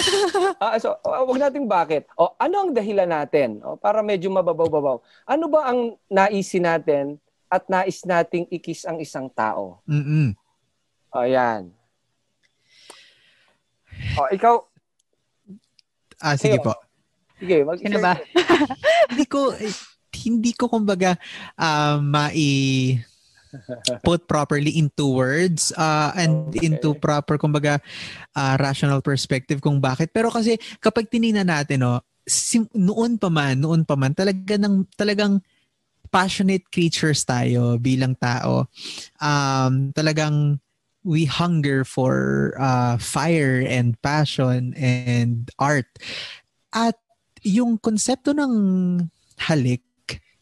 ah, 0.62 0.76
so, 0.76 0.96
uh, 1.00 1.24
wag 1.24 1.40
nating 1.40 1.64
bakit. 1.64 2.04
O, 2.14 2.36
ano 2.36 2.54
ang 2.60 2.70
dahilan 2.76 3.08
natin? 3.08 3.64
O, 3.64 3.80
para 3.80 4.04
medyo 4.04 4.28
mababaw-babaw. 4.28 5.00
Ano 5.24 5.44
ba 5.48 5.72
ang 5.72 5.96
naisin 6.12 6.68
natin 6.68 7.16
at 7.48 7.64
nais 7.72 8.04
nating 8.04 8.44
ikis 8.52 8.84
ang 8.84 9.00
isang 9.00 9.32
tao? 9.32 9.80
Mm-mm. 9.88 10.36
O, 11.12 11.24
yan. 11.24 11.72
O, 14.20 14.28
ikaw. 14.28 14.60
Ah, 16.20 16.36
sige 16.36 16.60
po. 16.60 16.76
Sige, 17.36 17.64
mag 17.64 17.80
Sino 17.80 18.00
ba? 18.00 18.16
hindi 19.12 19.24
ko, 19.28 19.52
eh, 19.56 19.72
hindi 20.24 20.52
ko 20.56 20.68
kumbaga 20.72 21.16
uh, 21.60 22.00
mai 22.00 22.96
put 24.07 24.26
properly 24.26 24.74
into 24.78 25.11
words 25.11 25.72
uh, 25.76 26.12
and 26.16 26.53
okay. 26.53 26.66
into 26.66 26.94
proper 26.99 27.38
kumbaga 27.38 27.80
uh, 28.34 28.55
rational 28.59 29.01
perspective 29.01 29.62
kung 29.62 29.80
bakit. 29.80 30.11
Pero 30.11 30.30
kasi 30.30 30.59
kapag 30.82 31.09
tiningnan 31.09 31.49
natin 31.49 31.82
no, 31.82 32.03
sim- 32.26 32.70
noon 32.74 33.16
pa 33.16 33.30
man, 33.30 33.62
noon 33.62 33.86
pa 33.86 33.94
man 33.94 34.12
talaga 34.12 34.59
ng 34.59 34.84
talagang 34.99 35.40
passionate 36.11 36.66
creatures 36.70 37.22
tayo 37.26 37.78
bilang 37.78 38.14
tao. 38.18 38.66
Um, 39.18 39.90
talagang 39.94 40.59
we 41.07 41.22
hunger 41.22 41.86
for 41.86 42.51
uh, 42.59 42.99
fire 42.99 43.62
and 43.62 43.94
passion 44.03 44.74
and 44.74 45.47
art. 45.55 45.86
At 46.74 46.99
yung 47.47 47.78
konsepto 47.78 48.34
ng 48.34 48.53
halik 49.38 49.86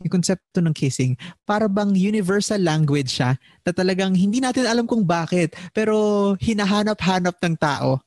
yung 0.05 0.21
konsepto 0.21 0.61
ng 0.61 0.77
kissing, 0.77 1.17
para 1.49 1.67
bang 1.67 1.97
universal 1.97 2.61
language 2.61 3.19
siya 3.19 3.41
na 3.65 3.73
talagang 3.73 4.13
hindi 4.13 4.39
natin 4.39 4.69
alam 4.69 4.85
kung 4.85 5.09
bakit, 5.09 5.57
pero 5.73 6.37
hinahanap-hanap 6.39 7.41
ng 7.41 7.57
tao 7.57 8.05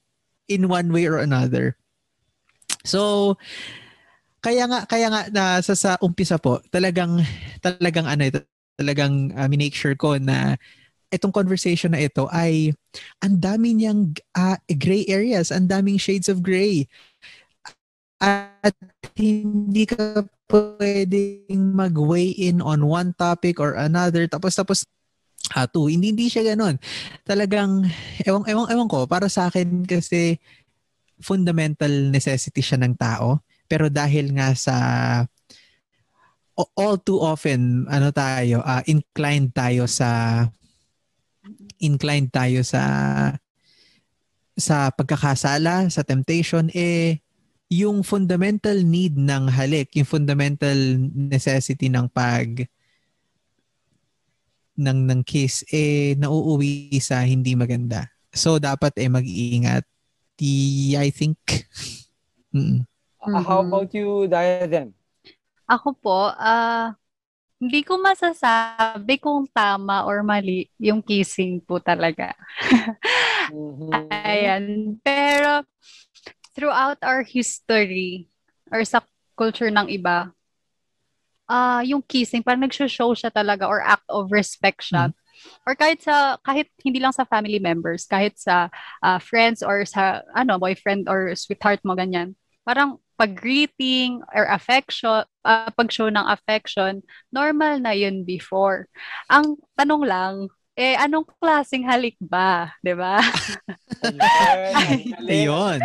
in 0.48 0.70
one 0.70 0.93
way 0.93 1.10
or 1.10 1.18
another. 1.20 1.76
So, 2.86 3.36
kaya 4.39 4.70
nga 4.70 4.88
kaya 4.88 5.12
nga 5.12 5.22
na 5.34 5.43
sa, 5.60 5.74
sa 5.76 5.91
umpisa 6.00 6.39
po, 6.39 6.62
talagang 6.72 7.20
talagang 7.66 8.08
ano 8.08 8.24
ito, 8.30 8.39
talagang 8.78 9.34
uh, 9.36 9.50
minake 9.50 9.76
sure 9.76 9.98
ko 9.98 10.16
na 10.22 10.56
itong 11.12 11.32
conversation 11.32 11.91
na 11.95 12.04
ito 12.04 12.28
ay 12.32 12.76
ang 13.24 13.39
dami 13.39 13.76
niyang 13.76 14.16
uh, 14.36 14.60
gray 14.78 15.08
areas, 15.08 15.52
ang 15.52 15.68
daming 15.68 16.00
shades 16.00 16.32
of 16.32 16.43
gray. 16.43 16.88
At 18.18 18.74
hindi 19.13 19.86
ka 19.86 20.26
pwedeng 20.49 21.76
mag-weigh 21.76 22.34
in 22.49 22.63
on 22.63 22.82
one 22.88 23.13
topic 23.13 23.61
or 23.61 23.78
another 23.78 24.26
tapos 24.26 24.57
tapos 24.57 24.88
ah, 25.53 25.70
two. 25.70 25.88
Hindi, 25.88 26.11
hindi 26.11 26.28
siya 26.28 26.55
ganun. 26.55 26.76
Talagang, 27.24 27.86
ewan, 28.26 28.43
ewan, 28.49 28.68
ewan 28.68 28.89
ko, 28.89 29.05
para 29.07 29.32
sa 29.32 29.47
akin 29.47 29.86
kasi 29.86 30.41
fundamental 31.22 31.89
necessity 32.09 32.59
siya 32.59 32.82
ng 32.82 32.97
tao. 32.97 33.41
Pero 33.68 33.91
dahil 33.91 34.32
nga 34.36 34.55
sa 34.55 34.76
all 36.57 36.97
too 37.05 37.22
often 37.22 37.86
ano 37.86 38.09
tayo 38.09 38.65
uh, 38.65 38.82
inclined 38.89 39.53
tayo 39.53 39.86
sa 39.86 40.41
inclined 41.78 42.34
tayo 42.34 42.65
sa 42.65 42.82
sa 44.57 44.89
pagkakasala, 44.89 45.86
sa 45.93 46.01
temptation 46.01 46.65
eh 46.74 47.22
yung 47.68 48.03
fundamental 48.03 48.80
need 48.80 49.20
ng 49.20 49.51
halik, 49.51 49.91
yung 49.99 50.07
fundamental 50.07 50.78
necessity 51.11 51.91
ng 51.91 52.07
pag 52.07 52.68
ng 54.78 54.99
ng 55.09 55.22
kiss 55.26 55.65
eh 55.74 56.13
nauuwi 56.15 56.95
sa 57.01 57.26
hindi 57.26 57.57
maganda. 57.57 58.07
So 58.32 58.61
dapat 58.61 58.95
eh 58.99 59.09
mag-iingat. 59.09 59.84
I 60.38 61.09
think. 61.09 61.39
mm 62.55 62.86
Uh, 63.28 63.43
how 63.43 63.59
about 63.59 63.91
you, 63.91 64.24
Diadem? 64.24 64.95
Ako 65.68 65.91
po, 65.99 66.32
ah, 66.32 66.39
uh, 66.39 66.88
hindi 67.57 67.82
ko 67.82 67.97
masasabi 67.97 69.18
kung 69.18 69.49
tama 69.49 70.05
or 70.05 70.22
mali 70.22 70.70
yung 70.78 71.01
kissing 71.01 71.57
po 71.59 71.82
talaga. 71.82 72.38
mm-hmm. 73.51 73.91
Ayan. 74.13 74.65
Pero, 75.01 75.65
throughout 76.58 76.97
our 77.05 77.22
history, 77.22 78.26
or 78.74 78.82
sa 78.82 79.05
culture 79.38 79.70
ng 79.70 79.93
iba, 79.93 80.34
uh, 81.45 81.82
yung 81.86 82.01
kissing, 82.01 82.41
parang 82.41 82.66
nag-show 82.66 83.14
siya 83.14 83.30
talaga 83.30 83.70
or 83.70 83.86
act 83.86 84.10
of 84.10 84.34
respect 84.34 84.82
siya. 84.82 85.14
Mm-hmm. 85.14 85.26
Or 85.70 85.78
kahit 85.78 86.01
sa, 86.01 86.41
kahit 86.41 86.74
hindi 86.82 86.97
lang 86.97 87.14
sa 87.14 87.30
family 87.30 87.62
members, 87.62 88.10
kahit 88.10 88.41
sa 88.41 88.74
uh, 89.05 89.22
friends 89.22 89.62
or 89.62 89.86
sa, 89.86 90.26
ano, 90.34 90.58
boyfriend 90.58 91.05
or 91.05 91.38
sweetheart 91.38 91.78
mo, 91.86 91.93
ganyan. 91.93 92.34
Parang 92.66 92.97
pag-greeting 93.22 94.26
or 94.34 94.49
affection, 94.49 95.26
uh, 95.45 95.70
pag-show 95.78 96.10
ng 96.10 96.26
affection, 96.26 97.05
normal 97.30 97.78
na 97.78 97.93
yun 97.93 98.26
before. 98.26 98.89
Ang 99.30 99.62
tanong 99.78 100.03
lang, 100.10 100.34
eh, 100.78 100.93
anong 101.01 101.25
klaseng 101.41 101.82
halik 101.89 102.13
ba? 102.21 102.69
Di 102.86 102.93
ba? 102.93 103.17
Ayun. 105.25 105.82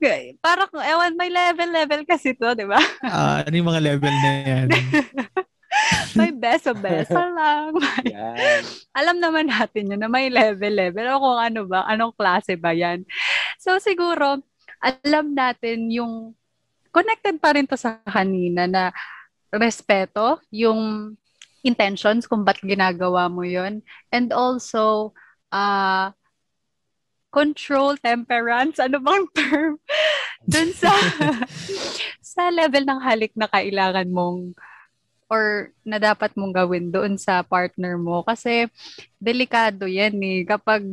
Ayun. 0.00 0.32
Parang, 0.40 0.72
ewan, 0.72 1.12
may 1.20 1.28
level-level 1.28 2.08
kasi 2.08 2.32
to, 2.32 2.56
di 2.56 2.64
ba? 2.64 2.80
uh, 3.04 3.44
ano 3.44 3.52
yung 3.52 3.68
mga 3.68 3.84
level 3.92 4.14
na 4.24 4.30
yan? 4.40 4.68
may 6.18 6.32
beso-beso 6.32 7.12
lang. 7.12 7.76
Yan. 8.08 8.64
Alam 8.96 9.20
naman 9.20 9.52
natin 9.52 9.92
yun 9.92 10.00
na 10.00 10.08
may 10.08 10.32
level-level. 10.32 11.04
O 11.12 11.20
kung 11.20 11.40
ano 11.44 11.60
ba, 11.68 11.84
anong 11.92 12.16
klase 12.16 12.56
ba 12.56 12.72
yan. 12.72 13.04
So 13.60 13.76
siguro, 13.76 14.40
alam 14.80 15.36
natin 15.36 15.92
yung 15.92 16.32
connected 16.88 17.36
pa 17.36 17.52
rin 17.52 17.68
to 17.68 17.76
sa 17.76 18.00
kanina 18.08 18.64
na 18.64 18.88
respeto, 19.52 20.40
yung 20.48 21.12
intentions 21.66 22.30
kung 22.30 22.46
ba't 22.46 22.62
ginagawa 22.62 23.26
mo 23.26 23.42
yon 23.42 23.82
and 24.14 24.30
also 24.30 25.10
uh, 25.50 26.14
control, 27.34 27.98
temperance, 28.00 28.80
ano 28.80 29.02
bang 29.02 29.26
term? 29.36 29.72
Dun 30.50 30.70
sa 30.72 30.94
sa 32.22 32.48
level 32.48 32.86
ng 32.86 33.00
halik 33.02 33.34
na 33.34 33.50
kailangan 33.50 34.08
mong 34.08 34.54
or 35.26 35.74
na 35.82 35.98
dapat 35.98 36.30
mong 36.38 36.54
gawin 36.54 36.94
doon 36.94 37.18
sa 37.18 37.42
partner 37.42 37.98
mo 37.98 38.22
kasi 38.22 38.70
delikado 39.18 39.90
yan 39.90 40.14
eh 40.22 40.46
kapag 40.46 40.86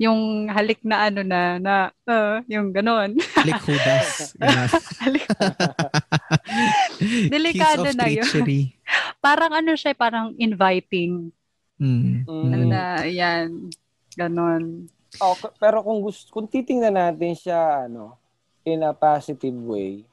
yung 0.00 0.48
halik 0.48 0.80
na 0.80 1.12
ano 1.12 1.20
na, 1.20 1.60
na 1.60 1.74
uh, 2.08 2.40
yung 2.48 2.72
ganon. 2.72 3.20
Halik 3.36 3.60
hudas. 3.68 4.32
halik. 5.04 5.28
Delikado 7.34 7.88
na 7.96 8.06
yun. 8.08 8.26
parang 9.24 9.52
ano 9.52 9.72
siya, 9.76 9.96
parang 9.96 10.32
inviting. 10.36 11.32
Mm. 11.80 12.28
Ano 12.28 12.64
na, 12.68 13.04
yan. 13.08 13.72
Ganon. 14.16 14.86
Oh, 15.18 15.34
pero 15.58 15.82
kung 15.82 16.04
gusto, 16.04 16.30
kung 16.30 16.46
titingnan 16.46 16.94
natin 16.94 17.34
siya, 17.34 17.90
ano, 17.90 18.14
in 18.62 18.84
a 18.84 18.92
positive 18.94 19.56
way, 19.56 20.04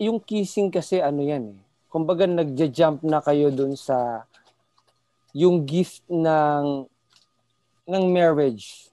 yung 0.00 0.22
kissing 0.22 0.72
kasi 0.72 1.02
ano 1.02 1.20
yan 1.20 1.52
eh. 1.52 1.60
Kumbaga 1.90 2.26
nagja-jump 2.26 3.04
na 3.06 3.22
kayo 3.22 3.54
dun 3.54 3.78
sa 3.78 4.26
yung 5.34 5.62
gift 5.66 6.02
ng 6.10 6.86
ng 7.84 8.04
marriage. 8.08 8.88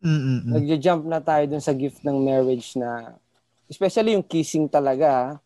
Mm-mm. 0.00 0.50
Nagja-jump 0.50 1.04
na 1.06 1.20
tayo 1.20 1.44
dun 1.46 1.62
sa 1.62 1.74
gift 1.76 2.02
ng 2.02 2.18
marriage 2.18 2.74
na 2.74 3.14
especially 3.68 4.16
yung 4.16 4.26
kissing 4.26 4.66
talaga. 4.66 5.38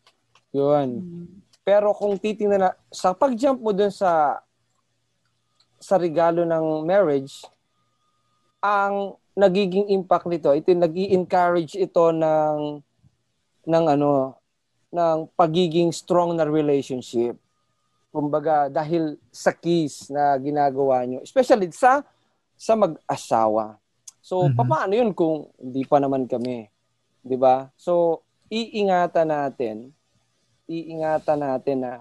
Yun. 0.53 0.89
Mm. 1.01 1.27
Pero 1.61 1.93
kung 1.93 2.17
titingnan 2.17 2.69
na 2.69 2.71
sa 2.89 3.13
pag-jump 3.13 3.61
mo 3.61 3.69
dun 3.69 3.93
sa 3.93 4.41
sa 5.79 5.95
regalo 5.95 6.43
ng 6.43 6.83
marriage, 6.83 7.45
ang 8.59 9.15
nagiging 9.37 9.87
impact 9.95 10.27
nito, 10.27 10.51
ito 10.51 10.73
nag-i-encourage 10.75 11.79
ito 11.79 12.11
ng 12.11 12.83
ng 13.69 13.85
ano 13.85 14.35
ng 14.89 15.29
pagiging 15.37 15.93
strong 15.93 16.35
na 16.35 16.43
relationship. 16.43 17.37
Kumbaga 18.09 18.67
dahil 18.67 19.15
sa 19.29 19.53
kiss 19.53 20.09
na 20.09 20.33
ginagawa 20.41 21.05
nyo, 21.05 21.21
especially 21.21 21.69
sa 21.69 22.01
sa 22.59 22.73
mag-asawa. 22.75 23.77
So, 24.19 24.49
mm-hmm. 24.49 24.67
paano 24.67 24.93
yun 24.97 25.11
kung 25.15 25.47
hindi 25.61 25.85
pa 25.85 26.01
naman 26.01 26.25
kami? 26.25 26.67
'Di 27.23 27.37
ba? 27.37 27.69
So, 27.77 28.25
iingatan 28.49 29.29
natin, 29.29 29.93
iingatan 30.69 31.41
natin 31.41 31.77
na 31.81 31.93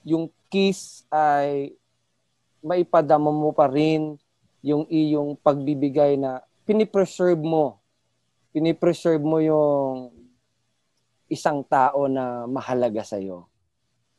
yung 0.00 0.32
kiss 0.48 1.04
ay 1.12 1.76
maipadama 2.64 3.28
mo 3.28 3.52
pa 3.52 3.68
rin 3.68 4.16
yung 4.64 4.88
iyong 4.88 5.36
pagbibigay 5.38 6.18
na 6.18 6.42
pinipreserve 6.66 7.38
mo. 7.38 7.78
Pinipreserve 8.50 9.22
mo 9.22 9.38
yung 9.38 10.10
isang 11.30 11.62
tao 11.62 12.10
na 12.10 12.48
mahalaga 12.50 13.04
sa 13.06 13.20
iyo. 13.20 13.46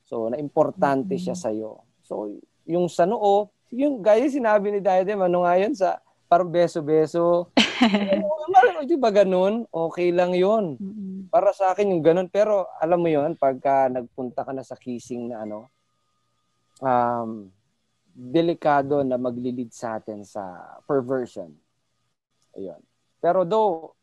So, 0.07 0.31
na 0.31 0.39
importante 0.39 1.17
mm-hmm. 1.17 1.25
siya 1.27 1.35
sa 1.35 1.51
iyo. 1.51 1.83
So, 2.05 2.31
yung 2.63 2.87
sa 2.87 3.03
noo, 3.03 3.51
yung 3.73 3.99
gaya 3.99 4.23
sinabi 4.31 4.71
ni 4.71 4.79
Diadem, 4.79 5.19
ano 5.19 5.43
nga 5.43 5.59
yun 5.59 5.75
sa 5.75 5.99
parang 6.31 6.47
beso-beso. 6.47 7.51
ano, 8.77 8.85
di 8.85 8.93
ba 8.93 9.09
ganun? 9.09 9.65
Okay 9.73 10.13
lang 10.13 10.37
yon 10.37 10.77
Para 11.33 11.49
sa 11.49 11.73
akin 11.73 11.89
yung 11.89 12.05
ganun. 12.05 12.29
Pero 12.29 12.69
alam 12.77 13.01
mo 13.01 13.09
yon 13.09 13.33
pagka 13.33 13.89
nagpunta 13.89 14.45
ka 14.45 14.53
na 14.53 14.61
sa 14.61 14.77
kissing 14.77 15.33
na 15.33 15.41
ano, 15.41 15.73
um, 16.77 17.49
delikado 18.13 19.01
na 19.01 19.17
maglilid 19.17 19.73
sa 19.73 19.97
atin 19.97 20.21
sa 20.21 20.77
perversion. 20.85 21.49
Ayun. 22.53 22.81
Pero 23.17 23.41
do 23.41 23.93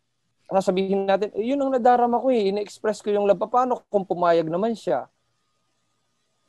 sasabihin 0.51 1.07
natin, 1.07 1.31
eh, 1.39 1.55
yun 1.55 1.63
ang 1.63 1.73
nadarama 1.73 2.21
ko 2.21 2.29
eh, 2.35 2.51
ina-express 2.51 3.01
ko 3.01 3.15
yung 3.15 3.31
love. 3.31 3.41
Paano 3.47 3.81
kung 3.87 4.03
pumayag 4.03 4.51
naman 4.51 4.75
siya? 4.75 5.07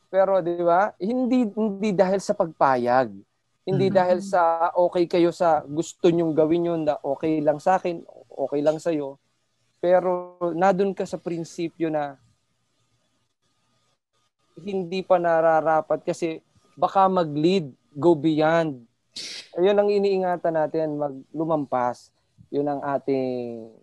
Pero 0.10 0.42
'di 0.42 0.62
ba? 0.66 0.94
Hindi 0.98 1.50
hindi 1.54 1.90
dahil 1.94 2.22
sa 2.22 2.34
pagpayag. 2.34 3.12
Hindi 3.66 3.90
mm-hmm. 3.90 3.98
dahil 3.98 4.20
sa 4.22 4.70
okay 4.78 5.10
kayo 5.10 5.34
sa 5.34 5.66
gusto 5.66 6.14
nyong 6.14 6.38
gawin 6.38 6.70
yun 6.70 6.82
na 6.86 7.02
okay 7.02 7.42
lang 7.42 7.58
sa 7.58 7.82
akin, 7.82 8.06
okay 8.30 8.62
lang 8.62 8.78
sa 8.78 8.94
iyo. 8.94 9.18
Pero 9.82 10.38
nadun 10.54 10.94
ka 10.94 11.02
sa 11.04 11.18
prinsipyo 11.18 11.90
na 11.90 12.22
hindi 14.62 15.02
pa 15.02 15.18
nararapat 15.18 16.06
kasi 16.06 16.46
baka 16.78 17.10
mag-lead, 17.10 17.74
go 17.98 18.14
beyond. 18.14 18.86
Ayun 19.58 19.76
ang 19.76 19.90
iniingatan 19.90 20.54
natin, 20.54 20.88
maglumampas. 21.02 22.14
Yun 22.54 22.70
ang 22.70 22.82
ating 22.86 23.74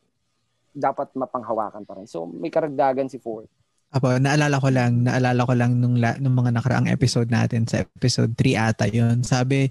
dapat 0.72 1.12
mapanghawakan 1.12 1.84
pa 1.84 1.98
rin. 1.98 2.08
So 2.08 2.24
may 2.24 2.48
karagdagan 2.48 3.10
si 3.10 3.20
Ford. 3.20 3.50
Apo, 3.92 4.08
naalala 4.16 4.56
ko 4.56 4.72
lang, 4.72 5.04
naalala 5.04 5.44
ko 5.44 5.52
lang 5.52 5.76
nung, 5.76 6.00
la, 6.00 6.16
nung 6.16 6.32
mga 6.32 6.56
nakaraang 6.56 6.88
episode 6.88 7.28
natin 7.28 7.68
sa 7.68 7.84
episode 7.84 8.32
3 8.40 8.72
ata 8.72 8.88
yun. 8.88 9.20
Sabi, 9.20 9.68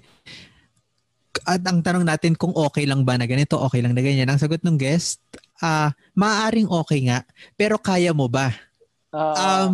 at 1.42 1.58
ang 1.66 1.82
tanong 1.82 2.06
natin 2.06 2.38
kung 2.38 2.54
okay 2.54 2.86
lang 2.86 3.02
ba 3.02 3.18
na 3.18 3.26
ganito, 3.26 3.58
okay 3.58 3.82
lang 3.82 3.98
na 3.98 4.02
ganyan. 4.04 4.30
Ang 4.30 4.38
sagot 4.38 4.62
ng 4.62 4.78
guest, 4.78 5.18
ah, 5.58 5.66
uh, 5.66 5.88
maaaring 6.14 6.70
okay 6.70 7.02
nga, 7.10 7.26
pero 7.58 7.82
kaya 7.82 8.14
mo 8.14 8.30
ba? 8.30 8.54
Uh, 9.12 9.36
um, 9.36 9.70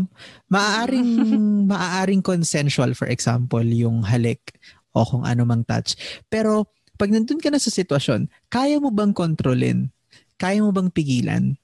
maaaring 0.51 1.13
maaaring 1.71 2.19
consensual 2.25 2.91
for 2.91 3.07
example 3.07 3.63
yung 3.63 4.03
halik 4.03 4.59
o 4.97 5.05
kung 5.05 5.29
ano 5.29 5.45
mang 5.45 5.63
touch. 5.63 5.95
Pero 6.33 6.73
pag 6.99 7.13
nandun 7.13 7.39
ka 7.39 7.53
na 7.53 7.61
sa 7.63 7.71
sitwasyon, 7.71 8.27
kaya 8.51 8.81
mo 8.83 8.91
bang 8.91 9.15
kontrolin? 9.15 9.93
Kaya 10.41 10.65
mo 10.65 10.75
bang 10.75 10.91
pigilan? 10.91 11.55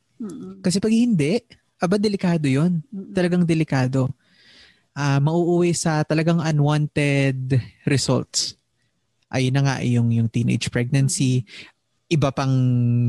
Kasi 0.63 0.79
pag 0.79 0.95
hindi, 0.95 1.43
aba 1.83 1.97
delikado 1.99 2.47
yon 2.47 2.83
Talagang 3.15 3.43
delikado. 3.47 4.11
Uh, 4.95 5.19
mauuwi 5.19 5.75
sa 5.75 6.07
talagang 6.07 6.39
unwanted 6.39 7.59
results. 7.83 8.55
Ayun 9.35 9.55
na 9.59 9.63
nga 9.67 9.77
yung, 9.83 10.15
yung 10.15 10.31
teenage 10.31 10.71
pregnancy. 10.71 11.43
Iba 12.07 12.31
pang 12.31 12.55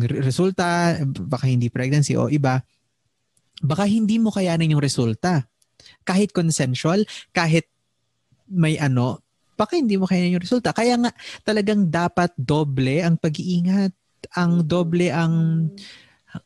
resulta, 0.01 0.97
baka 1.05 1.45
hindi 1.45 1.70
pregnancy 1.70 2.18
o 2.18 2.26
iba. 2.32 2.66
baka 3.63 3.88
hindi 3.88 4.20
mo 4.20 4.34
kayanin 4.34 4.76
yung 4.76 4.84
resulta. 4.84 5.47
Kahit 6.03 6.36
consensual, 6.36 7.05
kahit 7.32 7.70
may 8.49 8.76
ano, 8.82 9.24
baka 9.55 9.80
hindi 9.80 9.95
mo 9.95 10.09
kayanin 10.09 10.36
yung 10.36 10.43
resulta. 10.43 10.76
Kaya 10.76 10.99
nga 10.99 11.11
talagang 11.47 11.88
dapat 11.88 12.34
doble 12.36 12.99
ang 13.05 13.16
pag-iingat. 13.16 13.93
Ang 14.36 14.66
doble 14.66 15.13
ang 15.13 15.70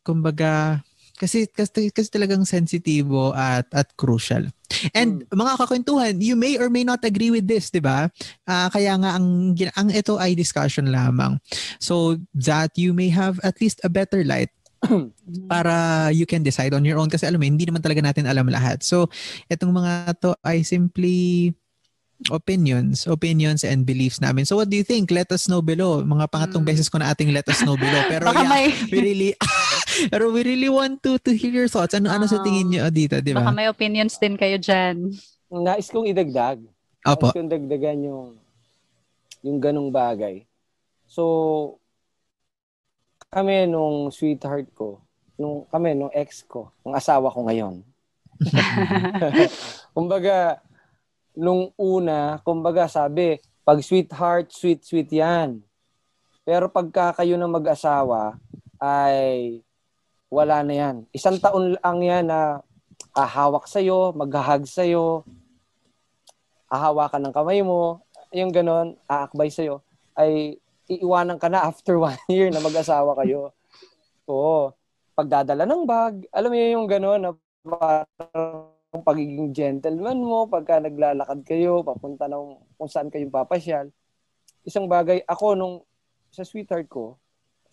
kumbaga 0.04 0.84
kasi 1.20 1.52
kasi, 1.52 1.92
kasi 1.92 2.08
talagang 2.08 2.48
sensitibo 2.48 3.36
at 3.36 3.68
at 3.76 3.92
crucial. 4.00 4.48
And 4.96 5.28
hmm. 5.28 5.36
mga 5.36 5.60
kakwentuhan, 5.60 6.24
you 6.24 6.40
may 6.40 6.56
or 6.56 6.72
may 6.72 6.88
not 6.88 7.04
agree 7.04 7.28
with 7.28 7.44
this, 7.44 7.68
'di 7.68 7.84
ba? 7.84 8.08
Uh, 8.48 8.72
kaya 8.72 8.96
nga 8.96 9.20
ang 9.20 9.52
ang 9.76 9.90
ito 9.92 10.16
ay 10.16 10.40
discussion 10.40 10.88
lamang. 10.88 11.36
So 11.84 12.16
that 12.40 12.80
you 12.80 12.96
may 12.96 13.12
have 13.12 13.44
at 13.44 13.60
least 13.60 13.84
a 13.84 13.92
better 13.92 14.24
light 14.24 14.56
para 15.52 16.08
you 16.16 16.24
can 16.24 16.40
decide 16.40 16.72
on 16.72 16.88
your 16.88 16.96
own 16.96 17.12
kasi 17.12 17.28
alam 17.28 17.44
mo 17.44 17.46
hindi 17.52 17.68
naman 17.68 17.84
talaga 17.84 18.00
natin 18.00 18.24
alam 18.24 18.48
lahat. 18.48 18.80
So 18.88 19.12
itong 19.52 19.76
mga 19.76 20.24
to 20.24 20.40
ay 20.48 20.64
simply 20.64 21.52
opinions, 22.28 23.08
opinions 23.08 23.64
and 23.64 23.88
beliefs 23.88 24.20
namin. 24.20 24.44
So 24.44 24.60
what 24.60 24.68
do 24.68 24.76
you 24.76 24.84
think? 24.84 25.12
Let 25.12 25.32
us 25.32 25.48
know 25.48 25.64
below. 25.64 26.04
Mga 26.04 26.28
pangatlong 26.28 26.68
mm. 26.68 26.72
beses 26.76 26.92
ko 26.92 27.00
na 27.00 27.16
ating 27.16 27.32
let 27.32 27.48
us 27.48 27.64
know 27.64 27.80
below. 27.80 28.04
Pero 28.12 28.28
Baka 28.28 28.44
yeah, 28.44 28.52
may... 28.52 28.66
we 28.92 28.98
really 29.00 29.32
pero 30.08 30.32
we 30.32 30.42
really 30.48 30.72
want 30.72 31.04
to 31.04 31.20
to 31.20 31.36
hear 31.36 31.52
your 31.52 31.68
thoughts. 31.68 31.92
Ano 31.92 32.08
uh, 32.08 32.16
ano 32.16 32.26
sa 32.26 32.40
tingin 32.40 32.72
niyo 32.72 32.88
dito, 32.88 33.20
di 33.20 33.36
ba? 33.36 33.44
Baka 33.44 33.56
may 33.56 33.68
opinions 33.68 34.16
din 34.16 34.40
kayo 34.40 34.56
diyan. 34.56 35.12
Nais 35.52 35.92
kong 35.92 36.08
idagdag. 36.08 36.64
Opo. 37.04 37.28
Nais 37.30 37.36
kong 37.36 37.52
dagdagan 37.52 38.00
yung 38.08 38.26
yung 39.44 39.60
ganung 39.60 39.92
bagay. 39.92 40.48
So 41.10 41.80
kami 43.30 43.70
nung 43.70 44.10
sweetheart 44.10 44.72
ko, 44.74 45.04
nung 45.38 45.68
kami 45.70 45.94
nung 45.94 46.14
ex 46.16 46.42
ko, 46.48 46.72
nung 46.82 46.96
asawa 46.96 47.30
ko 47.30 47.46
ngayon. 47.46 47.84
Kumbaga, 49.96 50.64
nung 51.40 51.72
una, 51.80 52.44
kumbaga 52.44 52.90
sabi, 52.92 53.40
pag 53.64 53.80
sweetheart, 53.80 54.52
sweet, 54.52 54.84
sweet 54.84 55.10
yan. 55.14 55.62
Pero 56.44 56.68
pagka 56.68 57.14
kayo 57.22 57.38
ng 57.38 57.54
mag-asawa, 57.54 58.36
ay 58.82 59.60
wala 60.30 60.62
na 60.62 60.74
yan. 60.74 60.96
Isang 61.10 61.42
taon 61.42 61.76
lang 61.76 62.00
yan 62.02 62.30
na 62.30 62.62
ahawak 63.18 63.66
sa'yo, 63.66 64.14
maghahag 64.14 64.64
sa'yo, 64.70 65.26
ahawakan 66.70 67.30
ng 67.30 67.36
kamay 67.36 67.66
mo, 67.66 68.06
yung 68.30 68.54
ganon, 68.54 68.94
aakbay 69.10 69.50
sa'yo, 69.50 69.82
ay 70.14 70.62
iiwanan 70.86 71.42
ka 71.42 71.50
na 71.50 71.66
after 71.66 71.98
one 72.06 72.18
year 72.30 72.54
na 72.54 72.62
mag-asawa 72.62 73.18
kayo. 73.26 73.54
Oo. 74.30 74.74
Pagdadala 75.18 75.66
ng 75.66 75.84
bag, 75.84 76.24
alam 76.32 76.50
mo 76.54 76.58
yung 76.58 76.88
ganon 76.88 77.20
na 77.20 77.32
parang 77.66 79.04
pagiging 79.04 79.54
gentleman 79.54 80.18
mo 80.22 80.50
pagka 80.50 80.82
naglalakad 80.82 81.46
kayo, 81.46 81.82
papunta 81.86 82.30
ng 82.30 82.58
kung 82.78 82.90
saan 82.90 83.10
kayong 83.12 83.34
papasyal. 83.34 83.90
Isang 84.64 84.86
bagay, 84.86 85.26
ako 85.26 85.58
nung 85.58 85.76
sa 86.30 86.46
sweetheart 86.46 86.86
ko, 86.88 87.18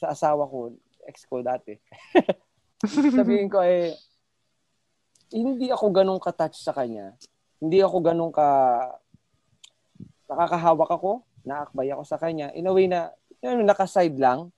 sa 0.00 0.12
asawa 0.12 0.48
ko, 0.48 0.72
ex 1.07 1.24
ko 1.28 1.40
dati, 1.44 1.76
sabihin 2.85 3.49
ko 3.49 3.62
ay, 3.64 3.97
hindi 5.33 5.72
ako 5.72 5.87
ganun 5.91 6.20
ka-touch 6.22 6.61
sa 6.61 6.77
kanya. 6.77 7.16
Hindi 7.59 7.81
ako 7.81 7.97
ganun 8.05 8.33
ka, 8.35 8.47
nakakahawak 10.29 10.91
ako, 10.93 11.24
naakbay 11.47 11.89
ako 11.91 12.03
sa 12.05 12.20
kanya. 12.20 12.53
In 12.53 12.68
a 12.68 12.72
way 12.74 12.87
na, 12.87 13.11
yun, 13.41 13.64
nakaside 13.64 14.14
lang. 14.18 14.53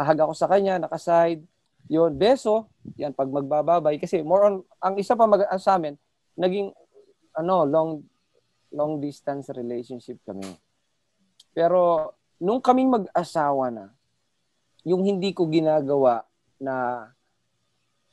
Ahag 0.00 0.22
ako 0.24 0.32
sa 0.32 0.48
kanya, 0.48 0.80
nakaside 0.80 1.44
yun, 1.90 2.14
beso, 2.14 2.70
yan 2.94 3.10
pag 3.10 3.30
magbababay 3.30 3.98
kasi 3.98 4.22
more 4.22 4.46
on 4.46 4.54
ang 4.78 4.94
isa 4.98 5.18
pa 5.18 5.26
mag 5.26 5.42
sa 5.58 5.78
amin 5.78 5.98
naging 6.38 6.70
ano, 7.34 7.66
long 7.66 7.90
long 8.72 9.02
distance 9.02 9.52
relationship 9.52 10.20
kami. 10.24 10.46
Pero 11.52 12.12
nung 12.40 12.64
kaming 12.64 13.02
mag-asawa 13.02 13.68
na, 13.68 13.86
yung 14.82 15.04
hindi 15.04 15.36
ko 15.36 15.46
ginagawa 15.46 16.24
na 16.56 17.06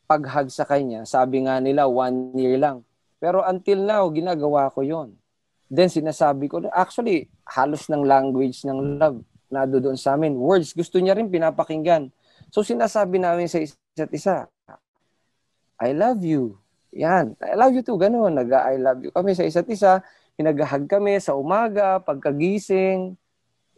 paghag 0.10 0.50
sa 0.50 0.66
kanya, 0.66 1.06
sabi 1.06 1.46
nga 1.46 1.62
nila 1.62 1.86
one 1.86 2.34
year 2.34 2.58
lang. 2.58 2.82
Pero 3.22 3.46
until 3.46 3.86
now, 3.86 4.10
ginagawa 4.10 4.74
ko 4.74 4.82
yon. 4.82 5.14
Then 5.70 5.86
sinasabi 5.86 6.50
ko, 6.50 6.66
actually, 6.74 7.30
halos 7.46 7.86
ng 7.86 8.02
language 8.02 8.66
ng 8.66 8.98
love 8.98 9.22
na 9.54 9.70
doon 9.70 9.94
sa 9.94 10.18
amin. 10.18 10.34
Words, 10.34 10.74
gusto 10.74 10.98
niya 10.98 11.14
rin 11.14 11.30
pinapakinggan. 11.30 12.10
So 12.50 12.66
sinasabi 12.66 13.22
namin 13.22 13.46
sa 13.46 13.62
isa't 13.62 14.10
isa, 14.10 14.50
I 15.78 15.94
love 15.94 16.26
you. 16.26 16.58
Yan. 16.92 17.38
I 17.38 17.54
love 17.54 17.78
you 17.78 17.86
too. 17.86 17.96
Ganun. 18.02 18.34
Nag-I 18.34 18.82
love 18.82 19.00
you 19.06 19.12
kami 19.14 19.38
sa 19.38 19.46
isa't 19.46 19.70
isa. 19.70 20.02
Pinaghahag 20.36 20.90
kami 20.90 21.22
sa 21.22 21.38
umaga, 21.38 22.02
pagkagising. 22.02 23.14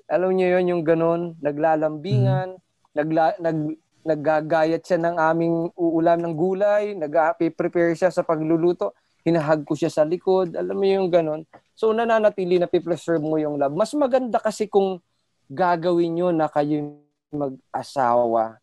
Alam 0.08 0.32
niyo 0.34 0.58
yon 0.58 0.66
yung 0.72 0.84
ganun. 0.88 1.22
Naglalambingan. 1.44 2.56
Mm. 2.56 2.62
Nagla, 2.96 3.24
nag, 3.40 3.58
naggagayat 4.02 4.82
siya 4.82 5.00
ng 5.02 5.16
aming 5.18 5.56
uulam 5.78 6.20
ng 6.22 6.34
gulay. 6.34 6.94
Nag-prepare 6.98 7.94
siya 7.94 8.10
sa 8.10 8.26
pagluluto. 8.26 8.98
Hinahag 9.22 9.66
ko 9.66 9.78
siya 9.78 9.94
sa 9.94 10.02
likod. 10.02 10.58
Alam 10.58 10.78
mo 10.78 10.86
yung 10.86 11.10
ganun. 11.14 11.42
So 11.78 11.94
nananatili 11.94 12.58
na 12.58 12.70
pipreserve 12.70 13.22
mo 13.22 13.38
yung 13.38 13.58
love. 13.62 13.74
Mas 13.78 13.94
maganda 13.94 14.42
kasi 14.42 14.66
kung 14.66 14.98
gagawin 15.50 16.18
nyo 16.18 16.28
na 16.34 16.50
kayo 16.50 16.98
mag-asawa 17.32 18.62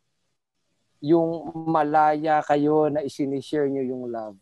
yung 0.98 1.54
malaya 1.70 2.42
kayo 2.42 2.90
na 2.90 3.06
isinishare 3.06 3.70
nyo 3.70 3.82
yung 3.86 4.04
love. 4.10 4.36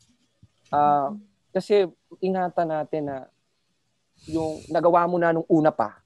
Uh, 0.72 1.12
kasi 1.52 1.84
ingatan 2.20 2.68
natin 2.72 3.02
na 3.08 3.16
yung 4.24 4.64
nagawa 4.72 5.04
mo 5.04 5.20
na 5.20 5.36
nung 5.36 5.44
una 5.52 5.68
pa, 5.68 6.00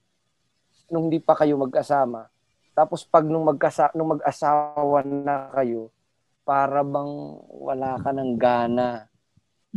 nung 0.90 1.06
hindi 1.06 1.22
pa 1.22 1.38
kayo 1.38 1.54
magkasama. 1.54 2.26
Tapos 2.80 3.04
pag 3.04 3.28
nung, 3.28 3.44
magkasa, 3.44 3.92
nung 3.92 4.16
mag-asawa 4.16 5.04
na 5.04 5.52
kayo, 5.52 5.92
para 6.48 6.80
bang 6.80 7.12
wala 7.52 8.00
ka 8.00 8.10
ng 8.16 8.32
gana. 8.40 9.04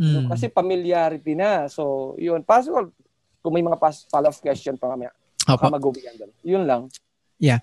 Mm. 0.00 0.08
So, 0.08 0.16
kasi 0.32 0.44
familiarity 0.48 1.36
na. 1.36 1.68
So, 1.68 2.16
yun. 2.16 2.40
Possible, 2.40 2.88
kung 3.44 3.52
may 3.52 3.60
mga 3.60 3.76
follow-up 4.08 4.40
question 4.40 4.80
pa 4.80 4.96
kami, 4.96 5.12
Opo. 5.44 5.68
mag-uwian 5.68 6.16
doon. 6.16 6.32
Yun 6.40 6.64
lang. 6.64 6.82
Yeah 7.36 7.60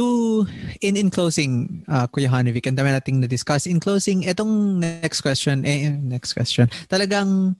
to 0.00 0.46
in 0.80 0.96
in 0.96 1.10
closing 1.10 1.84
uh, 1.90 2.06
Kuya 2.08 2.30
Hanovic 2.30 2.64
ang 2.64 2.78
dami 2.78 2.94
nating 2.94 3.20
na-discuss 3.20 3.66
in 3.66 3.82
closing 3.82 4.24
etong 4.24 4.80
next 4.80 5.20
question 5.20 5.66
eh 5.66 5.90
next 5.90 6.32
question 6.32 6.70
talagang 6.86 7.58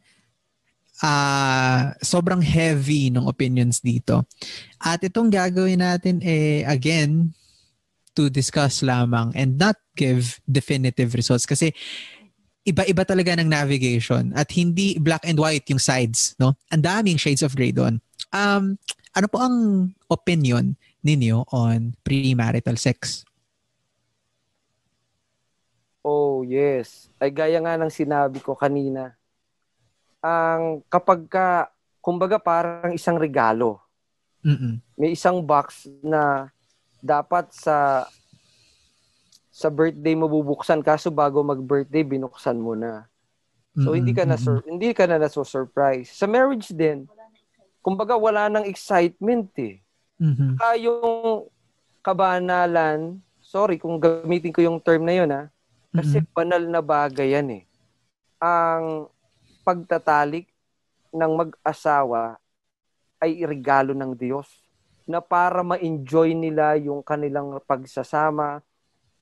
uh, 1.03 1.93
sobrang 2.01 2.41
heavy 2.45 3.13
ng 3.13 3.27
opinions 3.27 3.81
dito 3.81 4.25
at 4.81 5.01
itong 5.05 5.33
gagawin 5.33 5.81
natin 5.81 6.21
eh 6.25 6.65
again 6.65 7.33
to 8.17 8.29
discuss 8.29 8.85
lamang 8.85 9.33
and 9.37 9.57
not 9.57 9.79
give 9.97 10.41
definitive 10.49 11.13
results 11.15 11.45
kasi 11.45 11.73
iba-iba 12.65 13.03
talaga 13.09 13.35
ng 13.37 13.49
navigation 13.49 14.33
at 14.37 14.53
hindi 14.53 15.01
black 15.01 15.25
and 15.25 15.41
white 15.41 15.65
yung 15.73 15.81
sides 15.81 16.37
no 16.37 16.57
ang 16.73 16.83
daming 16.85 17.17
shades 17.17 17.41
of 17.41 17.57
gray 17.57 17.73
doon 17.73 18.03
um 18.37 18.77
ano 19.11 19.27
po 19.27 19.43
ang 19.43 19.57
opinion 20.07 20.79
ninyo 21.03 21.49
on 21.51 21.97
premarital 22.05 22.77
sex? 22.77 23.25
Oh, 26.01 26.41
yes. 26.47 27.13
Ay 27.21 27.29
gaya 27.29 27.61
nga 27.61 27.77
ng 27.77 27.93
sinabi 27.93 28.41
ko 28.41 28.57
kanina. 28.57 29.20
Ang 30.21 30.85
kapag 30.93 31.27
ka, 31.29 31.73
kumbaga 32.05 32.37
parang 32.41 32.93
isang 32.93 33.17
regalo. 33.17 33.81
Mm-mm. 34.41 34.81
May 34.97 35.13
isang 35.13 35.45
box 35.45 35.89
na 36.01 36.49
dapat 37.01 37.53
sa 37.53 38.09
sa 39.51 39.69
birthday 39.69 40.17
mo 40.17 40.25
bubuksan 40.29 40.81
kaso 40.81 41.13
bago 41.13 41.45
mag-birthday 41.45 42.01
binuksan 42.01 42.57
mo 42.57 42.73
na. 42.73 43.05
So 43.77 43.93
mm-hmm. 43.93 43.97
hindi 43.97 44.13
ka 44.17 44.25
na 44.25 44.37
sur- 44.41 44.65
hindi 44.65 44.89
ka 44.97 45.05
na 45.05 45.21
naso 45.21 45.45
surprise. 45.45 46.09
Sa 46.13 46.25
marriage 46.25 46.73
din, 46.73 47.05
kumbaga 47.85 48.17
wala 48.17 48.49
nang 48.49 48.65
excitement 48.65 49.53
eh. 49.61 49.85
Mm-hmm. 50.21 50.53
Uh, 50.57 50.77
yung 50.81 51.05
kabanalan, 52.01 53.21
sorry 53.41 53.77
kung 53.77 54.01
gamitin 54.01 54.53
ko 54.53 54.61
yung 54.65 54.81
term 54.81 55.05
na 55.05 55.15
yun 55.17 55.31
ha, 55.33 55.53
kasi 55.93 56.21
mm-hmm. 56.21 56.33
banal 56.33 56.63
na 56.65 56.81
bagay 56.81 57.37
yan 57.37 57.49
eh. 57.61 57.63
Ang 58.41 59.13
pagtatalik 59.71 60.51
ng 61.15 61.33
mag-asawa 61.47 62.43
ay 63.23 63.47
regalo 63.47 63.95
ng 63.95 64.19
Diyos 64.19 64.51
na 65.07 65.23
para 65.23 65.63
ma-enjoy 65.63 66.35
nila 66.35 66.75
yung 66.75 67.07
kanilang 67.07 67.63
pagsasama 67.63 68.59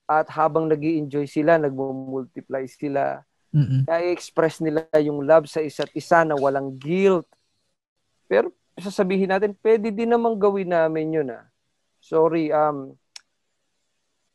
at 0.08 0.24
habang 0.32 0.64
nag 0.64 0.80
enjoy 0.80 1.28
sila, 1.28 1.60
nagmo-multiply 1.60 2.64
sila. 2.64 3.20
Mm-hmm. 3.48 3.88
express 4.12 4.60
nila 4.60 4.84
yung 5.00 5.24
love 5.24 5.48
sa 5.48 5.64
isa't 5.64 5.88
isa 5.96 6.24
na 6.24 6.36
walang 6.36 6.76
guilt. 6.76 7.24
Pero 8.28 8.52
sasabihin 8.76 9.32
natin, 9.32 9.56
pwede 9.64 9.88
din 9.88 10.12
namang 10.12 10.36
gawin 10.36 10.72
namin 10.72 11.12
yun 11.12 11.28
ah. 11.32 11.44
Sorry, 12.00 12.52
um, 12.52 12.96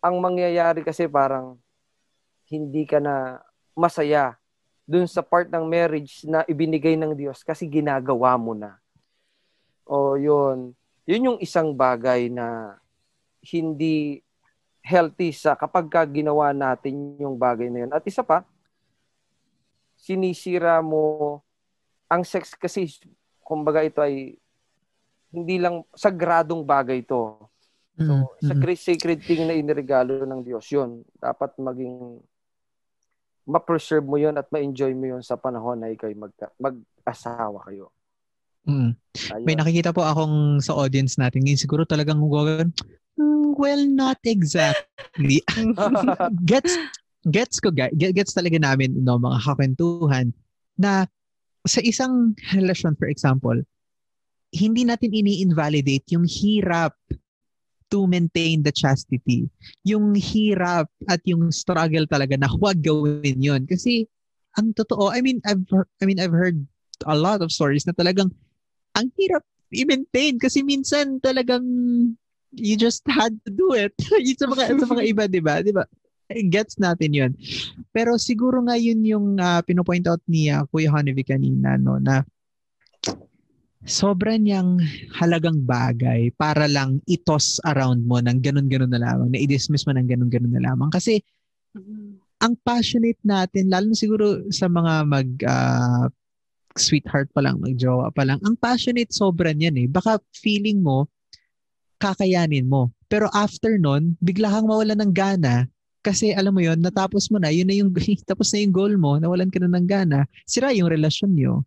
ang 0.01 0.15
mangyayari 0.21 0.85
kasi 0.85 1.09
parang 1.09 1.57
hindi 2.49 2.85
ka 2.85 3.01
na 3.01 3.41
masaya 3.73 4.37
dun 4.83 5.07
sa 5.07 5.23
part 5.23 5.47
ng 5.47 5.63
marriage 5.63 6.27
na 6.27 6.43
ibinigay 6.43 6.99
ng 6.99 7.15
Diyos 7.15 7.41
kasi 7.41 7.67
ginagawa 7.67 8.35
mo 8.35 8.51
na. 8.51 8.75
O 9.87 10.15
yun, 10.19 10.75
yun 11.07 11.27
yung 11.33 11.39
isang 11.39 11.71
bagay 11.71 12.27
na 12.27 12.77
hindi 13.43 14.23
healthy 14.83 15.31
sa 15.31 15.55
kapag 15.55 15.87
ka 15.87 16.03
ginawa 16.03 16.51
natin 16.51 17.15
yung 17.19 17.39
bagay 17.39 17.71
na 17.71 17.87
yun. 17.87 17.91
At 17.95 18.03
isa 18.03 18.23
pa, 18.23 18.43
sinisira 19.95 20.83
mo 20.83 21.39
ang 22.11 22.27
sex 22.27 22.51
kasi 22.55 22.91
kumbaga 23.39 23.83
ito 23.83 24.03
ay 24.03 24.35
hindi 25.33 25.55
lang 25.57 25.87
sagradong 25.95 26.61
bagay 26.61 27.01
ito. 27.01 27.49
So, 27.93 28.35
Mm-hmm. 28.41 28.49
sa 28.49 28.73
sacred 28.73 29.19
thing 29.21 29.45
na 29.45 29.53
iniregalo 29.53 30.25
ng 30.25 30.41
Diyos, 30.41 30.65
yun. 30.73 31.05
Dapat 31.21 31.61
maging 31.61 32.25
ma-preserve 33.43 34.05
mo 34.07 34.15
yun 34.15 34.35
at 34.39 34.47
ma-enjoy 34.49 34.95
mo 34.95 35.17
yun 35.17 35.23
sa 35.23 35.35
panahon 35.35 35.79
na 35.79 35.91
ikaw 35.91 36.07
mag- 36.15 36.55
mag-asawa 36.59 37.59
kayo. 37.67 37.91
Mm. 38.63 38.95
Ayun. 39.35 39.43
May 39.43 39.55
nakikita 39.59 39.91
po 39.91 40.07
akong 40.07 40.63
sa 40.63 40.71
audience 40.79 41.19
natin 41.19 41.43
ngayon, 41.43 41.59
siguro 41.59 41.83
talagang 41.83 42.23
gagawin, 42.23 42.71
"Hmm, 43.19 43.51
well, 43.59 43.83
not 43.83 44.17
exactly. 44.23 45.43
gets 46.51 46.71
gets 47.27 47.59
ko 47.59 47.71
gets 47.71 48.35
talaga 48.35 48.59
namin 48.59 48.99
no 48.99 49.15
mga 49.15 49.39
kakwentuhan 49.47 50.35
na 50.75 51.07
sa 51.63 51.79
isang 51.79 52.35
relasyon 52.51 52.99
for 52.99 53.07
example, 53.07 53.55
hindi 54.51 54.83
natin 54.83 55.11
ini-invalidate 55.15 56.03
yung 56.11 56.27
hirap 56.27 56.95
to 57.93 58.09
maintain 58.09 58.65
the 58.65 58.73
chastity. 58.73 59.45
Yung 59.85 60.17
hirap 60.17 60.89
at 61.05 61.21
yung 61.29 61.53
struggle 61.53 62.09
talaga 62.09 62.33
na 62.33 62.49
huwag 62.49 62.81
gawin 62.81 63.37
yun. 63.37 63.69
Kasi 63.69 64.09
ang 64.57 64.73
totoo, 64.73 65.13
I 65.13 65.21
mean, 65.21 65.37
I've 65.45 65.61
I 66.01 66.09
mean, 66.09 66.17
I've 66.17 66.33
heard 66.33 66.57
a 67.05 67.13
lot 67.13 67.45
of 67.45 67.53
stories 67.53 67.85
na 67.85 67.93
talagang 67.93 68.33
ang 68.97 69.13
hirap 69.13 69.45
i-maintain 69.73 70.41
kasi 70.41 70.65
minsan 70.65 71.21
talagang 71.21 71.65
you 72.53 72.77
just 72.77 73.05
had 73.09 73.37
to 73.45 73.53
do 73.53 73.77
it. 73.77 73.93
sa 74.41 74.49
mga, 74.49 74.63
sa 74.81 74.87
mga 74.89 75.03
iba, 75.05 75.23
di 75.29 75.41
ba? 75.41 75.61
Di 75.61 75.73
ba? 75.73 75.85
Gets 76.33 76.81
natin 76.81 77.13
yun. 77.13 77.31
Pero 77.93 78.17
siguro 78.17 78.61
nga 78.65 78.77
yun 78.77 79.05
yung 79.05 79.37
uh, 79.37 79.61
pinopoint 79.61 80.05
out 80.09 80.21
ni 80.25 80.49
uh, 80.49 80.65
Kuya 80.69 80.89
Honevi 80.89 81.21
kanina, 81.25 81.77
no, 81.77 82.01
na 82.01 82.25
sobra 83.83 84.39
niyang 84.39 84.79
halagang 85.19 85.59
bagay 85.67 86.31
para 86.39 86.71
lang 86.71 87.03
itos 87.03 87.59
around 87.67 88.07
mo 88.07 88.23
ng 88.23 88.39
ganun-ganun 88.39 88.91
na 88.91 89.03
lamang, 89.03 89.35
na 89.35 89.39
i-dismiss 89.39 89.83
mo 89.83 89.91
ng 89.95 90.07
ganun-ganun 90.07 90.55
na 90.55 90.63
lamang. 90.71 90.87
Kasi 90.87 91.19
ang 92.39 92.55
passionate 92.63 93.19
natin, 93.23 93.67
lalo 93.71 93.91
na 93.91 93.97
siguro 93.97 94.43
sa 94.51 94.67
mga 94.71 94.93
mag 95.07 95.29
uh, 95.43 96.07
sweetheart 96.75 97.29
pa 97.31 97.43
lang, 97.43 97.59
magjowa 97.59 98.11
pa 98.11 98.23
lang, 98.27 98.39
ang 98.43 98.55
passionate 98.57 99.11
sobra 99.11 99.51
niyan 99.51 99.77
eh. 99.83 99.87
Baka 99.87 100.19
feeling 100.35 100.83
mo, 100.83 101.07
kakayanin 101.99 102.67
mo. 102.67 102.91
Pero 103.07 103.29
after 103.31 103.77
nun, 103.77 104.19
bigla 104.19 104.51
kang 104.51 104.67
mawala 104.67 104.97
ng 104.97 105.13
gana 105.13 105.67
kasi 106.03 106.35
alam 106.35 106.51
mo 106.51 106.59
yon 106.59 106.83
natapos 106.83 107.31
mo 107.31 107.39
na, 107.39 107.47
yun 107.47 107.71
na 107.71 107.79
yung, 107.79 107.95
tapos 108.29 108.51
na 108.51 108.59
yung 108.59 108.75
goal 108.75 108.93
mo, 108.99 109.15
nawalan 109.15 109.47
ka 109.47 109.63
na 109.63 109.71
ng 109.71 109.87
gana, 109.87 110.27
sira 110.43 110.75
yung 110.75 110.91
relasyon 110.91 111.31
nyo. 111.31 111.63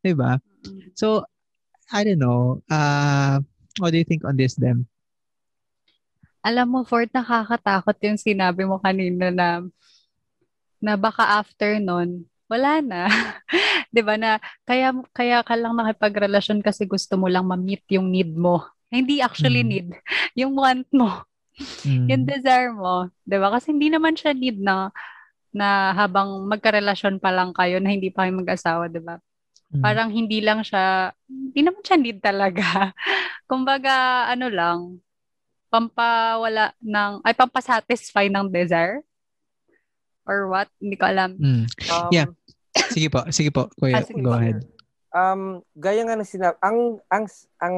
Diba? 0.00 0.38
So, 0.94 1.26
I 1.92 2.04
don't 2.06 2.22
know. 2.22 2.62
Uh, 2.70 3.40
what 3.78 3.90
do 3.90 3.98
you 3.98 4.06
think 4.06 4.22
on 4.24 4.36
this, 4.38 4.54
Dem? 4.54 4.86
Alam 6.40 6.66
mo, 6.72 6.80
Ford, 6.88 7.10
nakakatakot 7.12 7.96
yung 8.00 8.16
sinabi 8.16 8.64
mo 8.64 8.80
kanina 8.80 9.28
na 9.28 9.48
na 10.80 10.96
baka 10.96 11.36
after 11.36 11.76
nun, 11.76 12.24
wala 12.48 12.80
na. 12.80 13.04
'Di 13.92 14.00
ba 14.00 14.16
na 14.16 14.40
kaya 14.64 14.96
kaya 15.12 15.44
ka 15.44 15.52
lang 15.58 15.76
nakipagrelasyon 15.76 16.64
kasi 16.64 16.88
gusto 16.88 17.20
mo 17.20 17.28
lang 17.28 17.44
ma-meet 17.44 17.84
yung 17.92 18.08
need 18.08 18.32
mo. 18.32 18.64
Hindi 18.88 19.20
actually 19.20 19.60
Mm. 19.62 19.68
need, 19.70 19.88
yung 20.40 20.56
want 20.56 20.88
mo, 20.90 21.28
Mm. 21.84 22.06
yung 22.08 22.22
desire 22.24 22.72
mo, 22.72 23.12
'di 23.28 23.36
ba? 23.36 23.52
Kasi 23.52 23.76
hindi 23.76 23.92
naman 23.92 24.16
siya 24.16 24.32
need 24.32 24.56
na 24.58 24.88
na 25.52 25.92
habang 25.92 26.46
magkarelasyon 26.48 27.20
pa 27.20 27.28
lang 27.34 27.52
kayo 27.52 27.76
na 27.82 27.90
hindi 27.92 28.08
pa 28.08 28.24
kayo 28.24 28.32
mag-asawa, 28.40 28.88
'di 28.88 29.02
ba? 29.04 29.20
Mm. 29.70 29.82
Parang 29.86 30.08
hindi 30.10 30.42
lang 30.42 30.66
siya, 30.66 31.14
hindi 31.30 31.60
naman 31.62 31.82
siya 31.86 31.96
need 31.98 32.18
talaga. 32.18 32.90
Kumbaga, 33.50 34.26
ano 34.26 34.50
lang, 34.50 34.78
pampawala 35.70 36.74
ng, 36.82 37.22
ay 37.22 37.34
pampasatisfy 37.38 38.26
ng 38.26 38.50
desire? 38.50 39.06
Or 40.26 40.50
what? 40.50 40.66
Hindi 40.82 40.98
ko 40.98 41.06
alam. 41.06 41.38
Mm. 41.38 41.64
Um, 41.86 42.10
Yeah. 42.10 42.26
Sige 42.90 43.10
po, 43.10 43.26
sige 43.30 43.50
po, 43.50 43.66
Kuya, 43.74 43.98
Ah, 43.98 44.06
sige 44.06 44.22
go 44.22 44.30
po. 44.30 44.38
ahead. 44.38 44.62
Um, 45.10 45.42
gaya 45.74 46.06
nga 46.06 46.14
ng 46.14 46.26
sinabi, 46.26 46.54
ang, 46.62 47.02
ang, 47.10 47.24
ang, 47.58 47.76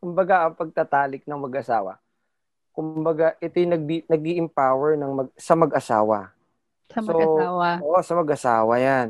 kumbaga, 0.00 0.48
ang 0.48 0.56
pagtatalik 0.56 1.28
ng 1.28 1.40
mag-asawa, 1.40 2.00
kumbaga, 2.72 3.36
ito 3.36 3.56
yung 3.56 3.72
nag, 3.76 3.84
nag 3.84 4.22
empower 4.24 4.96
ng 4.96 5.12
mag, 5.12 5.28
sa 5.36 5.52
mag-asawa. 5.52 6.32
Sa 6.88 7.00
So, 7.04 7.12
mag-asawa. 7.12 7.68
Oo, 7.84 8.00
sa 8.00 8.12
mag-asawa 8.16 8.74
yan. 8.80 9.08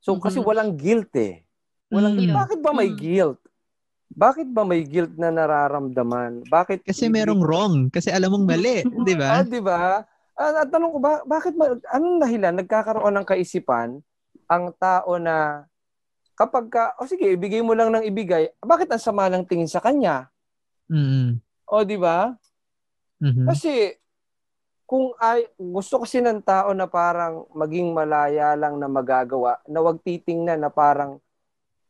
So, 0.00 0.16
kasi 0.18 0.38
Mhm. 0.38 0.46
walang 0.46 0.70
guilt 0.78 1.12
eh. 1.16 1.42
Walang 1.90 2.14
Mm. 2.14 2.20
guilt. 2.20 2.36
Bakit 2.36 2.58
ba 2.62 2.70
may 2.72 2.90
Mm. 2.90 2.98
guilt? 2.98 3.40
Bakit 4.06 4.48
ba 4.54 4.62
may 4.62 4.82
guilt 4.86 5.12
na 5.18 5.34
nararamdaman? 5.34 6.46
Bakit 6.46 6.86
Kasi 6.86 7.10
merong 7.10 7.42
wrong, 7.42 7.74
kasi 7.90 8.08
alam 8.14 8.32
mong 8.32 8.46
mali, 8.46 8.86
di 9.08 9.14
ba? 9.18 9.28
Ah, 9.40 9.44
di 9.44 9.60
ba? 9.60 10.06
Ah, 10.36 10.62
at 10.62 10.68
tanong 10.68 10.92
ko 10.94 10.98
ba, 11.00 11.24
bakit 11.24 11.56
ma- 11.56 11.80
anong 11.90 12.20
dahilan 12.22 12.54
nagkakaroon 12.54 13.14
ng 13.16 13.26
kaisipan 13.26 13.98
ang 14.46 14.64
tao 14.76 15.16
na 15.16 15.64
kapag 16.36 16.68
ka, 16.68 16.92
o 17.00 17.08
sige, 17.08 17.32
ibigay 17.32 17.64
mo 17.64 17.72
lang 17.72 17.88
ng 17.90 18.04
ibigay, 18.04 18.52
bakit 18.60 18.86
ang 18.92 19.00
sama 19.00 19.26
ng 19.26 19.42
tingin 19.48 19.66
sa 19.68 19.80
kanya? 19.80 20.28
Mm. 20.92 21.40
O 21.66 21.82
di 21.82 21.96
ba? 21.98 22.36
Mhm. 23.18 23.48
Kasi 23.48 23.96
kung 24.86 25.12
ay 25.18 25.50
gusto 25.58 25.98
kasi 26.06 26.22
ng 26.22 26.40
tao 26.46 26.70
na 26.70 26.86
parang 26.86 27.44
maging 27.52 27.90
malaya 27.90 28.54
lang 28.54 28.78
na 28.78 28.86
magagawa, 28.86 29.58
na 29.66 29.82
wag 29.82 29.98
titingnan 30.00 30.62
na 30.62 30.70
parang 30.70 31.18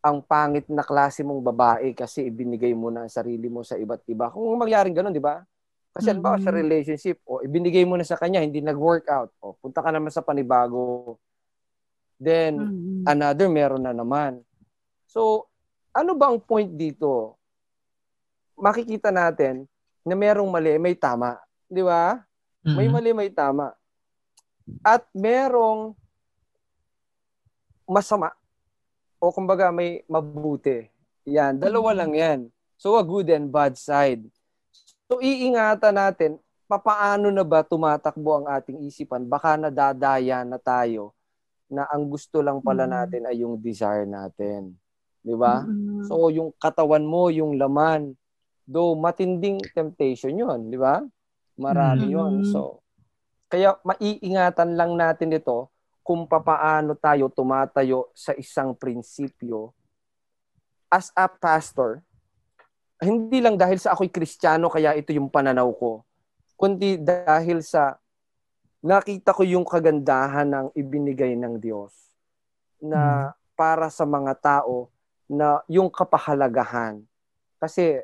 ang 0.01 0.25
pangit 0.25 0.65
na 0.73 0.81
klase 0.81 1.21
mong 1.21 1.45
babae 1.45 1.93
kasi 1.93 2.31
ibinigay 2.33 2.73
mo 2.73 2.89
na 2.89 3.05
ang 3.05 3.13
sarili 3.13 3.53
mo 3.53 3.61
sa 3.61 3.77
iba't 3.77 4.01
iba. 4.09 4.33
Kung 4.33 4.49
mangyaring 4.57 4.97
ganun, 4.97 5.13
di 5.13 5.21
ba? 5.21 5.45
Kasi 5.93 6.13
mm 6.13 6.25
sa 6.41 6.53
Mhm. 6.53 6.57
relationship, 6.57 7.17
o 7.25 7.41
ibinigay 7.45 7.85
mo 7.85 7.97
na 7.97 8.05
sa 8.05 8.17
kanya, 8.17 8.41
hindi 8.41 8.61
nag-work 8.61 9.09
out. 9.09 9.33
O 9.41 9.57
punta 9.57 9.81
ka 9.85 9.91
naman 9.93 10.13
sa 10.13 10.25
panibago. 10.25 11.17
Then, 12.17 12.69
Mhm. 12.73 13.05
another 13.05 13.49
meron 13.53 13.85
na 13.85 13.93
naman. 13.93 14.41
So, 15.09 15.49
ano 15.93 16.17
ba 16.17 16.33
ang 16.33 16.41
point 16.41 16.69
dito? 16.69 17.37
Makikita 18.57 19.13
natin 19.13 19.69
na 20.01 20.17
merong 20.17 20.49
mali, 20.49 20.81
may 20.81 20.97
tama. 20.97 21.37
Di 21.69 21.85
ba? 21.85 22.17
May 22.67 22.91
Mhm. 22.91 22.93
mali, 22.93 23.11
may 23.15 23.31
tama. 23.31 23.71
At 24.83 25.07
merong 25.15 25.95
masama. 27.87 28.35
O 29.23 29.31
kumbaga 29.31 29.71
may 29.71 30.03
mabuti. 30.11 30.91
Yan, 31.23 31.63
dalawa 31.63 31.95
Mhm. 31.95 31.99
lang 31.99 32.13
yan. 32.15 32.41
So 32.75 32.99
a 32.99 33.07
good 33.07 33.31
and 33.31 33.49
bad 33.49 33.79
side. 33.79 34.27
So 35.07 35.23
iingatan 35.23 35.95
natin, 35.95 36.31
papaano 36.67 37.31
na 37.31 37.47
ba 37.47 37.63
tumatakbo 37.63 38.43
ang 38.43 38.47
ating 38.51 38.83
isipan? 38.83 39.23
Baka 39.25 39.55
nadadaya 39.55 40.43
na 40.43 40.59
tayo 40.59 41.15
na 41.71 41.87
ang 41.87 42.07
gusto 42.11 42.43
lang 42.43 42.59
pala 42.59 42.85
Mhm. 42.85 42.93
natin 42.93 43.23
ay 43.31 43.37
yung 43.47 43.55
desire 43.59 44.07
natin. 44.07 44.75
Di 45.23 45.35
ba? 45.39 45.63
Mhm. 45.63 46.07
So 46.11 46.27
yung 46.31 46.51
katawan 46.59 47.07
mo, 47.07 47.31
yung 47.31 47.55
laman, 47.55 48.15
do 48.67 48.99
matinding 48.99 49.63
temptation 49.71 50.35
'yon, 50.35 50.67
di 50.71 50.79
ba? 50.79 51.03
Marami 51.57 52.09
Mhm. 52.09 52.13
'yon. 52.13 52.35
So 52.45 52.81
kaya 53.49 53.79
maiingatan 53.83 54.77
lang 54.77 54.99
natin 54.99 55.33
ito 55.33 55.71
kung 56.07 56.27
papaano 56.27 56.95
tayo 56.95 57.27
tumatayo 57.31 58.11
sa 58.15 58.31
isang 58.39 58.75
prinsipyo 58.75 59.75
as 60.87 61.11
a 61.19 61.27
pastor. 61.27 62.03
Hindi 63.03 63.43
lang 63.43 63.59
dahil 63.59 63.77
sa 63.77 63.93
ako'y 63.93 64.09
Kristiyano 64.09 64.71
kaya 64.71 64.95
ito 64.97 65.13
yung 65.13 65.29
pananaw 65.29 65.69
ko, 65.77 66.07
kundi 66.57 66.97
dahil 66.97 67.61
sa 67.61 67.99
nakita 68.81 69.35
ko 69.35 69.43
yung 69.43 69.67
kagandahan 69.67 70.47
ng 70.47 70.67
ibinigay 70.79 71.35
ng 71.35 71.59
Diyos 71.59 71.93
na 72.79 73.35
para 73.59 73.91
sa 73.91 74.07
mga 74.07 74.33
tao 74.39 74.89
na 75.27 75.61
yung 75.67 75.91
kapahalagahan. 75.91 77.03
Kasi 77.59 78.01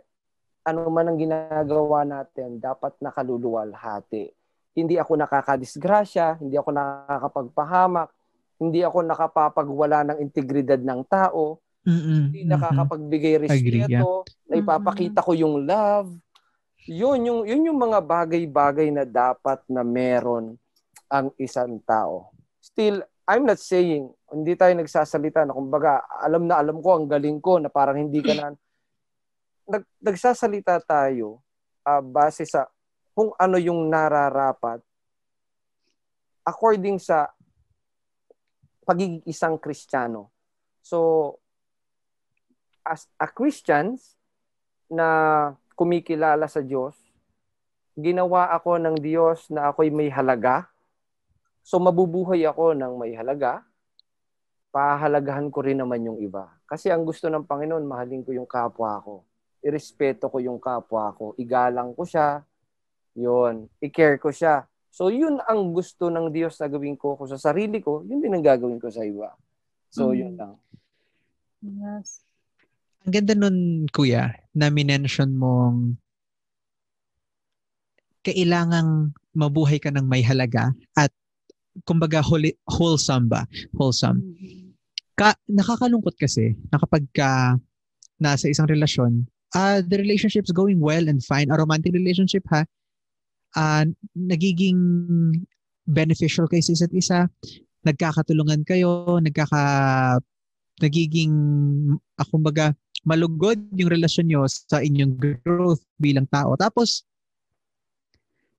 ano 0.62 0.86
man 0.90 1.10
ang 1.10 1.18
ginagawa 1.18 2.06
natin, 2.06 2.62
dapat 2.62 2.94
nakaluluwalhati. 3.02 4.30
Hindi 4.72 4.96
ako 4.96 5.20
nakakadisgrasya, 5.20 6.40
hindi 6.40 6.56
ako 6.56 6.70
nakakapagpahamak, 6.72 8.08
hindi 8.62 8.80
ako 8.86 8.98
nakapapagwala 9.04 9.98
ng 10.08 10.18
integridad 10.22 10.80
ng 10.80 11.02
tao, 11.10 11.58
Mm-mm. 11.82 12.30
hindi 12.30 12.46
nakakapagbigay 12.46 13.42
respeto, 13.42 14.22
na 14.46 14.54
ipapakita 14.62 15.18
ko 15.20 15.34
yung 15.34 15.66
love. 15.66 16.14
Yun 16.86 17.26
yung 17.26 17.40
yun 17.46 17.66
yung 17.70 17.78
mga 17.78 17.98
bagay-bagay 18.02 18.90
na 18.90 19.06
dapat 19.06 19.62
na 19.66 19.82
meron 19.82 20.58
ang 21.10 21.30
isang 21.36 21.78
tao. 21.84 22.32
Still, 22.62 23.02
I'm 23.26 23.46
not 23.46 23.62
saying, 23.62 24.10
hindi 24.32 24.58
tayo 24.58 24.74
nagsasalita 24.74 25.46
na 25.46 25.54
kumbaga, 25.54 26.02
alam 26.22 26.48
na 26.48 26.58
alam 26.58 26.82
ko, 26.82 26.98
ang 26.98 27.06
galing 27.06 27.38
ko, 27.38 27.62
na 27.62 27.70
parang 27.70 27.98
hindi 27.98 28.18
ka 28.18 28.32
na, 28.34 28.46
nag, 29.68 29.84
nagsasalita 30.02 30.82
tayo 30.82 31.42
uh, 31.86 32.02
base 32.02 32.46
sa 32.46 32.66
kung 33.12 33.30
ano 33.36 33.60
yung 33.60 33.92
nararapat 33.92 34.80
according 36.42 36.98
sa 36.98 37.30
pagiging 38.82 39.22
isang 39.30 39.56
Kristiyano. 39.60 40.34
So, 40.82 41.38
as 42.82 43.06
a 43.14 43.30
Christians 43.30 44.18
na 44.90 45.06
kumikilala 45.78 46.50
sa 46.50 46.58
Diyos, 46.58 46.98
ginawa 47.94 48.50
ako 48.58 48.82
ng 48.82 48.96
Diyos 48.98 49.46
na 49.54 49.70
ako'y 49.70 49.94
may 49.94 50.10
halaga. 50.10 50.66
So, 51.62 51.78
mabubuhay 51.78 52.42
ako 52.42 52.74
ng 52.74 52.98
may 52.98 53.14
halaga. 53.14 53.62
Pahalagahan 54.74 55.46
ko 55.52 55.62
rin 55.62 55.78
naman 55.78 56.02
yung 56.02 56.18
iba. 56.18 56.50
Kasi 56.66 56.90
ang 56.90 57.06
gusto 57.06 57.30
ng 57.30 57.46
Panginoon, 57.46 57.86
mahalin 57.86 58.26
ko 58.26 58.34
yung 58.34 58.48
kapwa 58.50 58.98
ko. 59.04 59.22
Irespeto 59.62 60.26
ko 60.28 60.42
yung 60.42 60.58
kapwa 60.58 61.14
ko. 61.14 61.32
Igalang 61.38 61.94
ko 61.94 62.02
siya. 62.02 62.42
Yun. 63.14 63.70
I-care 63.78 64.18
ko 64.18 64.34
siya. 64.34 64.66
So, 64.92 65.08
yun 65.08 65.40
ang 65.48 65.72
gusto 65.72 66.12
ng 66.12 66.28
Diyos 66.28 66.60
na 66.60 66.68
gawin 66.68 67.00
ko 67.00 67.16
ko 67.16 67.24
sa 67.24 67.40
sarili 67.40 67.80
ko, 67.80 68.04
yun 68.04 68.20
din 68.20 68.36
ang 68.36 68.44
gagawin 68.44 68.76
ko 68.76 68.92
sa 68.92 69.00
iba. 69.00 69.32
So, 69.88 70.12
mm. 70.12 70.16
yun 70.20 70.32
lang. 70.36 70.52
Yes. 71.64 72.20
Ang 73.08 73.12
ganda 73.16 73.32
nun, 73.32 73.88
kuya, 73.88 74.36
na 74.52 74.68
minention 74.68 75.32
mong 75.32 75.96
kailangang 78.22 79.16
mabuhay 79.34 79.80
ka 79.80 79.90
ng 79.90 80.06
may 80.06 80.22
halaga 80.22 80.70
at 80.94 81.10
kumbaga 81.88 82.20
holy, 82.20 82.54
wholesome 82.68 83.32
ba? 83.32 83.48
Wholesome. 83.74 84.20
Mm-hmm. 84.20 84.70
Ka, 85.16 85.34
nakakalungkot 85.48 86.20
kasi 86.20 86.54
na 86.68 86.76
kapag 86.78 87.04
ka 87.16 87.56
nasa 88.20 88.46
isang 88.46 88.68
relasyon, 88.68 89.24
uh, 89.54 89.80
the 89.84 89.96
relationship's 89.98 90.52
going 90.52 90.80
well 90.80 91.08
and 91.08 91.24
fine. 91.24 91.50
A 91.50 91.56
romantic 91.56 91.92
relationship 91.92 92.44
ha, 92.50 92.64
uh, 93.56 93.84
nagiging 94.16 94.78
beneficial 95.86 96.48
kayo 96.48 96.62
sa 96.62 96.72
isa't 96.72 96.94
isa, 96.94 97.18
nagkakatulungan 97.82 98.62
kayo, 98.64 99.18
nagkaka 99.18 99.62
nagiging 100.80 101.34
uh, 102.18 102.26
kumbaga 102.30 102.74
malugod 103.02 103.58
yung 103.74 103.90
relasyon 103.90 104.26
nyo 104.30 104.42
sa 104.46 104.78
inyong 104.78 105.18
growth 105.18 105.82
bilang 105.98 106.26
tao. 106.30 106.54
Tapos 106.54 107.02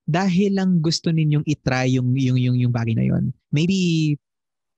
dahil 0.04 0.60
lang 0.60 0.84
gusto 0.84 1.16
ninyong 1.16 1.48
i-try 1.48 1.96
yung 1.96 2.12
yung 2.20 2.36
yung 2.36 2.58
yung 2.60 2.74
bagay 2.76 2.92
na 2.92 3.08
yon. 3.08 3.32
Maybe 3.56 4.14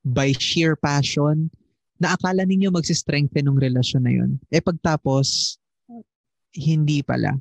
by 0.05 0.37
sheer 0.37 0.77
passion 0.77 1.49
na 1.97 2.13
akala 2.13 2.45
ninyo 2.45 2.69
magsi-strengthen 2.69 3.49
ng 3.49 3.57
relasyon 3.57 4.03
na 4.05 4.13
yon. 4.13 4.37
Eh 4.53 4.61
pagtapos 4.61 5.57
hindi 6.55 7.03
pala. 7.03 7.35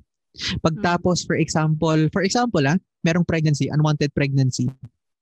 Pagtapos 0.61 1.23
for 1.25 1.39
example, 1.39 2.11
for 2.11 2.27
example 2.27 2.67
ah, 2.67 2.79
merong 3.07 3.25
pregnancy, 3.25 3.71
unwanted 3.71 4.11
pregnancy. 4.11 4.67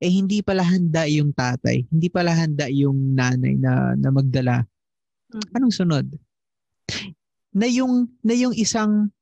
Eh 0.02 0.10
hindi 0.10 0.42
pala 0.42 0.66
handa 0.66 1.06
yung 1.06 1.30
tatay, 1.30 1.86
hindi 1.86 2.10
pala 2.10 2.34
handa 2.34 2.66
yung 2.66 3.14
nanay 3.14 3.54
na 3.54 3.94
na 3.94 4.10
magdala. 4.10 4.66
Mm. 5.30 5.46
Anong 5.54 5.74
sunod? 5.74 6.06
Na 7.54 7.68
yung 7.70 8.10
na 8.24 8.34
yung 8.34 8.56
isang 8.56 9.12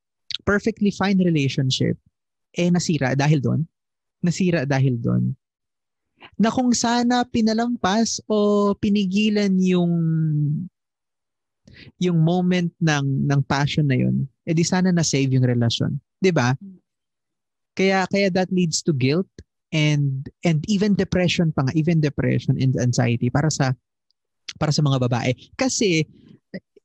perfectly 0.41 0.89
fine 0.89 1.21
relationship 1.21 1.99
eh 2.55 2.71
nasira 2.71 3.13
dahil 3.15 3.39
doon. 3.39 3.61
Nasira 4.21 4.67
dahil 4.67 4.99
doon. 4.99 5.33
Na 6.37 6.53
kung 6.53 6.69
sana 6.73 7.25
pinalampas 7.25 8.21
o 8.29 8.71
pinigilan 8.77 9.53
yung 9.57 9.93
yung 12.01 12.21
moment 12.21 12.71
ng 12.81 13.27
ng 13.27 13.41
passion 13.45 13.87
na 13.87 13.97
yun, 13.97 14.25
eh 14.45 14.53
di 14.55 14.65
sana 14.65 14.89
na 14.89 15.05
save 15.05 15.31
yung 15.33 15.45
relasyon, 15.45 15.97
'di 16.19 16.31
ba? 16.33 16.55
Kaya 17.77 18.05
kaya 18.11 18.27
that 18.33 18.51
leads 18.51 18.83
to 18.83 18.91
guilt 18.91 19.29
and 19.71 20.27
and 20.43 20.61
even 20.67 20.93
depression 20.93 21.55
pa 21.55 21.65
nga, 21.65 21.73
even 21.73 22.03
depression 22.03 22.59
and 22.59 22.75
anxiety 22.77 23.31
para 23.31 23.47
sa 23.47 23.71
para 24.59 24.75
sa 24.75 24.83
mga 24.83 24.99
babae. 25.07 25.31
Kasi 25.55 26.03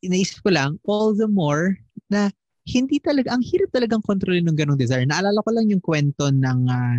inaisip 0.04 0.44
ko 0.46 0.54
lang 0.54 0.78
all 0.86 1.16
the 1.16 1.26
more 1.26 1.74
na 2.06 2.30
hindi 2.66 2.98
talaga, 2.98 3.30
ang 3.30 3.42
hirap 3.46 3.70
talagang 3.70 4.02
kontrolin 4.02 4.42
ng 4.46 4.58
ganong 4.58 4.78
desire. 4.78 5.06
Naalala 5.06 5.38
ko 5.42 5.50
lang 5.54 5.70
yung 5.70 5.82
kwento 5.82 6.34
ng 6.34 6.66
uh, 6.66 6.98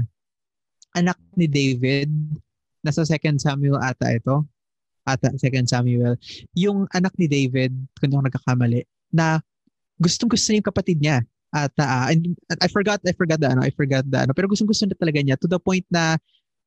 anak 0.95 1.19
ni 1.35 1.47
David, 1.51 2.07
nasa 2.79 3.03
2 3.03 3.35
Samuel 3.35 3.75
ata 3.75 4.15
ito, 4.15 4.47
ata 5.08 5.32
2 5.32 5.64
Samuel, 5.64 6.20
yung 6.51 6.84
anak 6.91 7.16
ni 7.16 7.32
David, 7.32 7.72
kung 7.95 8.12
ako 8.12 8.28
nagkakamali, 8.28 8.84
na 9.16 9.39
gustong 9.95 10.28
gusto 10.28 10.51
niya 10.51 10.60
yung 10.60 10.70
kapatid 10.70 10.97
niya. 10.99 11.18
At 11.55 11.72
uh, 11.80 12.12
and, 12.12 12.36
I 12.60 12.68
forgot, 12.68 12.99
I 13.08 13.16
forgot 13.16 13.39
the 13.39 13.47
ano, 13.47 13.64
I 13.64 13.72
forgot 13.72 14.03
the 14.03 14.28
ano, 14.28 14.36
pero 14.36 14.51
gustong 14.51 14.68
gusto 14.68 14.84
na 14.84 14.99
talaga 14.99 15.24
niya 15.24 15.39
to 15.39 15.47
the 15.47 15.58
point 15.58 15.88
na 15.88 16.20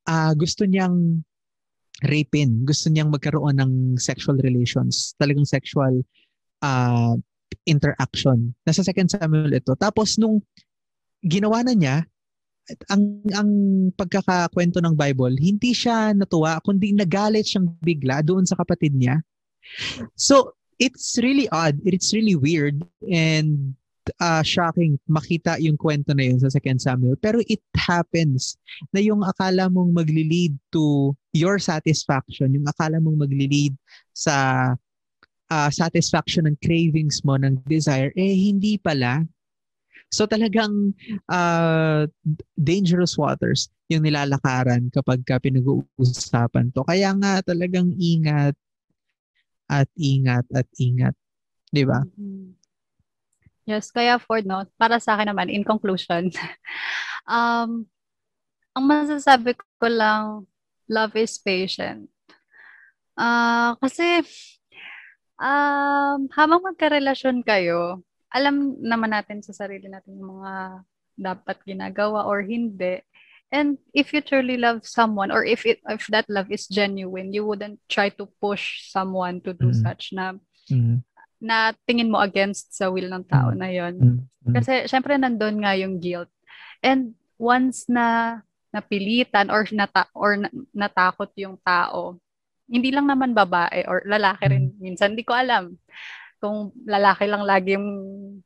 uh, 0.09 0.33
gusto 0.33 0.65
niyang 0.65 1.21
rapin, 2.01 2.65
gusto 2.65 2.89
niyang 2.89 3.13
magkaroon 3.13 3.61
ng 3.61 3.71
sexual 4.01 4.41
relations, 4.41 5.13
talagang 5.21 5.45
sexual 5.45 6.01
uh, 6.65 7.13
interaction. 7.69 8.57
Nasa 8.65 8.81
second 8.81 9.13
Samuel 9.13 9.53
ito. 9.53 9.77
Tapos 9.77 10.17
nung 10.17 10.41
ginawa 11.21 11.61
na 11.61 11.77
niya, 11.77 11.95
ang 12.89 13.03
ang 13.33 13.51
pagkakakwento 13.97 14.79
ng 14.79 14.95
Bible, 14.95 15.35
hindi 15.37 15.73
siya 15.73 16.13
natuwa 16.13 16.61
kundi 16.61 16.93
nagalit 16.93 17.49
siyang 17.49 17.67
bigla 17.81 18.21
doon 18.21 18.45
sa 18.45 18.55
kapatid 18.55 18.95
niya. 18.95 19.19
So, 20.15 20.55
it's 20.81 21.17
really 21.21 21.45
odd, 21.53 21.77
it's 21.85 22.13
really 22.13 22.35
weird 22.35 22.81
and 23.05 23.77
uh, 24.17 24.41
shocking 24.41 24.97
makita 25.05 25.61
yung 25.61 25.77
kwento 25.77 26.11
na 26.17 26.25
yun 26.33 26.41
sa 26.41 26.49
2 26.49 26.81
Samuel. 26.81 27.15
Pero 27.21 27.39
it 27.45 27.61
happens 27.77 28.57
na 28.89 28.99
yung 28.99 29.21
akala 29.21 29.69
mong 29.69 29.93
magli-lead 29.93 30.57
to 30.73 31.13
your 31.37 31.61
satisfaction, 31.61 32.57
yung 32.57 32.65
akala 32.65 32.97
mong 32.97 33.21
magli-lead 33.21 33.77
sa 34.15 34.35
uh, 35.51 35.69
satisfaction 35.69 36.49
ng 36.49 36.57
cravings 36.63 37.21
mo, 37.21 37.37
ng 37.37 37.61
desire, 37.69 38.09
eh 38.17 38.33
hindi 38.33 38.81
pala. 38.81 39.21
So 40.11 40.27
talagang 40.27 40.91
uh, 41.31 42.03
dangerous 42.59 43.15
waters 43.15 43.71
yung 43.87 44.03
nilalakaran 44.03 44.91
kapag 44.91 45.23
ka 45.23 45.39
pinag-uusapan 45.39 46.75
to. 46.75 46.83
Kaya 46.83 47.15
nga 47.15 47.39
talagang 47.39 47.95
ingat 47.95 48.53
at 49.71 49.87
ingat 49.95 50.43
at 50.51 50.67
ingat. 50.75 51.15
Di 51.71 51.87
ba? 51.87 52.03
Mm-hmm. 52.03 52.59
Yes, 53.63 53.87
kaya 53.87 54.19
for 54.19 54.43
no, 54.43 54.67
para 54.75 54.99
sa 54.99 55.15
akin 55.15 55.31
naman, 55.31 55.47
in 55.47 55.63
conclusion, 55.63 56.27
um, 57.29 57.87
ang 58.75 58.83
masasabi 58.83 59.55
ko 59.55 59.87
lang, 59.87 60.43
love 60.91 61.15
is 61.15 61.39
patient. 61.39 62.11
Uh, 63.15 63.79
kasi 63.79 64.25
Um, 65.41 66.29
habang 66.37 66.61
magkarelasyon 66.61 67.41
kayo, 67.41 68.05
alam 68.31 68.79
naman 68.79 69.11
natin 69.11 69.43
sa 69.43 69.51
sarili 69.51 69.91
natin 69.91 70.15
yung 70.15 70.39
mga 70.39 70.53
dapat 71.19 71.57
ginagawa 71.67 72.23
or 72.25 72.41
hindi. 72.41 73.03
And 73.51 73.75
if 73.91 74.15
you 74.15 74.23
truly 74.23 74.55
love 74.55 74.87
someone 74.87 75.27
or 75.27 75.43
if 75.43 75.67
it 75.67 75.83
if 75.91 76.07
that 76.07 76.23
love 76.31 76.47
is 76.47 76.71
genuine, 76.71 77.35
you 77.35 77.43
wouldn't 77.43 77.83
try 77.91 78.07
to 78.15 78.23
push 78.39 78.87
someone 78.87 79.43
to 79.43 79.51
do 79.51 79.75
mm-hmm. 79.75 79.83
such 79.83 80.15
na 80.15 80.39
mm-hmm. 80.71 81.03
na 81.43 81.75
tingin 81.83 82.07
mo 82.07 82.23
against 82.23 82.71
sa 82.71 82.87
will 82.87 83.11
ng 83.11 83.27
tao 83.27 83.51
mm-hmm. 83.51 83.59
na 83.59 83.67
'yon. 83.67 83.93
Mm-hmm. 83.99 84.53
Kasi 84.55 84.73
syempre 84.87 85.19
nandoon 85.19 85.67
nga 85.67 85.75
yung 85.75 85.99
guilt. 85.99 86.31
And 86.79 87.19
once 87.35 87.91
na 87.91 88.39
napilitan 88.71 89.51
or 89.51 89.67
nata 89.75 90.07
or 90.15 90.39
natakot 90.71 91.35
yung 91.35 91.59
tao, 91.59 92.15
hindi 92.71 92.95
lang 92.95 93.11
naman 93.11 93.35
babae 93.35 93.83
or 93.83 94.07
lalaki 94.07 94.47
rin 94.47 94.71
mm. 94.71 94.79
minsan. 94.79 95.11
Hindi 95.11 95.27
ko 95.27 95.35
alam 95.35 95.75
kung 96.41 96.73
lalaki 96.89 97.29
lang 97.29 97.45
lagi 97.45 97.77
yung 97.77 97.87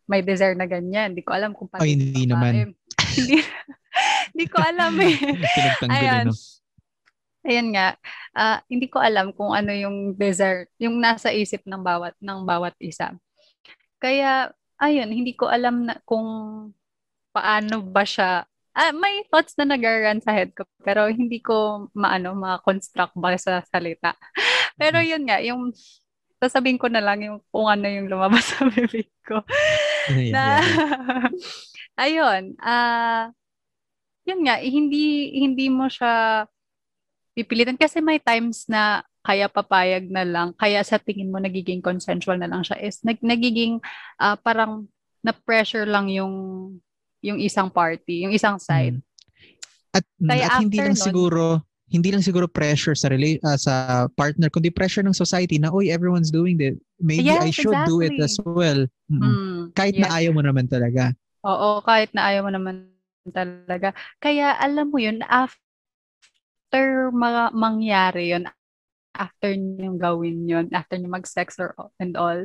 may 0.05 0.19
desire 0.19 0.53
na 0.53 0.67
ganyan. 0.67 1.15
Hindi 1.15 1.23
ko 1.23 1.31
alam 1.31 1.55
kung 1.55 1.71
paano. 1.71 1.81
Oh, 1.81 1.89
hindi 1.89 2.27
babae. 2.27 2.29
naman. 2.29 2.53
hindi, 3.15 3.35
hindi 4.35 4.45
ko 4.51 4.57
alam 4.59 4.93
eh. 4.99 5.15
Ayan. 5.95 6.25
Ayun 7.45 7.69
nga. 7.71 7.95
Uh, 8.35 8.59
hindi 8.67 8.87
ko 8.91 8.99
alam 8.99 9.31
kung 9.31 9.55
ano 9.55 9.71
yung 9.71 10.19
desire, 10.19 10.67
yung 10.75 10.99
nasa 10.99 11.31
isip 11.31 11.63
ng 11.63 11.79
bawat 11.79 12.13
ng 12.19 12.43
bawat 12.43 12.75
isa. 12.83 13.15
Kaya 14.03 14.51
ayun, 14.75 15.07
hindi 15.09 15.31
ko 15.31 15.47
alam 15.47 15.87
na 15.87 15.95
kung 16.03 16.27
paano 17.31 17.79
ba 17.79 18.03
siya 18.03 18.43
ah, 18.75 18.91
may 18.91 19.23
thoughts 19.31 19.55
na 19.55 19.63
nag 19.63 19.81
sa 20.19 20.35
head 20.35 20.51
ko, 20.51 20.67
pero 20.83 21.07
hindi 21.07 21.39
ko 21.39 21.87
maano, 21.95 22.35
ma-construct 22.35 23.15
ba 23.15 23.31
sa 23.39 23.63
salita. 23.71 24.13
pero 24.79 24.99
mm-hmm. 24.99 25.11
yun 25.15 25.23
nga, 25.23 25.37
yung 25.39 25.61
sasabihin 26.45 26.77
ko 26.77 26.85
na 26.85 27.01
lang 27.01 27.25
yung 27.25 27.41
kung 27.49 27.65
ano 27.65 27.89
yung 27.89 28.05
lumabas 28.05 28.45
sa 28.53 28.69
bibig 28.69 29.09
ko. 29.25 29.41
na, 30.29 30.61
ayun, 32.05 32.53
ah, 32.61 32.69
uh, 32.69 33.23
yun 34.25 34.41
nga, 34.45 34.61
hindi, 34.61 35.33
hindi 35.37 35.69
mo 35.69 35.89
siya 35.89 36.45
pipilitan 37.37 37.77
kasi 37.77 38.01
may 38.01 38.17
times 38.17 38.65
na 38.69 39.05
kaya 39.25 39.49
papayag 39.49 40.05
na 40.13 40.21
lang, 40.21 40.53
kaya 40.53 40.85
sa 40.85 41.01
tingin 41.01 41.33
mo 41.33 41.41
nagiging 41.41 41.81
consensual 41.81 42.37
na 42.37 42.45
lang 42.45 42.61
siya 42.61 42.77
is 42.77 43.01
nag, 43.01 43.17
nagiging 43.25 43.81
uh, 44.21 44.37
parang 44.37 44.85
na-pressure 45.25 45.89
lang 45.89 46.13
yung 46.13 46.33
yung 47.25 47.41
isang 47.41 47.73
party, 47.73 48.29
yung 48.29 48.33
isang 48.37 48.61
side. 48.61 49.01
Mm. 49.01 49.97
At, 49.97 50.05
kaya 50.05 50.45
at 50.45 50.61
hindi 50.61 50.77
lang 50.77 50.93
nun, 50.93 51.01
siguro 51.01 51.65
hindi 51.85 52.09
lang 52.09 52.25
siguro 52.25 52.49
pressure 52.49 52.97
sa 52.97 53.13
rela- 53.13 53.39
uh, 53.45 53.57
sa 53.59 54.05
partner 54.17 54.49
kundi 54.49 54.73
pressure 54.73 55.05
ng 55.05 55.13
society 55.13 55.61
na 55.61 55.69
oy 55.69 55.93
everyone's 55.93 56.33
doing 56.33 56.57
it 56.57 56.73
maybe 56.97 57.29
yes, 57.29 57.45
I 57.45 57.51
should 57.53 57.75
exactly. 57.75 57.91
do 57.91 57.95
it 58.05 58.15
as 58.21 58.35
well. 58.41 58.89
Mm 59.11 59.55
kahit 59.75 59.99
yes. 59.99 60.03
na 60.07 60.09
ayaw 60.15 60.31
mo 60.31 60.41
naman 60.41 60.65
talaga. 60.71 61.11
Oo 61.43 61.83
kahit 61.83 62.09
na 62.15 62.31
ayaw 62.31 62.47
mo 62.47 62.51
naman 62.55 62.89
talaga. 63.29 63.91
Kaya 64.23 64.55
alam 64.55 64.89
mo 64.89 64.97
yun 64.97 65.19
after 65.27 67.11
mga 67.11 67.51
mangyari 67.53 68.31
yun 68.33 68.47
after 69.15 69.55
nyo 69.55 69.95
gawin 69.95 70.43
yon 70.47 70.67
after 70.75 70.99
nyo 70.99 71.07
mag-sex 71.11 71.55
or 71.59 71.75
and 71.99 72.19
all, 72.19 72.43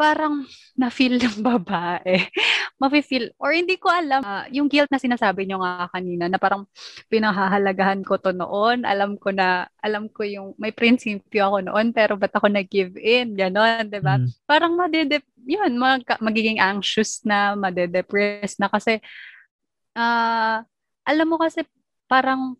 parang 0.00 0.48
na-feel 0.80 1.20
ng 1.20 1.44
babae. 1.44 2.24
Mafe-feel, 2.80 3.36
or 3.36 3.52
hindi 3.52 3.76
ko 3.76 3.92
alam, 3.92 4.24
uh, 4.24 4.48
yung 4.48 4.64
guilt 4.64 4.88
na 4.88 4.96
sinasabi 4.96 5.44
nyo 5.44 5.60
nga 5.60 5.92
kanina, 5.92 6.24
na 6.32 6.40
parang 6.40 6.64
pinahahalagahan 7.12 8.00
ko 8.00 8.16
to 8.16 8.32
noon, 8.32 8.88
alam 8.88 9.20
ko 9.20 9.28
na, 9.28 9.68
alam 9.84 10.08
ko 10.08 10.24
yung, 10.24 10.56
may 10.56 10.72
prinsipyo 10.72 11.52
ako 11.52 11.68
noon, 11.68 11.92
pero 11.92 12.16
ba't 12.16 12.32
ako 12.32 12.48
nag-give 12.48 12.96
in, 12.96 13.36
gano'n, 13.36 13.92
di 13.92 14.00
ba? 14.00 14.16
Mm. 14.16 14.28
Parang 14.48 14.72
madede, 14.72 15.20
yun, 15.44 15.76
mag, 15.76 16.00
magiging 16.24 16.56
anxious 16.56 17.20
na, 17.28 17.52
madedepress 17.52 18.56
na, 18.56 18.72
kasi, 18.72 19.04
uh, 20.00 20.64
alam 21.04 21.26
mo 21.28 21.36
kasi, 21.36 21.60
parang 22.08 22.56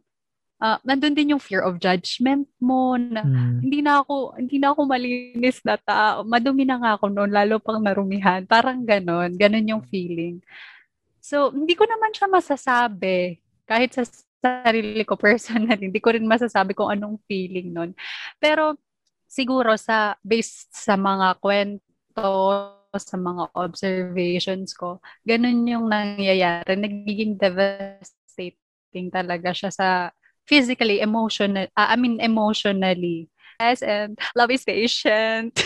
uh, 0.60 0.78
nandun 0.84 1.16
din 1.16 1.32
yung 1.34 1.42
fear 1.42 1.64
of 1.64 1.80
judgment 1.80 2.46
mo 2.60 2.94
na 2.94 3.24
hmm. 3.24 3.64
hindi 3.64 3.80
na 3.80 4.04
ako 4.04 4.36
hindi 4.36 4.56
na 4.60 4.76
ako 4.76 4.80
malinis 4.86 5.58
na 5.64 5.76
tao. 5.80 6.22
Madumi 6.22 6.68
na 6.68 6.78
nga 6.78 6.92
ako 7.00 7.10
noon 7.10 7.32
lalo 7.32 7.58
pang 7.58 7.80
narumihan. 7.80 8.44
Parang 8.44 8.84
ganon, 8.84 9.34
ganon 9.34 9.66
yung 9.66 9.84
feeling. 9.88 10.38
So, 11.20 11.52
hindi 11.52 11.76
ko 11.76 11.84
naman 11.84 12.12
siya 12.16 12.28
masasabi 12.28 13.40
kahit 13.68 13.94
sa 13.94 14.02
sarili 14.40 15.04
ko 15.06 15.14
personally, 15.20 15.78
hindi 15.78 16.00
ko 16.00 16.10
rin 16.16 16.24
masasabi 16.26 16.72
kung 16.74 16.90
anong 16.90 17.20
feeling 17.28 17.70
noon. 17.70 17.92
Pero 18.42 18.74
siguro 19.30 19.76
sa 19.78 20.18
based 20.24 20.74
sa 20.74 20.98
mga 20.98 21.38
kwento 21.38 22.26
sa 22.90 23.14
mga 23.14 23.54
observations 23.54 24.74
ko, 24.74 24.98
ganun 25.22 25.62
yung 25.70 25.86
nangyayari. 25.86 26.74
Nagiging 26.74 27.38
devastating 27.38 29.06
talaga 29.14 29.54
siya 29.54 29.70
sa 29.70 29.88
physically, 30.50 30.98
emotional, 30.98 31.70
uh, 31.78 31.94
I 31.94 31.94
mean 31.94 32.18
emotionally. 32.18 33.30
Yes, 33.62 33.86
and 33.86 34.18
love 34.34 34.50
is 34.50 34.66
patient. 34.66 35.54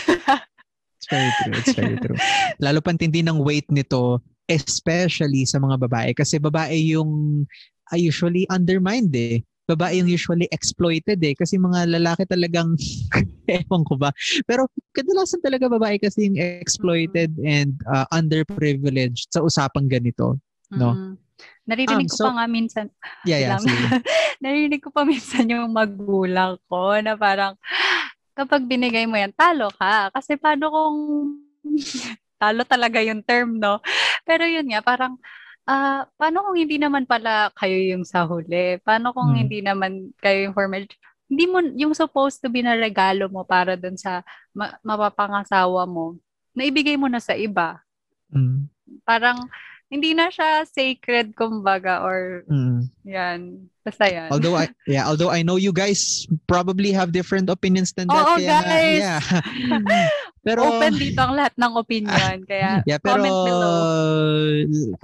it's 1.01 1.09
very 1.09 1.31
true. 1.41 1.53
It's 1.57 1.73
very 1.73 1.97
true. 1.97 2.19
Lalo 2.61 2.85
pantindi 2.85 3.25
ng 3.25 3.41
weight 3.41 3.65
nito, 3.73 4.21
especially 4.45 5.49
sa 5.49 5.57
mga 5.57 5.81
babae. 5.89 6.13
Kasi 6.13 6.37
babae 6.37 6.93
yung 6.93 7.43
uh, 7.89 7.97
usually 7.97 8.45
undermined 8.53 9.15
eh. 9.17 9.41
Babae 9.65 9.97
yung 9.97 10.11
usually 10.11 10.45
exploited 10.53 11.17
eh. 11.25 11.33
Kasi 11.33 11.57
mga 11.57 11.89
lalaki 11.89 12.29
talagang, 12.29 12.77
ewan 13.49 13.81
ko 13.89 13.97
ba. 13.97 14.13
Pero 14.45 14.69
kadalasan 14.93 15.41
talaga 15.41 15.65
babae 15.65 15.97
kasi 15.97 16.29
yung 16.29 16.37
exploited 16.37 17.33
mm-hmm. 17.33 17.49
and 17.49 17.73
uh, 17.89 18.05
underprivileged 18.13 19.33
sa 19.33 19.41
usapang 19.41 19.89
ganito. 19.89 20.37
No? 20.69 20.93
Mm-hmm. 20.93 21.24
Naririnig 21.65 22.07
um, 22.07 22.11
ko 22.13 22.17
so, 22.17 22.25
pa 22.29 22.31
nga 22.37 22.47
minsan. 22.47 22.85
Yeah, 23.25 23.39
yeah. 23.41 23.59
Naririnig 24.43 24.81
ko 24.85 24.93
pa 24.93 25.01
minsan 25.03 25.49
yung 25.49 25.73
magulang 25.73 26.61
ko 26.69 26.95
na 27.01 27.17
parang 27.17 27.57
kapag 28.35 28.67
binigay 28.67 29.07
mo 29.07 29.15
yan, 29.15 29.33
talo 29.33 29.71
ka. 29.73 30.11
Kasi 30.11 30.35
paano 30.35 30.69
kung 30.69 30.97
talo 32.41 32.61
talaga 32.67 32.99
yung 33.01 33.23
term, 33.23 33.57
no? 33.57 33.79
Pero 34.27 34.43
yun 34.45 34.67
nga, 34.69 34.83
parang 34.83 35.17
uh, 35.65 36.05
paano 36.19 36.45
kung 36.45 36.57
hindi 36.59 36.77
naman 36.77 37.07
pala 37.09 37.49
kayo 37.57 37.75
yung 37.95 38.03
sa 38.05 38.27
huli? 38.27 38.77
Paano 38.83 39.15
kung 39.15 39.33
hmm. 39.33 39.39
hindi 39.39 39.59
naman 39.63 40.13
kayo 40.21 40.49
yung 40.49 40.55
formal? 40.55 40.85
Hindi 41.25 41.45
mo, 41.49 41.57
yung 41.73 41.93
supposed 41.97 42.37
to 42.43 42.53
be 42.53 42.61
na 42.61 42.77
regalo 42.77 43.25
mo 43.31 43.41
para 43.41 43.73
dun 43.73 43.97
sa 43.97 44.21
ma- 44.53 44.77
mapapangasawa 44.85 45.89
mo, 45.89 46.19
naibigay 46.53 46.99
mo 46.99 47.09
na 47.09 47.17
sa 47.17 47.33
iba. 47.33 47.81
Hmm. 48.29 48.69
Parang, 49.01 49.49
hindi 49.85 50.17
na 50.17 50.33
siya 50.33 50.65
sacred 50.65 51.37
kumbaga 51.37 52.01
or 52.01 52.41
mm. 52.49 52.89
yan. 53.05 53.69
Basta 53.85 54.09
yan. 54.09 54.33
Although 54.33 54.57
I 54.57 54.73
yeah, 54.89 55.05
although 55.05 55.29
I 55.29 55.45
know 55.45 55.61
you 55.61 55.69
guys 55.69 56.25
probably 56.49 56.89
have 56.89 57.13
different 57.13 57.53
opinions 57.53 57.93
than 57.93 58.09
that. 58.09 58.25
Oo, 58.25 58.41
kaya, 58.41 58.65
guys. 58.65 59.05
Yeah. 59.05 59.21
pero 60.45 60.65
open 60.65 60.97
dito 60.97 61.21
ang 61.21 61.37
lahat 61.37 61.53
ng 61.53 61.73
opinion. 61.77 62.35
Kaya 62.49 62.81
yeah, 62.89 62.97
pero, 62.97 63.21
comment 63.21 63.39
below. 63.45 63.77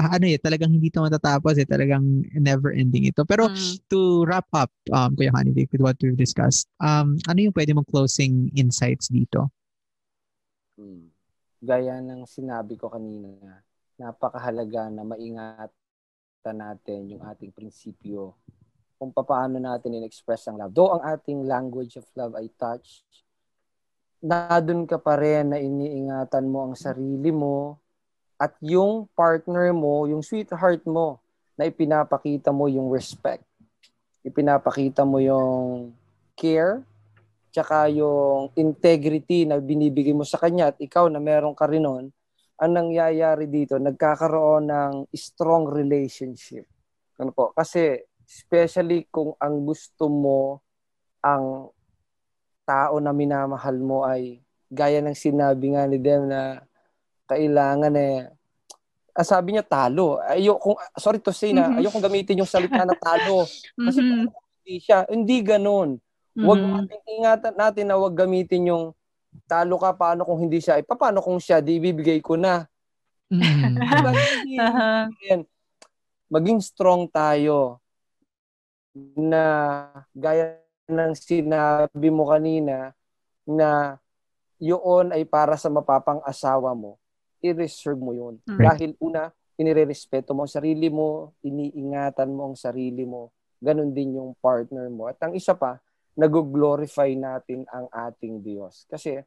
Uh, 0.02 0.10
ano 0.18 0.26
eh, 0.34 0.42
talagang 0.42 0.74
hindi 0.74 0.90
ito 0.90 0.98
matatapos 0.98 1.62
eh. 1.62 1.68
Talagang 1.70 2.26
never 2.34 2.74
ending 2.74 3.06
ito. 3.06 3.22
Pero 3.22 3.54
mm. 3.54 3.86
to 3.86 4.26
wrap 4.26 4.50
up, 4.58 4.74
um, 4.90 5.14
Kuya 5.14 5.30
Honey, 5.30 5.54
with 5.54 5.70
what 5.78 6.02
we've 6.02 6.18
discussed, 6.18 6.66
um, 6.82 7.22
ano 7.30 7.38
yung 7.38 7.54
pwede 7.54 7.78
mong 7.78 7.86
closing 7.86 8.50
insights 8.58 9.14
dito? 9.14 9.54
Hmm. 10.74 11.14
Gaya 11.62 12.02
ng 12.02 12.26
sinabi 12.26 12.74
ko 12.82 12.90
kanina, 12.90 13.62
napakahalaga 14.02 14.90
na 14.90 15.06
maingatan 15.06 16.58
natin 16.58 17.14
yung 17.14 17.22
ating 17.22 17.54
prinsipyo 17.54 18.34
kung 18.98 19.14
paano 19.14 19.62
natin 19.62 19.98
in-express 20.02 20.50
ang 20.50 20.58
love. 20.58 20.74
Though 20.74 20.98
ang 20.98 21.06
ating 21.06 21.46
language 21.46 21.98
of 22.02 22.06
love 22.18 22.34
ay 22.38 22.50
touch, 22.58 23.06
na 24.22 24.62
doon 24.62 24.86
ka 24.86 25.02
pa 25.02 25.18
rin 25.18 25.50
na 25.50 25.58
iniingatan 25.58 26.46
mo 26.46 26.70
ang 26.70 26.78
sarili 26.78 27.34
mo 27.34 27.82
at 28.38 28.54
yung 28.62 29.10
partner 29.18 29.74
mo, 29.74 30.06
yung 30.06 30.22
sweetheart 30.22 30.86
mo, 30.86 31.22
na 31.58 31.70
ipinapakita 31.70 32.50
mo 32.50 32.66
yung 32.70 32.90
respect. 32.90 33.46
Ipinapakita 34.26 35.06
mo 35.06 35.22
yung 35.22 35.94
care, 36.34 36.82
tsaka 37.54 37.90
yung 37.90 38.50
integrity 38.58 39.46
na 39.46 39.62
binibigay 39.62 40.14
mo 40.14 40.26
sa 40.26 40.42
kanya 40.42 40.74
at 40.74 40.78
ikaw 40.82 41.06
na 41.10 41.22
meron 41.22 41.54
ka 41.54 41.66
rin 41.70 41.86
nun, 41.86 42.10
ang 42.62 42.72
nangyayari 42.78 43.50
dito, 43.50 43.82
nagkakaroon 43.82 44.70
ng 44.70 44.94
strong 45.18 45.66
relationship. 45.66 46.70
Ano 47.18 47.34
po? 47.34 47.50
Kasi 47.58 47.98
especially 48.22 49.10
kung 49.10 49.34
ang 49.42 49.66
gusto 49.66 50.06
mo 50.06 50.62
ang 51.26 51.74
tao 52.62 53.02
na 53.02 53.12
minamahal 53.12 53.82
mo 53.82 54.06
ay 54.06 54.40
gaya 54.70 55.02
ng 55.02 55.18
sinabi 55.18 55.74
nga 55.74 55.90
ni 55.90 55.98
Dem 56.00 56.30
na 56.30 56.62
kailangan 57.28 57.92
eh 57.98 58.30
ah, 59.18 59.26
sabi 59.26 59.58
niya 59.58 59.66
talo. 59.66 60.22
Ayo 60.24 60.56
kung 60.62 60.78
sorry 60.96 61.20
to 61.20 61.36
say 61.36 61.52
na 61.52 61.68
mm-hmm. 61.68 61.80
ayoko 61.82 62.00
gamitin 62.00 62.40
yung 62.46 62.50
salita 62.50 62.86
na 62.86 62.96
talo 62.96 63.44
kasi 63.90 64.00
mm-hmm. 64.00 64.26
hindi 64.32 64.76
siya 64.80 64.98
hindi 65.10 65.38
ganoon. 65.44 65.90
Wag 66.32 66.60
mm-hmm. 66.62 67.10
ingatan 67.20 67.56
natin 67.58 67.86
na 67.90 68.00
wag 68.00 68.16
gamitin 68.16 68.72
yung 68.72 68.86
talo 69.48 69.76
ka, 69.80 69.96
paano 69.96 70.24
kung 70.24 70.40
hindi 70.44 70.60
siya? 70.60 70.80
Eh, 70.80 70.86
paano 70.86 71.20
kung 71.24 71.40
siya? 71.40 71.60
Di 71.60 71.80
ibibigay 71.80 72.20
ko 72.20 72.36
na. 72.40 72.66
Mm. 73.32 73.80
uh-huh. 74.66 75.44
Maging 76.32 76.60
strong 76.64 77.12
tayo 77.12 77.80
na 79.16 79.44
gaya 80.12 80.60
ng 80.92 81.16
sinabi 81.16 82.08
mo 82.12 82.28
kanina 82.28 82.92
na 83.48 84.00
yun 84.62 85.10
ay 85.16 85.24
para 85.26 85.56
sa 85.56 85.72
mapapang 85.72 86.22
asawa 86.28 86.76
mo, 86.76 87.00
i-reserve 87.42 87.98
mo 87.98 88.14
yun. 88.14 88.38
Right. 88.46 88.78
Dahil 88.78 88.92
una, 89.02 89.32
inirerespeto 89.58 90.38
mo 90.38 90.46
ang 90.46 90.52
sarili 90.52 90.92
mo, 90.92 91.34
iniingatan 91.42 92.30
mo 92.30 92.52
ang 92.52 92.56
sarili 92.60 93.08
mo, 93.08 93.34
ganun 93.58 93.90
din 93.90 94.22
yung 94.22 94.38
partner 94.38 94.86
mo. 94.94 95.10
At 95.10 95.18
ang 95.24 95.34
isa 95.34 95.58
pa, 95.58 95.82
nag-glorify 96.16 97.16
natin 97.16 97.64
ang 97.72 97.88
ating 97.92 98.44
Diyos. 98.44 98.86
Kasi 98.92 99.20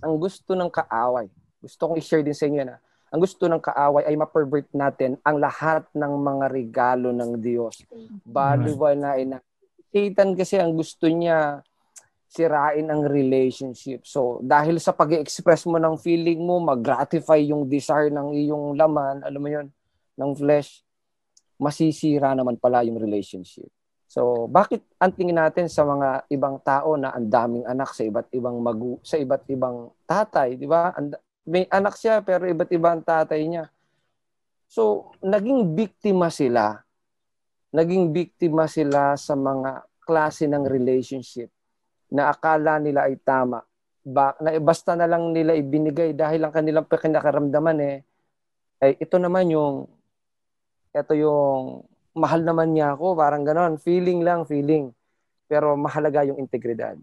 ang 0.00 0.14
gusto 0.16 0.54
ng 0.54 0.70
kaaway, 0.70 1.28
gusto 1.60 1.90
kong 1.90 1.98
i-share 1.98 2.24
din 2.24 2.36
sa 2.36 2.46
inyo 2.48 2.62
na, 2.64 2.76
ang 3.14 3.20
gusto 3.22 3.46
ng 3.46 3.62
kaaway 3.62 4.02
ay 4.10 4.18
ma-pervert 4.18 4.66
natin 4.74 5.14
ang 5.22 5.38
lahat 5.38 5.86
ng 5.94 6.12
mga 6.18 6.44
regalo 6.50 7.14
ng 7.14 7.38
Diyos. 7.38 7.86
Baliwal 8.26 8.98
na 8.98 9.14
ina. 9.14 9.38
Satan 9.94 10.34
kasi 10.34 10.58
ang 10.58 10.74
gusto 10.74 11.06
niya 11.06 11.62
sirain 12.26 12.90
ang 12.90 13.06
relationship. 13.06 14.02
So, 14.02 14.42
dahil 14.42 14.82
sa 14.82 14.90
pag 14.90 15.14
express 15.14 15.62
mo 15.70 15.78
ng 15.78 15.94
feeling 16.02 16.42
mo, 16.42 16.58
mag-gratify 16.58 17.38
yung 17.46 17.70
desire 17.70 18.10
ng 18.10 18.34
iyong 18.34 18.74
laman, 18.74 19.22
alam 19.22 19.38
mo 19.38 19.46
yon 19.46 19.70
ng 20.18 20.32
flesh, 20.34 20.82
masisira 21.54 22.34
naman 22.34 22.58
pala 22.58 22.82
yung 22.82 22.98
relationship. 22.98 23.70
So, 24.14 24.46
bakit 24.46 24.86
ang 25.02 25.10
tingin 25.10 25.34
natin 25.34 25.66
sa 25.66 25.82
mga 25.82 26.30
ibang 26.30 26.62
tao 26.62 26.94
na 26.94 27.10
ang 27.10 27.26
daming 27.26 27.66
anak 27.66 27.90
sa 27.90 28.06
iba't 28.06 28.30
ibang 28.30 28.62
magu 28.62 29.02
sa 29.02 29.18
iba't 29.18 29.42
ibang 29.50 29.90
tatay, 30.06 30.54
di 30.54 30.70
ba? 30.70 30.94
May 31.42 31.66
anak 31.66 31.98
siya 31.98 32.22
pero 32.22 32.46
iba't 32.46 32.70
ibang 32.70 33.02
tatay 33.02 33.42
niya. 33.42 33.74
So, 34.70 35.10
naging 35.18 35.74
biktima 35.74 36.30
sila. 36.30 36.78
Naging 37.74 38.14
biktima 38.14 38.70
sila 38.70 39.18
sa 39.18 39.34
mga 39.34 39.82
klase 40.06 40.46
ng 40.46 40.62
relationship 40.62 41.50
na 42.06 42.30
akala 42.30 42.78
nila 42.78 43.10
ay 43.10 43.18
tama. 43.18 43.66
Ba, 44.06 44.30
na 44.38 44.54
basta 44.62 44.94
na 44.94 45.10
lang 45.10 45.34
nila 45.34 45.58
ibinigay 45.58 46.14
dahil 46.14 46.46
ang 46.46 46.54
kanilang 46.54 46.86
pinakaramdaman 46.86 47.82
eh, 47.82 47.96
eh 48.78 48.94
ito 48.94 49.18
naman 49.18 49.50
yung 49.50 49.90
ito 50.94 51.12
yung 51.18 51.82
mahal 52.14 52.46
naman 52.46 52.72
niya 52.72 52.94
ako, 52.94 53.18
parang 53.18 53.42
ganon. 53.42 53.76
Feeling 53.76 54.22
lang, 54.22 54.46
feeling. 54.46 54.94
Pero 55.50 55.74
mahalaga 55.74 56.22
yung 56.24 56.38
integridad. 56.38 56.96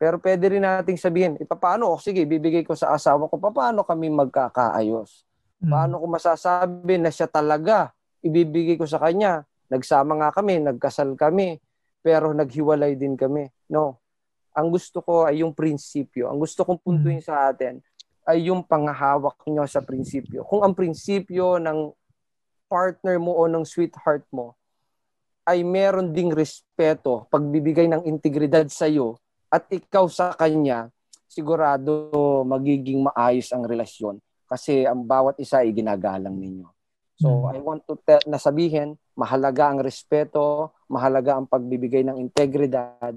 Pero 0.00 0.16
pwede 0.22 0.46
rin 0.48 0.64
nating 0.64 0.96
sabihin, 0.96 1.32
e, 1.36 1.44
paano? 1.44 1.94
O 1.94 2.00
sige, 2.00 2.24
bibigay 2.24 2.64
ko 2.64 2.72
sa 2.72 2.94
asawa 2.94 3.28
ko, 3.28 3.36
paano 3.38 3.84
kami 3.84 4.08
magkakaayos? 4.08 5.26
Hmm. 5.58 5.70
Paano 5.74 5.94
ko 5.98 6.06
masasabi 6.06 6.96
na 7.02 7.10
siya 7.10 7.26
talaga 7.26 7.92
ibibigay 8.22 8.78
ko 8.78 8.86
sa 8.86 9.02
kanya? 9.02 9.42
Nagsama 9.68 10.16
nga 10.22 10.30
kami, 10.32 10.62
nagkasal 10.64 11.18
kami, 11.18 11.58
pero 12.00 12.30
naghiwalay 12.32 12.94
din 12.94 13.18
kami. 13.18 13.50
No. 13.68 14.00
Ang 14.54 14.70
gusto 14.70 15.02
ko 15.02 15.26
ay 15.26 15.42
yung 15.42 15.52
prinsipyo. 15.52 16.30
Ang 16.30 16.40
gusto 16.40 16.62
kong 16.62 16.80
puntuin 16.80 17.20
hmm. 17.20 17.28
sa 17.28 17.50
atin 17.50 17.82
ay 18.28 18.52
yung 18.52 18.62
pangahawak 18.62 19.40
nyo 19.50 19.66
sa 19.66 19.82
prinsipyo. 19.82 20.46
Kung 20.46 20.62
ang 20.62 20.78
prinsipyo 20.78 21.58
ng 21.58 21.90
partner 22.68 23.16
mo 23.16 23.34
o 23.34 23.48
ng 23.48 23.64
sweetheart 23.64 24.22
mo 24.30 24.54
ay 25.48 25.64
meron 25.64 26.12
ding 26.12 26.28
respeto, 26.28 27.24
pagbibigay 27.32 27.88
ng 27.88 28.04
integridad 28.04 28.68
sa 28.68 28.84
iyo, 28.84 29.16
at 29.48 29.64
ikaw 29.72 30.04
sa 30.06 30.36
kanya, 30.36 30.92
sigurado 31.24 32.12
magiging 32.44 33.00
maayos 33.08 33.48
ang 33.52 33.64
relasyon 33.64 34.20
kasi 34.44 34.84
ang 34.84 35.04
bawat 35.04 35.40
isa 35.40 35.64
ay 35.64 35.72
ginagalang 35.72 36.36
ninyo. 36.36 36.68
So, 37.20 37.48
hmm. 37.48 37.56
I 37.56 37.58
want 37.60 37.82
to 37.88 37.96
tell, 38.00 38.20
na 38.28 38.40
sabihin, 38.40 38.96
mahalaga 39.16 39.72
ang 39.72 39.80
respeto, 39.80 40.72
mahalaga 40.88 41.36
ang 41.36 41.48
pagbibigay 41.48 42.04
ng 42.06 42.16
integridad, 42.16 43.16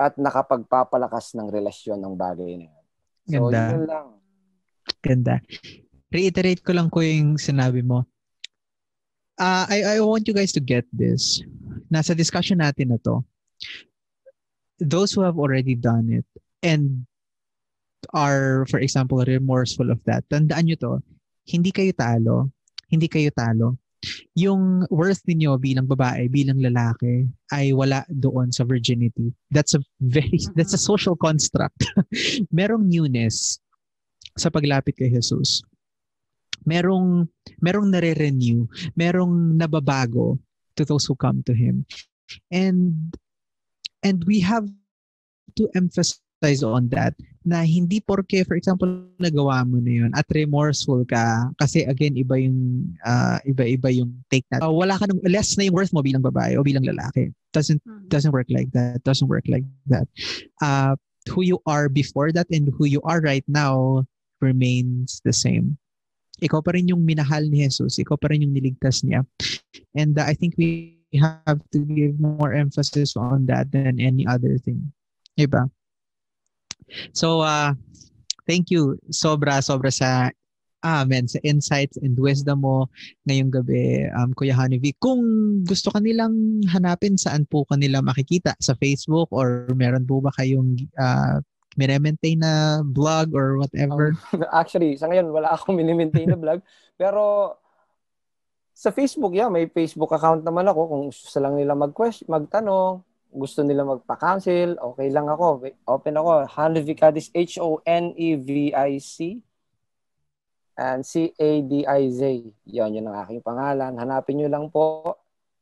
at 0.00 0.16
nakapagpapalakas 0.16 1.36
ng 1.36 1.52
relasyon 1.52 2.00
ng 2.00 2.14
bagay 2.16 2.56
na 2.56 2.66
yan. 2.72 2.84
So, 3.28 3.52
Ganda. 3.52 3.62
yun 3.68 3.84
lang. 3.84 4.06
Ganda. 5.04 5.34
Reiterate 6.08 6.64
ko 6.64 6.72
lang 6.72 6.88
ko 6.88 7.04
yung 7.04 7.36
sinabi 7.36 7.84
mo. 7.84 8.08
Uh, 9.40 9.64
I, 9.72 9.96
I 9.96 10.00
want 10.04 10.28
you 10.28 10.36
guys 10.36 10.52
to 10.52 10.60
get 10.60 10.84
this. 10.92 11.40
Nasa 11.88 12.12
discussion 12.12 12.60
natin 12.60 12.92
na 12.92 13.00
to 13.08 13.24
those 14.80 15.12
who 15.12 15.24
have 15.24 15.40
already 15.40 15.74
done 15.76 16.12
it 16.12 16.28
and 16.62 17.08
are, 18.12 18.66
for 18.68 18.80
example, 18.80 19.20
remorseful 19.24 19.92
of 19.92 20.00
that, 20.04 20.24
tandaan 20.32 20.68
nyo 20.68 20.76
to, 20.80 20.92
hindi 21.48 21.72
kayo 21.72 21.92
talo. 21.92 22.52
Hindi 22.88 23.06
kayo 23.06 23.30
talo. 23.32 23.76
Yung 24.32 24.88
worth 24.88 25.20
niyo 25.28 25.60
bilang 25.60 25.84
babae, 25.84 26.28
bilang 26.32 26.60
lalaki, 26.60 27.28
ay 27.52 27.76
wala 27.76 28.08
doon 28.08 28.48
sa 28.48 28.64
virginity. 28.64 29.32
That's 29.52 29.76
a 29.76 29.80
very, 30.00 30.40
that's 30.56 30.72
a 30.72 30.80
social 30.80 31.14
construct. 31.14 31.84
merong 32.52 32.88
newness 32.88 33.60
sa 34.40 34.48
paglapit 34.48 34.96
kay 34.96 35.12
Jesus. 35.12 35.60
Merong, 36.66 37.28
merong 37.60 37.88
nare-renew. 37.90 38.66
Merong 38.96 39.56
nababago 39.56 40.38
to 40.76 40.84
those 40.84 41.04
who 41.04 41.14
come 41.14 41.42
to 41.44 41.54
Him. 41.54 41.84
And 42.50 43.10
And 44.02 44.24
we 44.24 44.40
have 44.40 44.68
to 45.56 45.68
emphasize 45.76 46.64
on 46.64 46.88
that 46.88 47.12
na 47.44 47.64
hindi 47.64 48.00
porke 48.00 48.44
for 48.44 48.56
example 48.56 48.88
nagawa 49.16 49.64
mo 49.64 49.80
na 49.80 50.04
yun 50.04 50.12
at 50.12 50.28
remorseful 50.32 51.04
ka 51.08 51.48
kasi 51.56 51.84
again 51.88 52.16
iba 52.16 52.36
yung 52.36 52.84
uh, 53.04 53.40
iba-iba 53.48 53.88
yung 53.92 54.12
take 54.28 54.44
na 54.52 54.60
uh, 54.60 54.72
wala 54.72 54.96
ka 54.96 55.08
nang 55.08 55.20
less 55.24 55.56
na 55.56 55.64
yung 55.64 55.76
worth 55.76 55.92
mo 55.92 56.04
bilang 56.04 56.20
babae 56.20 56.56
o 56.56 56.64
bilang 56.64 56.84
lalaki 56.84 57.32
doesn't 57.56 57.80
hmm. 57.84 58.04
doesn't 58.12 58.36
work 58.36 58.48
like 58.52 58.68
that 58.76 59.00
doesn't 59.08 59.32
work 59.32 59.44
like 59.48 59.64
that 59.88 60.04
uh, 60.60 60.92
who 61.32 61.40
you 61.40 61.56
are 61.64 61.88
before 61.88 62.28
that 62.28 62.48
and 62.52 62.68
who 62.76 62.84
you 62.84 63.00
are 63.08 63.24
right 63.24 63.44
now 63.48 64.04
remains 64.44 65.24
the 65.24 65.32
same 65.32 65.79
ikaw 66.40 66.60
pa 66.64 66.74
rin 66.74 66.90
yung 66.90 67.04
minahal 67.04 67.46
ni 67.46 67.62
Jesus 67.64 68.00
ikaw 68.00 68.16
pa 68.16 68.32
rin 68.32 68.44
yung 68.44 68.54
niligtas 68.56 69.04
niya 69.04 69.24
and 69.94 70.18
uh, 70.18 70.26
I 70.26 70.34
think 70.34 70.56
we 70.56 71.00
have 71.18 71.58
to 71.72 71.78
give 71.82 72.20
more 72.20 72.54
emphasis 72.54 73.16
on 73.18 73.46
that 73.50 73.72
than 73.74 73.98
any 73.98 74.22
other 74.26 74.58
thing. 74.62 74.92
Diba? 75.34 75.66
So, 77.10 77.42
uh, 77.42 77.74
thank 78.46 78.70
you 78.70 78.98
sobra, 79.10 79.58
sobra 79.58 79.90
sa 79.90 80.30
Amen. 80.80 81.28
Sa 81.28 81.36
insights 81.44 82.00
and 82.00 82.16
wisdom 82.16 82.64
mo 82.64 82.88
ngayong 83.28 83.52
gabi, 83.52 84.08
um, 84.16 84.32
Kuya 84.32 84.56
Honeybee. 84.56 84.96
Kung 84.96 85.20
gusto 85.68 85.92
kanilang 85.92 86.64
hanapin, 86.72 87.20
saan 87.20 87.44
po 87.44 87.68
kanila 87.68 88.00
makikita? 88.00 88.56
Sa 88.64 88.72
Facebook 88.80 89.28
or 89.28 89.68
meron 89.76 90.08
po 90.08 90.24
ba 90.24 90.32
kayong 90.40 90.80
uh, 90.96 91.44
mine-maintain 91.78 92.38
na 92.38 92.82
blog 92.82 93.34
or 93.34 93.58
whatever? 93.58 94.16
Um, 94.34 94.46
actually, 94.60 94.96
sa 94.98 95.06
ngayon, 95.06 95.30
wala 95.30 95.54
akong 95.54 95.76
mine-maintain 95.78 96.30
na 96.30 96.38
blog. 96.38 96.62
Pero 97.00 97.54
sa 98.74 98.90
Facebook, 98.90 99.36
yeah, 99.36 99.52
may 99.52 99.68
Facebook 99.68 100.10
account 100.10 100.42
naman 100.42 100.66
ako. 100.66 100.80
Kung 100.88 101.02
gusto 101.12 101.38
lang 101.38 101.54
nila 101.54 101.76
mag-question, 101.76 102.26
magtanong, 102.32 103.04
gusto 103.30 103.62
nila 103.62 103.86
magpa-cancel, 103.86 104.74
okay 104.80 105.08
lang 105.12 105.30
ako. 105.30 105.62
Open 105.86 106.14
ako. 106.18 106.50
Hanevicadis, 106.50 107.30
H-O-N-E-V-I-C 107.30 109.16
and 110.80 111.04
C-A-D-I-Z. 111.04 112.22
Yon, 112.66 112.90
yun 112.96 113.06
ang 113.12 113.22
aking 113.22 113.44
pangalan. 113.44 113.92
Hanapin 114.00 114.40
nyo 114.40 114.48
lang 114.48 114.66
po 114.72 115.14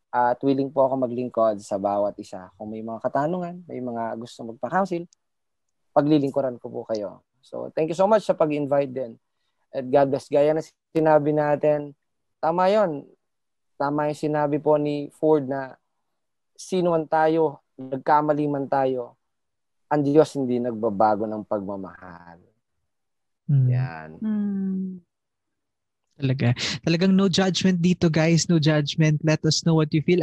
at 0.08 0.40
willing 0.40 0.72
po 0.72 0.88
ako 0.88 0.94
maglingkod 1.04 1.60
sa 1.60 1.76
bawat 1.76 2.16
isa. 2.16 2.48
Kung 2.56 2.72
may 2.72 2.80
mga 2.80 3.02
katanungan, 3.02 3.66
may 3.68 3.82
mga 3.82 4.16
gusto 4.16 4.46
magpa-counsel, 4.46 5.04
paglilingkuran 5.98 6.62
ko 6.62 6.70
po 6.70 6.86
kayo. 6.86 7.26
So, 7.42 7.74
thank 7.74 7.90
you 7.90 7.98
so 7.98 8.06
much 8.06 8.22
sa 8.22 8.38
pag-invite 8.38 8.94
din. 8.94 9.18
At 9.74 9.82
God 9.90 10.14
bless. 10.14 10.30
Gaya 10.30 10.54
na 10.54 10.62
sinabi 10.94 11.34
natin, 11.34 11.90
tama 12.38 12.70
yon 12.70 13.02
Tama 13.78 14.10
yung 14.10 14.18
sinabi 14.18 14.58
po 14.58 14.78
ni 14.78 15.10
Ford 15.18 15.46
na 15.46 15.74
sino 16.58 16.94
man 16.94 17.06
tayo, 17.06 17.62
nagkamali 17.78 18.46
man 18.50 18.66
tayo, 18.66 19.14
ang 19.86 20.02
Diyos 20.02 20.34
hindi 20.34 20.58
nagbabago 20.58 21.26
ng 21.26 21.46
pagmamahal. 21.46 22.42
Mm. 23.48 23.66
Yan. 23.70 24.10
Mm. 24.18 25.07
Talaga. 26.18 26.50
Talagang 26.82 27.14
no 27.14 27.30
judgment 27.30 27.78
dito, 27.78 28.10
guys. 28.10 28.50
No 28.50 28.58
judgment. 28.58 29.22
Let 29.22 29.38
us 29.46 29.62
know 29.62 29.78
what 29.78 29.94
you 29.94 30.02
feel. 30.02 30.18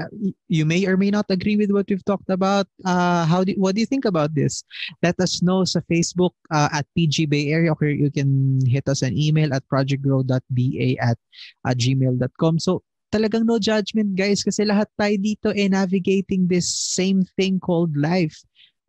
You 0.52 0.68
may 0.68 0.84
or 0.84 1.00
may 1.00 1.08
not 1.08 1.32
agree 1.32 1.56
with 1.56 1.72
what 1.72 1.88
we've 1.88 2.04
talked 2.04 2.28
about. 2.28 2.68
Uh, 2.84 3.24
how 3.24 3.48
do, 3.48 3.56
what 3.56 3.76
do 3.76 3.82
you 3.82 3.88
think 3.88 4.04
about 4.04 4.36
this? 4.36 4.68
Let 5.00 5.16
us 5.24 5.40
know 5.40 5.64
sa 5.64 5.80
Facebook 5.88 6.36
uh, 6.52 6.68
at 6.76 6.84
PG 7.00 7.32
Bay 7.32 7.48
Area 7.48 7.72
or 7.72 7.88
you 7.88 8.12
can 8.12 8.60
hit 8.68 8.92
us 8.92 9.08
an 9.08 9.16
email 9.16 9.56
at 9.56 9.64
projectgrow.ba 9.72 10.88
at 11.00 11.18
uh, 11.64 11.72
gmail.com. 11.72 12.60
So, 12.60 12.84
talagang 13.16 13.48
no 13.48 13.56
judgment, 13.56 14.20
guys, 14.20 14.44
kasi 14.44 14.68
lahat 14.68 14.92
tayo 15.00 15.16
dito 15.16 15.56
eh 15.56 15.72
navigating 15.72 16.52
this 16.52 16.68
same 16.68 17.24
thing 17.40 17.56
called 17.64 17.96
life. 17.96 18.36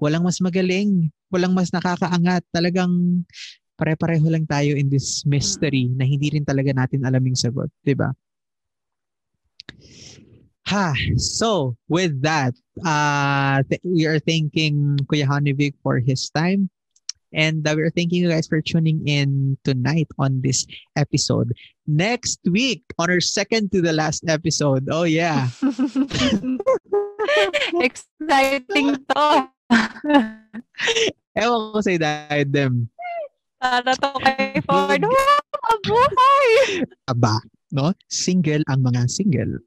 Walang 0.03 0.27
mas 0.27 0.43
magaling, 0.43 1.15
walang 1.31 1.55
mas 1.55 1.71
nakakaangat. 1.71 2.43
Talagang 2.51 3.23
pare-pareho 3.77 4.27
lang 4.27 4.49
tayo 4.49 4.73
in 4.75 4.89
this 4.89 5.23
mystery 5.29 5.93
na 5.93 6.09
hindi 6.09 6.33
rin 6.33 6.45
talaga 6.45 6.73
natin 6.73 7.05
alam 7.05 7.23
yung 7.23 7.39
sagot, 7.39 7.71
'di 7.85 7.95
ba? 7.95 8.11
Ha, 10.67 10.99
so 11.15 11.79
with 11.87 12.19
that, 12.27 12.51
uh, 12.83 13.63
th- 13.71 13.87
we 13.87 14.03
are 14.03 14.19
thanking 14.19 14.99
Kuya 15.07 15.23
Hanivik 15.23 15.79
for 15.79 16.03
his 16.03 16.27
time. 16.35 16.67
And 17.31 17.63
uh, 17.69 17.75
we're 17.77 17.95
thanking 17.95 18.23
you 18.23 18.31
guys 18.31 18.49
for 18.49 18.61
tuning 18.63 19.07
in 19.07 19.59
tonight 19.63 20.09
on 20.19 20.41
this 20.43 20.67
episode. 20.97 21.53
Next 21.87 22.41
week, 22.51 22.83
on 22.99 23.11
our 23.11 23.21
second 23.21 23.71
to 23.73 23.83
the 23.83 23.93
last 23.93 24.25
episode. 24.27 24.89
Oh, 24.91 25.05
yeah. 25.05 25.49
Exciting 27.79 28.97
to. 29.07 29.51
Ewan 31.37 31.63
ko 31.77 31.81
sa 31.85 31.93
them. 32.49 32.89
Para 33.67 33.99
to 33.99 34.15
kay 34.23 34.63
Ford. 34.63 35.03
Mabuhay! 35.03 36.47
Aba, 37.11 37.43
no? 37.75 37.91
Single 38.07 38.63
ang 38.71 38.87
mga 38.87 39.11
single. 39.11 39.59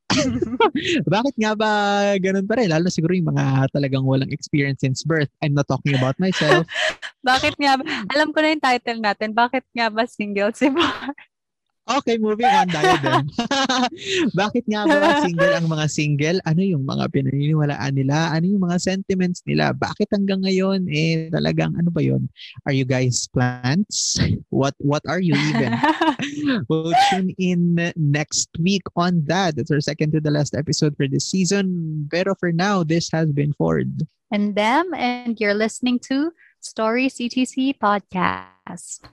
Bakit 1.11 1.35
nga 1.35 1.51
ba 1.51 1.71
ganun 2.15 2.47
pa 2.47 2.55
rin? 2.55 2.71
Lalo 2.71 2.87
siguro 2.87 3.11
yung 3.11 3.35
mga 3.35 3.67
talagang 3.75 4.07
walang 4.07 4.31
experience 4.31 4.87
since 4.87 5.03
birth. 5.03 5.27
I'm 5.43 5.51
not 5.51 5.67
talking 5.67 5.99
about 5.99 6.15
myself. 6.15 6.63
Bakit 7.27 7.59
nga 7.59 7.75
ba? 7.75 7.83
Alam 8.15 8.31
ko 8.31 8.39
na 8.39 8.55
yung 8.55 8.63
title 8.63 9.03
natin. 9.03 9.35
Bakit 9.35 9.67
nga 9.75 9.91
ba 9.91 10.07
single 10.07 10.55
si 10.55 10.71
Ford? 10.71 11.19
Okay, 11.89 12.21
moving 12.21 12.45
on 12.45 12.69
tayo 12.69 12.93
dun. 13.01 13.25
Bakit 14.41 14.63
nga 14.69 14.85
ba 14.85 15.17
single 15.25 15.53
ang 15.57 15.65
mga 15.65 15.85
single? 15.89 16.37
Ano 16.45 16.61
yung 16.61 16.85
mga 16.85 17.09
pinaniniwalaan 17.09 17.97
nila? 17.97 18.29
Ano 18.29 18.45
yung 18.45 18.61
mga 18.61 18.77
sentiments 18.77 19.41
nila? 19.49 19.73
Bakit 19.73 20.13
hanggang 20.13 20.45
ngayon 20.45 20.85
eh 20.85 21.33
talagang 21.33 21.73
ano 21.81 21.89
ba 21.89 22.05
yon? 22.05 22.29
Are 22.69 22.75
you 22.77 22.85
guys 22.85 23.25
plants? 23.33 24.21
What 24.53 24.77
what 24.77 25.01
are 25.09 25.17
you 25.17 25.33
even? 25.49 25.73
we'll 26.69 26.93
tune 27.09 27.33
in 27.41 27.89
next 27.97 28.53
week 28.61 28.85
on 28.93 29.25
that. 29.25 29.57
It's 29.57 29.73
our 29.73 29.81
second 29.81 30.13
to 30.13 30.21
the 30.21 30.29
last 30.29 30.53
episode 30.53 30.93
for 30.93 31.09
this 31.09 31.25
season. 31.25 32.05
Pero 32.13 32.37
for 32.37 32.53
now, 32.53 32.85
this 32.85 33.09
has 33.09 33.33
been 33.33 33.57
Ford. 33.57 34.05
And 34.29 34.53
them, 34.53 34.93
and 34.93 35.41
you're 35.41 35.57
listening 35.57 35.97
to 36.13 36.37
Story 36.61 37.09
CTC 37.09 37.81
Podcast. 37.81 39.09